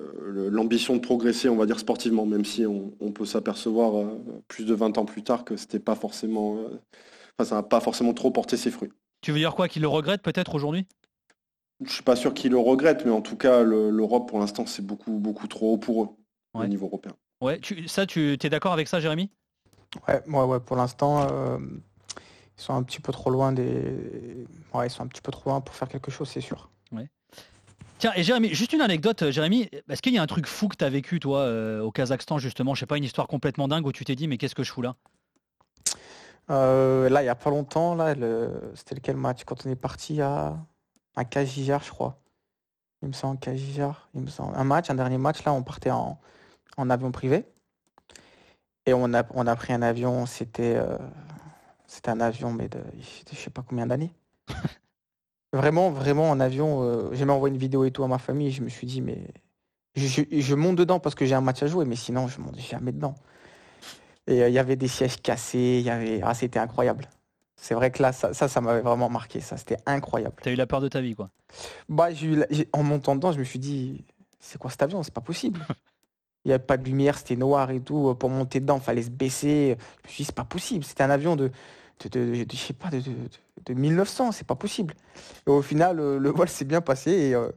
l'ambition 0.49 0.95
de 0.95 1.01
progresser, 1.01 1.49
on 1.49 1.57
va 1.57 1.65
dire, 1.65 1.79
sportivement, 1.79 2.25
même 2.25 2.45
si 2.45 2.65
on, 2.65 2.93
on 3.01 3.11
peut 3.11 3.25
s'apercevoir 3.25 3.97
euh, 3.97 4.17
plus 4.47 4.65
de 4.65 4.73
20 4.73 4.97
ans 4.97 5.05
plus 5.05 5.23
tard 5.23 5.43
que 5.43 5.57
c'était 5.57 5.79
pas 5.79 5.95
forcément, 5.95 6.57
euh, 6.57 6.79
enfin, 7.37 7.49
ça 7.49 7.55
n'a 7.55 7.63
pas 7.63 7.81
forcément 7.81 8.13
trop 8.13 8.31
porté 8.31 8.57
ses 8.57 8.71
fruits. 8.71 8.91
Tu 9.21 9.31
veux 9.31 9.37
dire 9.39 9.53
quoi 9.53 9.67
Qu'ils 9.67 9.81
le 9.81 9.87
regrettent 9.89 10.23
peut-être 10.23 10.55
aujourd'hui? 10.55 10.87
Je 11.83 11.91
suis 11.91 12.03
pas 12.03 12.15
sûr 12.15 12.33
qu'ils 12.33 12.51
le 12.51 12.59
regrettent, 12.59 13.05
mais 13.05 13.11
en 13.11 13.21
tout 13.21 13.35
cas, 13.35 13.61
le- 13.63 13.89
l'Europe, 13.89 14.29
pour 14.29 14.39
l'instant, 14.39 14.65
c'est 14.65 14.85
beaucoup, 14.85 15.17
beaucoup 15.17 15.47
trop 15.47 15.73
haut 15.73 15.77
pour 15.77 16.03
eux, 16.03 16.09
Ouais. 16.53 16.65
au 16.65 16.67
niveau 16.69 16.85
européen. 16.87 17.13
Ouais, 17.41 17.59
tu, 17.59 17.87
ça, 17.87 18.05
tu 18.05 18.33
es 18.41 18.49
d'accord 18.49 18.71
avec 18.73 18.87
ça, 18.87 18.99
Jérémy? 18.99 19.29
Ouais, 20.07 20.21
ouais, 20.27 20.43
ouais, 20.45 20.59
pour 20.59 20.75
l'instant, 20.77 21.27
euh, 21.31 21.57
ils 22.57 22.61
sont 22.61 22.73
un 22.73 22.83
petit 22.83 23.01
peu 23.01 23.11
trop 23.11 23.29
loin 23.31 23.51
des. 23.51 24.45
Ouais, 24.73 24.87
ils 24.87 24.89
sont 24.89 25.03
un 25.03 25.07
petit 25.07 25.21
peu 25.21 25.31
trop 25.31 25.49
loin 25.49 25.59
pour 25.59 25.75
faire 25.75 25.89
quelque 25.89 26.11
chose, 26.11 26.29
c'est 26.29 26.39
sûr. 26.41 26.69
Tiens, 28.01 28.13
et 28.15 28.23
Jérémy, 28.23 28.51
juste 28.55 28.73
une 28.73 28.81
anecdote, 28.81 29.21
euh, 29.21 29.31
Jérémy, 29.31 29.69
est-ce 29.87 30.01
qu'il 30.01 30.11
y 30.11 30.17
a 30.17 30.23
un 30.23 30.27
truc 30.27 30.47
fou 30.47 30.67
que 30.67 30.75
tu 30.75 30.83
as 30.83 30.89
vécu, 30.89 31.19
toi, 31.19 31.41
euh, 31.41 31.81
au 31.81 31.91
Kazakhstan, 31.91 32.39
justement? 32.39 32.73
Je 32.73 32.79
sais 32.79 32.87
pas, 32.87 32.97
une 32.97 33.03
histoire 33.03 33.27
complètement 33.27 33.67
dingue 33.67 33.85
où 33.85 33.91
tu 33.91 34.03
t'es 34.05 34.15
dit, 34.15 34.27
mais 34.27 34.39
qu'est-ce 34.39 34.55
que 34.55 34.63
je 34.63 34.71
fous 34.71 34.81
là? 34.81 34.95
Euh, 36.49 37.09
là, 37.09 37.21
il 37.21 37.25
n'y 37.25 37.29
a 37.29 37.35
pas 37.35 37.51
longtemps, 37.51 37.93
là, 37.93 38.15
le... 38.15 38.71
c'était 38.73 38.95
lequel 38.95 39.17
match? 39.17 39.43
Quand 39.45 39.67
on 39.67 39.69
est 39.69 39.75
parti 39.75 40.19
à, 40.19 40.57
à 41.15 41.23
je 41.45 41.89
crois. 41.91 42.17
Il 43.03 43.09
me 43.09 43.13
semble, 43.13 43.39
Kajjar, 43.39 44.09
il 44.15 44.21
me 44.21 44.29
semble. 44.31 44.57
Un 44.57 44.63
match, 44.63 44.89
un 44.89 44.95
dernier 44.95 45.19
match, 45.19 45.43
là, 45.43 45.53
on 45.53 45.61
partait 45.61 45.91
en, 45.91 46.19
en 46.77 46.89
avion 46.89 47.11
privé. 47.11 47.45
Et 48.87 48.95
on 48.95 49.13
a, 49.13 49.23
on 49.35 49.45
a 49.45 49.55
pris 49.55 49.73
un 49.73 49.83
avion, 49.83 50.25
c'était 50.25 50.73
euh, 50.75 50.97
c'était 51.85 52.09
un 52.09 52.19
avion, 52.19 52.51
mais 52.51 52.67
de 52.67 52.79
je 53.31 53.37
sais 53.37 53.51
pas 53.51 53.61
combien 53.61 53.85
d'années. 53.85 54.11
Vraiment, 55.53 55.91
vraiment 55.91 56.29
en 56.29 56.39
avion. 56.39 56.83
euh, 56.83 57.09
j'ai 57.13 57.19
même 57.25 57.31
envoyé 57.31 57.53
une 57.53 57.59
vidéo 57.59 57.83
et 57.83 57.91
tout 57.91 58.03
à 58.03 58.07
ma 58.07 58.17
famille. 58.17 58.47
et 58.47 58.51
je 58.51 58.61
me 58.61 58.69
suis 58.69 58.87
dit, 58.87 59.01
mais 59.01 59.19
je, 59.95 60.07
je- 60.07 60.39
je 60.39 60.55
monte 60.55 60.77
dedans 60.77 60.99
parce 60.99 61.15
que 61.15 61.25
j'ai 61.25 61.35
un 61.35 61.41
match 61.41 61.61
à 61.63 61.67
jouer, 61.67 61.85
mais 61.85 61.95
sinon, 61.97 62.27
je 62.27 62.39
monte 62.39 62.57
jamais 62.59 62.91
dedans. 62.93 63.15
Et 64.27 64.43
euh, 64.43 64.49
il 64.49 64.53
y 64.53 64.59
avait 64.59 64.75
des 64.75 64.87
sièges 64.87 65.21
cassés, 65.21 65.77
il 65.79 65.85
y 65.85 65.89
avait... 65.89 66.21
ah, 66.23 66.33
c'était 66.33 66.59
incroyable. 66.59 67.09
C'est 67.55 67.73
vrai 67.75 67.91
que 67.91 68.01
là, 68.01 68.11
ça, 68.11 68.33
ça, 68.33 68.47
ça 68.47 68.61
m'avait 68.61 68.81
vraiment 68.81 69.09
marqué. 69.09 69.39
Ça, 69.39 69.57
c'était 69.57 69.77
incroyable. 69.85 70.35
T'as 70.41 70.51
eu 70.51 70.55
la 70.55 70.65
peur 70.67 70.81
de 70.81 70.87
ta 70.87 71.01
vie, 71.01 71.15
quoi. 71.15 71.29
Bah, 71.89 72.11
j'ai 72.13 72.27
eu 72.27 72.35
la- 72.37 72.47
en 72.73 72.83
montant 72.83 73.15
dedans, 73.15 73.31
je 73.31 73.39
me 73.39 73.43
suis 73.43 73.59
dit, 73.59 74.05
c'est 74.39 74.57
quoi 74.57 74.71
cet 74.71 74.81
avion? 74.83 75.03
C'est 75.03 75.13
pas 75.13 75.21
possible. 75.21 75.59
Il 76.43 76.47
n'y 76.49 76.53
avait 76.53 76.63
pas 76.63 76.77
de 76.77 76.83
lumière, 76.85 77.17
c'était 77.17 77.35
noir 77.35 77.69
et 77.71 77.81
tout. 77.81 78.15
Pour 78.15 78.29
monter 78.29 78.59
dedans, 78.59 78.77
il 78.77 78.81
fallait 78.83 79.03
se 79.03 79.11
baisser. 79.11 79.77
Je 80.03 80.07
me 80.07 80.11
suis 80.13 80.23
dit, 80.23 80.25
c'est 80.25 80.35
pas 80.35 80.43
possible. 80.45 80.83
C'était 80.85 81.03
un 81.03 81.09
avion 81.11 81.35
de, 81.35 81.51
de, 82.03 82.09
de- 82.09 82.43
de- 82.43 82.51
je 82.51 82.57
sais 82.57 82.73
pas, 82.73 82.89
de, 82.89 82.99
de, 83.65 83.73
de- 83.73 83.73
de 83.73 83.79
1900, 83.79 84.31
c'est 84.31 84.47
pas 84.47 84.55
possible. 84.55 84.93
Et 85.47 85.49
au 85.51 85.61
final, 85.61 85.99
euh, 85.99 86.19
le 86.19 86.29
vol 86.29 86.47
s'est 86.49 86.65
bien 86.65 86.81
passé 86.81 87.11
et, 87.11 87.35
euh, 87.35 87.49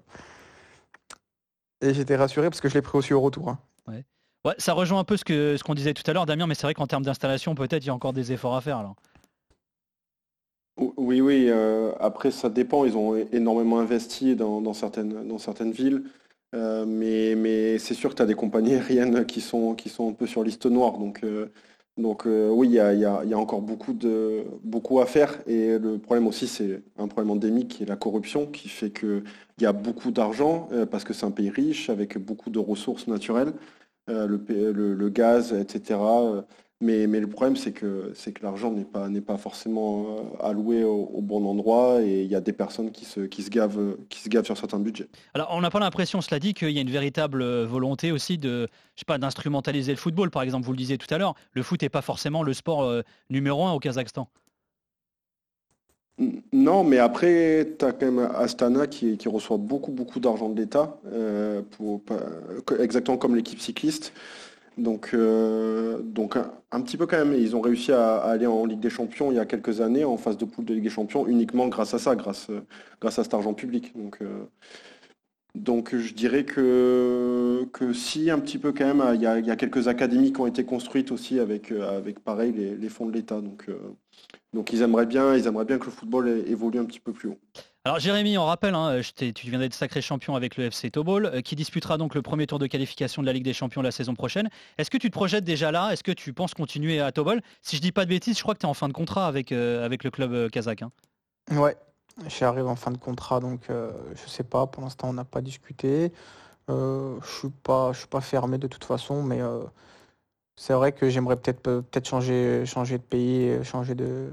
et 1.81 1.93
j'étais 1.95 2.17
rassuré 2.17 2.49
parce 2.49 2.61
que 2.61 2.69
je 2.69 2.75
l'ai 2.75 2.83
pris 2.83 2.99
aussi 2.99 3.13
au 3.15 3.21
retour. 3.21 3.49
hein. 3.51 3.59
Ouais, 4.47 4.55
ça 4.59 4.75
rejoint 4.75 4.99
un 4.99 5.05
peu 5.05 5.17
ce 5.17 5.25
que 5.25 5.57
ce 5.57 5.65
qu'on 5.65 5.73
disait 5.75 5.95
tout 5.95 6.03
à 6.07 6.13
l'heure, 6.13 6.27
Damien, 6.27 6.47
mais 6.47 6.55
c'est 6.55 6.67
vrai 6.67 6.75
qu'en 6.75 6.87
termes 6.87 7.03
d'installation, 7.03 7.55
peut-être 7.55 7.83
il 7.83 7.87
y 7.87 7.91
a 7.91 7.95
encore 7.95 8.13
des 8.13 8.31
efforts 8.31 8.55
à 8.55 8.61
faire. 8.61 8.77
Alors. 8.77 8.95
Oui, 10.99 11.23
oui. 11.23 11.47
euh, 11.49 11.93
après, 11.99 12.31
ça 12.31 12.51
dépend. 12.51 12.85
Ils 12.85 12.95
ont 12.97 13.17
énormément 13.33 13.79
investi 13.79 14.37
dans, 14.37 14.61
dans 14.61 14.75
certaines, 14.75 15.27
dans 15.27 15.39
certaines 15.39 15.73
villes. 15.73 16.03
Euh, 16.55 16.85
mais 16.87 17.35
mais 17.37 17.79
c'est 17.79 17.95
sûr 17.95 18.11
que 18.11 18.17
tu 18.17 18.23
as 18.23 18.27
des 18.27 18.35
compagnies 18.35 18.75
aériennes 18.75 19.25
qui 19.25 19.41
sont, 19.41 19.75
qui 19.75 19.89
sont 19.89 20.11
un 20.11 20.13
peu 20.13 20.27
sur 20.27 20.43
liste 20.45 20.67
noire. 20.67 20.99
Donc, 20.99 21.25
euh, 21.25 21.51
donc 21.97 22.27
euh, 22.27 22.51
oui, 22.51 22.69
il 22.69 22.75
y 22.75 22.81
a, 22.81 23.39
encore 23.39 23.63
beaucoup, 23.63 23.93
de, 23.93 24.45
beaucoup 24.65 25.01
à 25.01 25.07
faire. 25.07 25.39
Et 25.47 25.79
le 25.79 25.99
problème 25.99 26.27
aussi, 26.27 26.49
c'est 26.49 26.83
un 26.99 27.07
problème 27.07 27.31
endémique 27.31 27.69
qui 27.69 27.83
est 27.85 27.87
la 27.87 27.97
corruption, 27.97 28.47
qui 28.47 28.69
fait 28.69 28.91
qu'il 28.91 29.23
y 29.61 29.67
a 29.67 29.73
beaucoup 29.73 30.11
d'argent, 30.11 30.69
euh, 30.73 30.87
parce 30.87 31.05
que 31.05 31.13
c'est 31.15 31.27
un 31.27 31.31
pays 31.31 31.51
riche, 31.51 31.91
avec 31.91 32.19
beaucoup 32.19 32.51
de 32.51 32.59
ressources 32.59 33.07
naturelles, 33.07 33.53
euh, 34.11 34.27
le 34.27 35.09
gaz, 35.09 35.53
etc. 35.53 36.01
Mais, 36.85 37.07
mais 37.07 37.19
le 37.19 37.27
problème, 37.27 37.57
c'est 37.57 37.73
que, 37.73 38.13
c'est 38.15 38.33
que 38.33 38.43
l'argent 38.43 38.71
n'est 38.71 38.85
pas, 38.85 39.09
n'est 39.09 39.23
pas 39.23 39.39
forcément 39.39 40.19
euh, 40.19 40.47
alloué 40.47 40.85
au, 40.85 41.23
bon 41.23 41.47
endroit 41.47 42.03
et 42.03 42.25
il 42.25 42.31
y 42.31 42.35
a 42.35 42.43
des 42.43 42.53
personnes 42.53 42.91
qui 42.91 43.07
se, 43.07 43.21
qui, 43.21 43.43
se 43.43 43.49
gavent, 43.49 43.97
qui 44.11 44.21
se 44.21 44.29
gavent 44.29 44.45
sur 44.45 44.59
certains 44.59 44.79
budgets. 44.79 45.09
Alors, 45.33 45.49
on 45.53 45.63
n'a 45.63 45.71
pas 45.71 45.81
l'impression, 45.81 46.21
cela 46.21 46.39
dit, 46.39 46.53
qu'il 46.53 46.73
y 46.73 46.79
a 46.79 46.83
une 46.83 46.91
véritable 46.91 47.41
euh, 47.41 47.65
volonté 47.65 48.13
aussi 48.13 48.37
de, 48.37 48.69
je 48.97 49.01
sais 49.01 49.07
pas, 49.07 49.17
d'instrumentaliser 49.17 49.93
le 49.93 49.97
football. 49.97 50.31
Par 50.31 50.43
exemple, 50.43 50.67
vous 50.67 50.73
le 50.73 50.77
disiez 50.77 50.99
tout 50.99 51.13
à 51.15 51.17
l'heure, 51.17 51.35
le 51.53 51.63
foot 51.63 51.81
n'est 51.81 51.89
pas 51.89 52.03
forcément 52.03 52.43
le 52.43 52.53
sport 52.53 52.83
euh, 52.83 53.01
numéro 53.31 53.65
un 53.65 53.73
au 53.73 53.79
Kazakhstan. 53.79 54.29
Non, 56.53 56.85
mais 56.85 56.99
après, 56.99 57.77
tu 57.79 57.85
as 57.87 57.93
quand 57.93 58.13
même 58.13 58.31
Astana 58.35 58.87
qui, 58.87 59.17
qui 59.17 59.29
reçoit 59.31 59.57
beaucoup, 59.57 59.91
beaucoup 59.91 60.21
d'argent 60.21 60.51
de 60.51 60.61
l'État, 60.61 60.99
exactement 62.79 63.17
comme 63.17 63.35
l'équipe 63.35 63.59
cycliste. 63.59 64.13
Donc, 64.77 65.11
euh, 65.15 66.01
donc 66.03 66.37
un, 66.37 66.81
petit 66.81 66.97
peu 66.97 67.07
quand 67.07 67.17
même, 67.17 67.35
ils 67.35 67.55
ont 67.55 67.61
réussi 67.61 67.93
à, 67.93 68.17
aller 68.17 68.47
en 68.47 68.67
Ligue 68.67 68.81
des 68.81 68.91
Champions 68.91 69.31
il 69.31 69.37
y 69.37 69.39
a 69.39 69.47
quelques 69.47 69.81
années, 69.81 70.05
en 70.05 70.17
phase 70.17 70.37
de 70.37 70.45
poule 70.45 70.65
de 70.65 70.75
Ligue 70.75 70.85
des 70.85 70.91
Champions, 70.91 71.27
uniquement 71.27 71.69
grâce 71.69 71.95
à 71.95 71.99
ça, 71.99 72.17
grâce, 72.17 72.49
grâce 73.01 73.19
à 73.19 73.25
cet 73.25 73.35
argent 73.35 73.55
public. 73.55 73.97
Donc, 73.97 74.19
euh, 74.21 74.45
donc 75.55 75.95
je 75.95 76.13
dirais 76.13 76.45
que, 76.45 77.69
que 77.73 77.93
si, 77.93 78.31
un 78.31 78.41
petit 78.41 78.59
peu 78.59 78.73
quand 78.73 78.93
même, 78.93 79.15
il 79.15 79.23
y, 79.23 79.27
a, 79.27 79.57
quelques 79.57 79.87
académies 79.87 80.33
qui 80.33 80.41
ont 80.41 80.47
été 80.49 80.65
construites 80.65 81.13
aussi 81.13 81.39
avec, 81.39 81.71
euh, 81.71 81.97
avec 81.97 82.19
pareil, 82.19 82.53
les, 82.53 82.89
fonds 82.89 83.07
de 83.07 83.13
l'État. 83.13 83.41
Donc, 83.41 83.71
donc 84.53 84.73
ils, 84.73 84.83
aimeraient 84.83 85.07
bien, 85.07 85.37
ils 85.37 85.47
aimeraient 85.47 85.65
bien 85.65 85.79
que 85.79 85.87
le 85.87 85.93
football 85.93 86.29
évolue 86.49 86.81
un 86.81 86.85
petit 86.85 87.01
peu 87.01 87.13
plus 87.13 87.29
haut. 87.29 87.39
Alors 87.87 87.99
Jérémy, 87.99 88.39
on 88.39 88.47
rappelle, 88.47 88.75
hein, 88.75 88.99
tu 89.15 89.51
viens 89.51 89.59
d'être 89.59 89.75
sacré 89.75 90.01
champion 90.01 90.35
avec 90.35 90.57
le 90.57 90.65
FC 90.65 90.91
Tobol, 90.91 91.27
euh, 91.27 91.43
qui 91.43 91.55
disputera 91.55 91.99
donc 91.99 92.15
le 92.15 92.23
premier 92.23 92.47
tour 92.47 92.59
de 92.59 92.67
qualification 92.67 93.21
de 93.21 93.27
la 93.27 93.35
Ligue 93.35 93.45
des 93.45 93.53
Champions 93.53 93.83
la 93.83 93.91
saison 93.91 94.15
prochaine. 94.15 94.49
Est-ce 94.79 94.91
que 94.91 94.97
tu 94.97 95.11
te 95.11 95.13
projettes 95.13 95.45
déjà 95.45 95.71
là? 95.71 95.91
Est-ce 95.93 96.03
que 96.03 96.11
tu 96.11 96.33
penses 96.33 96.55
continuer 96.55 96.99
à 97.03 97.13
Tobol? 97.13 97.43
Si 97.61 97.77
je 97.77 97.83
dis 97.83 97.93
pas 97.93 98.07
de 98.07 98.09
bêtises, 98.09 98.39
je 98.39 98.43
crois 98.43 98.55
que 98.55 98.61
tu 98.61 98.65
es 98.65 98.71
en 98.71 98.73
fin 98.73 98.89
de 98.89 98.95
contrat 98.95 99.27
avec, 99.27 99.53
euh, 99.53 99.87
le 99.87 100.11
club 100.11 100.33
euh, 100.33 100.49
kazakh. 100.49 100.81
Hein. 100.81 100.93
Ouais, 101.51 101.77
j'arrive 102.27 102.69
en 102.69 102.77
fin 102.77 102.91
de 102.91 102.97
contrat, 102.97 103.39
donc 103.41 103.61
je 103.69 104.31
sais 104.31 104.45
pas, 104.45 104.67
pour 104.67 104.83
l'instant 104.83 105.11
on 105.11 105.13
n'a 105.13 105.27
pas 105.27 105.43
discuté. 105.43 106.11
je 106.71 107.19
suis 107.23 107.51
pas, 107.51 107.93
suis 107.93 108.07
pas 108.07 108.23
fermé 108.23 108.57
de 108.57 108.67
toute 108.67 108.85
façon, 108.85 109.23
mais 109.23 109.41
c'est 110.57 110.73
vrai 110.73 110.93
que 110.93 111.11
j'aimerais 111.11 111.37
peut-être 111.37 112.09
changer, 112.09 112.65
changer 112.65 112.97
de 112.97 113.03
pays, 113.03 113.63
changer 113.63 113.95
de 113.95 114.31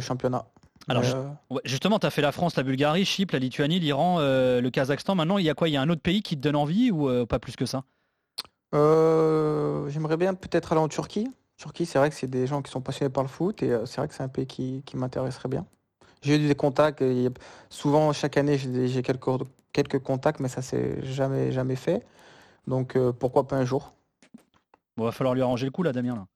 championnat. 0.00 0.44
Alors 0.88 1.04
euh, 1.04 1.56
justement, 1.64 1.98
tu 1.98 2.06
as 2.06 2.10
fait 2.10 2.22
la 2.22 2.32
France, 2.32 2.56
la 2.56 2.62
Bulgarie, 2.62 3.04
Chypre, 3.04 3.34
la 3.34 3.38
Lituanie, 3.38 3.80
l'Iran, 3.80 4.18
euh, 4.20 4.60
le 4.60 4.70
Kazakhstan. 4.70 5.14
Maintenant, 5.14 5.38
il 5.38 5.44
y 5.44 5.50
a 5.50 5.54
quoi? 5.54 5.68
Il 5.68 5.72
y 5.72 5.76
a 5.76 5.82
un 5.82 5.88
autre 5.88 6.02
pays 6.02 6.22
qui 6.22 6.36
te 6.36 6.42
donne 6.42 6.56
envie 6.56 6.90
ou 6.90 7.08
euh, 7.08 7.26
pas 7.26 7.38
plus 7.38 7.56
que 7.56 7.66
ça? 7.66 7.84
J'aimerais 8.72 10.16
bien 10.16 10.34
peut-être 10.34 10.72
aller 10.72 10.80
en 10.80 10.88
Turquie. 10.88 11.28
Turquie, 11.56 11.86
c'est 11.86 11.98
vrai 11.98 12.10
que 12.10 12.16
c'est 12.16 12.26
des 12.26 12.46
gens 12.46 12.60
qui 12.60 12.70
sont 12.70 12.80
passionnés 12.80 13.12
par 13.12 13.22
le 13.22 13.28
foot 13.28 13.62
et 13.62 13.68
c'est 13.86 13.98
vrai 13.98 14.08
que 14.08 14.14
c'est 14.14 14.24
un 14.24 14.28
pays 14.28 14.46
qui, 14.46 14.82
m'intéresserait 14.94 15.48
bien. 15.48 15.64
J'ai 16.22 16.36
eu 16.36 16.48
des 16.48 16.54
contacts. 16.56 17.00
Et 17.00 17.28
souvent, 17.70 18.12
chaque 18.12 18.36
année, 18.36 18.58
j'ai 18.58 19.02
quelques, 19.02 19.30
quelques 19.72 20.00
contacts, 20.00 20.40
mais 20.40 20.48
ça 20.48 20.62
s'est 20.62 21.04
jamais, 21.04 21.52
jamais 21.52 21.76
fait. 21.76 22.04
Donc 22.66 22.98
pourquoi 23.20 23.46
pas 23.46 23.56
un 23.56 23.64
jour? 23.64 23.92
Bon, 24.96 25.04
va 25.04 25.12
falloir 25.12 25.34
lui 25.34 25.42
arranger 25.42 25.66
le 25.66 25.72
coup 25.72 25.84
là, 25.84 25.92
Damien. 25.92 26.16
Là. 26.16 26.26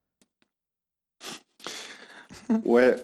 Ouais, 2.65 2.97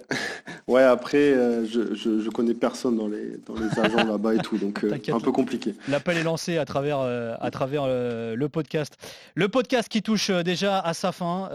ouais. 0.68 0.82
Après, 0.82 1.32
euh, 1.32 1.64
je, 1.66 1.94
je, 1.94 2.30
connais 2.30 2.54
personne 2.54 2.96
dans 2.96 3.08
les 3.08 3.38
dans 3.46 3.54
les 3.54 3.78
agents 3.78 4.04
là-bas 4.04 4.34
et 4.34 4.38
tout, 4.38 4.58
donc 4.58 4.84
euh, 4.84 4.96
un 5.08 5.20
peu 5.20 5.32
compliqué. 5.32 5.74
L'appel 5.88 6.16
est 6.16 6.22
lancé 6.22 6.58
à 6.58 6.64
travers 6.64 6.98
euh, 7.00 7.34
à 7.40 7.50
travers 7.50 7.86
le 7.86 8.46
podcast. 8.46 8.96
Le 9.34 9.48
podcast 9.48 9.88
qui 9.88 10.02
touche 10.02 10.30
déjà 10.30 10.80
à 10.80 10.94
sa 10.94 11.12
fin. 11.12 11.48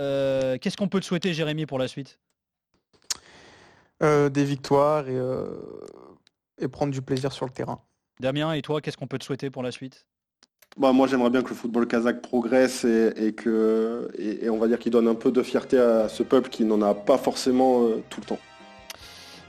Qu'est-ce 0.61 0.77
qu'on 0.77 0.87
peut 0.87 0.99
te 0.99 1.05
souhaiter, 1.05 1.33
Jérémy, 1.33 1.65
pour 1.65 1.79
la 1.79 1.87
suite? 1.87 2.19
Des 4.01 4.43
victoires 4.43 5.07
et 5.09 5.19
et 6.61 6.67
prendre 6.67 6.91
du 6.91 7.01
plaisir 7.01 7.31
sur 7.31 7.45
le 7.45 7.51
terrain. 7.51 7.79
Damien, 8.19 8.53
et 8.53 8.61
toi, 8.61 8.81
qu'est-ce 8.81 8.97
qu'on 8.97 9.07
peut 9.07 9.17
te 9.17 9.23
souhaiter 9.23 9.49
pour 9.49 9.63
la 9.63 9.71
suite? 9.71 10.05
Bah, 10.77 10.93
moi, 10.93 11.07
j'aimerais 11.07 11.29
bien 11.29 11.41
que 11.41 11.49
le 11.49 11.55
football 11.55 11.87
kazakh 11.87 12.21
progresse 12.21 12.85
et, 12.85 13.33
que, 13.33 14.09
et, 14.17 14.49
on 14.49 14.57
va 14.57 14.67
dire 14.67 14.79
qu'il 14.79 14.91
donne 14.91 15.07
un 15.07 15.15
peu 15.15 15.31
de 15.31 15.41
fierté 15.41 15.79
à 15.79 16.09
ce 16.09 16.23
peuple 16.23 16.49
qui 16.49 16.63
n'en 16.63 16.81
a 16.81 16.93
pas 16.93 17.17
forcément 17.17 17.83
euh, 17.83 18.03
tout 18.09 18.21
le 18.21 18.25
temps. 18.27 18.39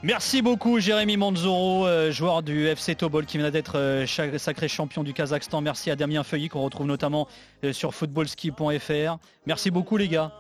Merci 0.03 0.41
beaucoup 0.41 0.81
Jérémy 0.81 1.19
Manzoro, 1.19 1.87
euh, 1.87 2.11
joueur 2.11 2.43
du 2.43 2.67
FC 2.67 2.95
Tobol 2.95 3.27
qui 3.27 3.37
vient 3.37 3.51
d'être 3.51 3.77
euh, 3.77 4.07
sacré 4.07 4.67
champion 4.67 5.05
du 5.05 5.13
Kazakhstan. 5.13 5.61
Merci 5.61 5.91
à 5.91 5.97
Damien 5.97 6.23
Feuilly 6.23 6.49
qu'on 6.49 6.63
retrouve 6.63 6.87
notamment 6.87 7.29
sur 7.73 7.95
footballski.fr. 7.95 9.19
Merci 9.47 9.71
beaucoup 9.71 9.99
les 9.99 10.09
gars. 10.09 10.33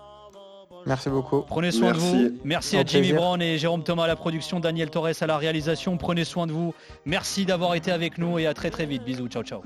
Merci 0.87 1.11
beaucoup. 1.11 1.43
Prenez 1.43 1.71
soin 1.71 1.93
de 1.93 1.99
vous. 1.99 2.39
Merci 2.45 2.77
à 2.77 2.85
Jimmy 2.85 3.13
Brown 3.13 3.41
et 3.41 3.59
Jérôme 3.59 3.83
Thomas 3.83 4.05
à 4.05 4.07
la 4.07 4.17
production, 4.17 4.61
Daniel 4.61 4.91
Torres 4.91 5.11
à 5.21 5.27
la 5.27 5.39
réalisation. 5.39 5.97
Prenez 5.97 6.25
soin 6.25 6.47
de 6.47 6.53
vous. 6.53 6.75
Merci 7.05 7.45
d'avoir 7.45 7.75
été 7.75 7.91
avec 7.91 8.19
nous 8.19 8.39
et 8.39 8.47
à 8.47 8.55
très 8.55 8.71
très 8.71 8.87
vite. 8.87 9.05
Bisous. 9.05 9.29
Ciao 9.29 9.43
ciao. 9.43 9.63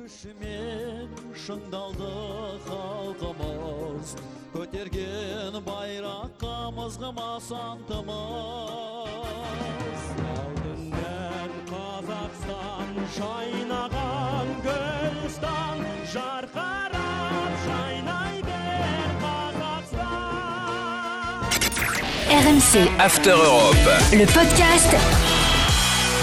RMC 22.34 22.88
After 22.98 23.30
Europe. 23.30 23.76
Le 24.12 24.26
podcast 24.26 24.96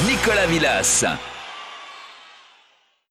Nicolas 0.05 0.45
Villas. 0.47 1.30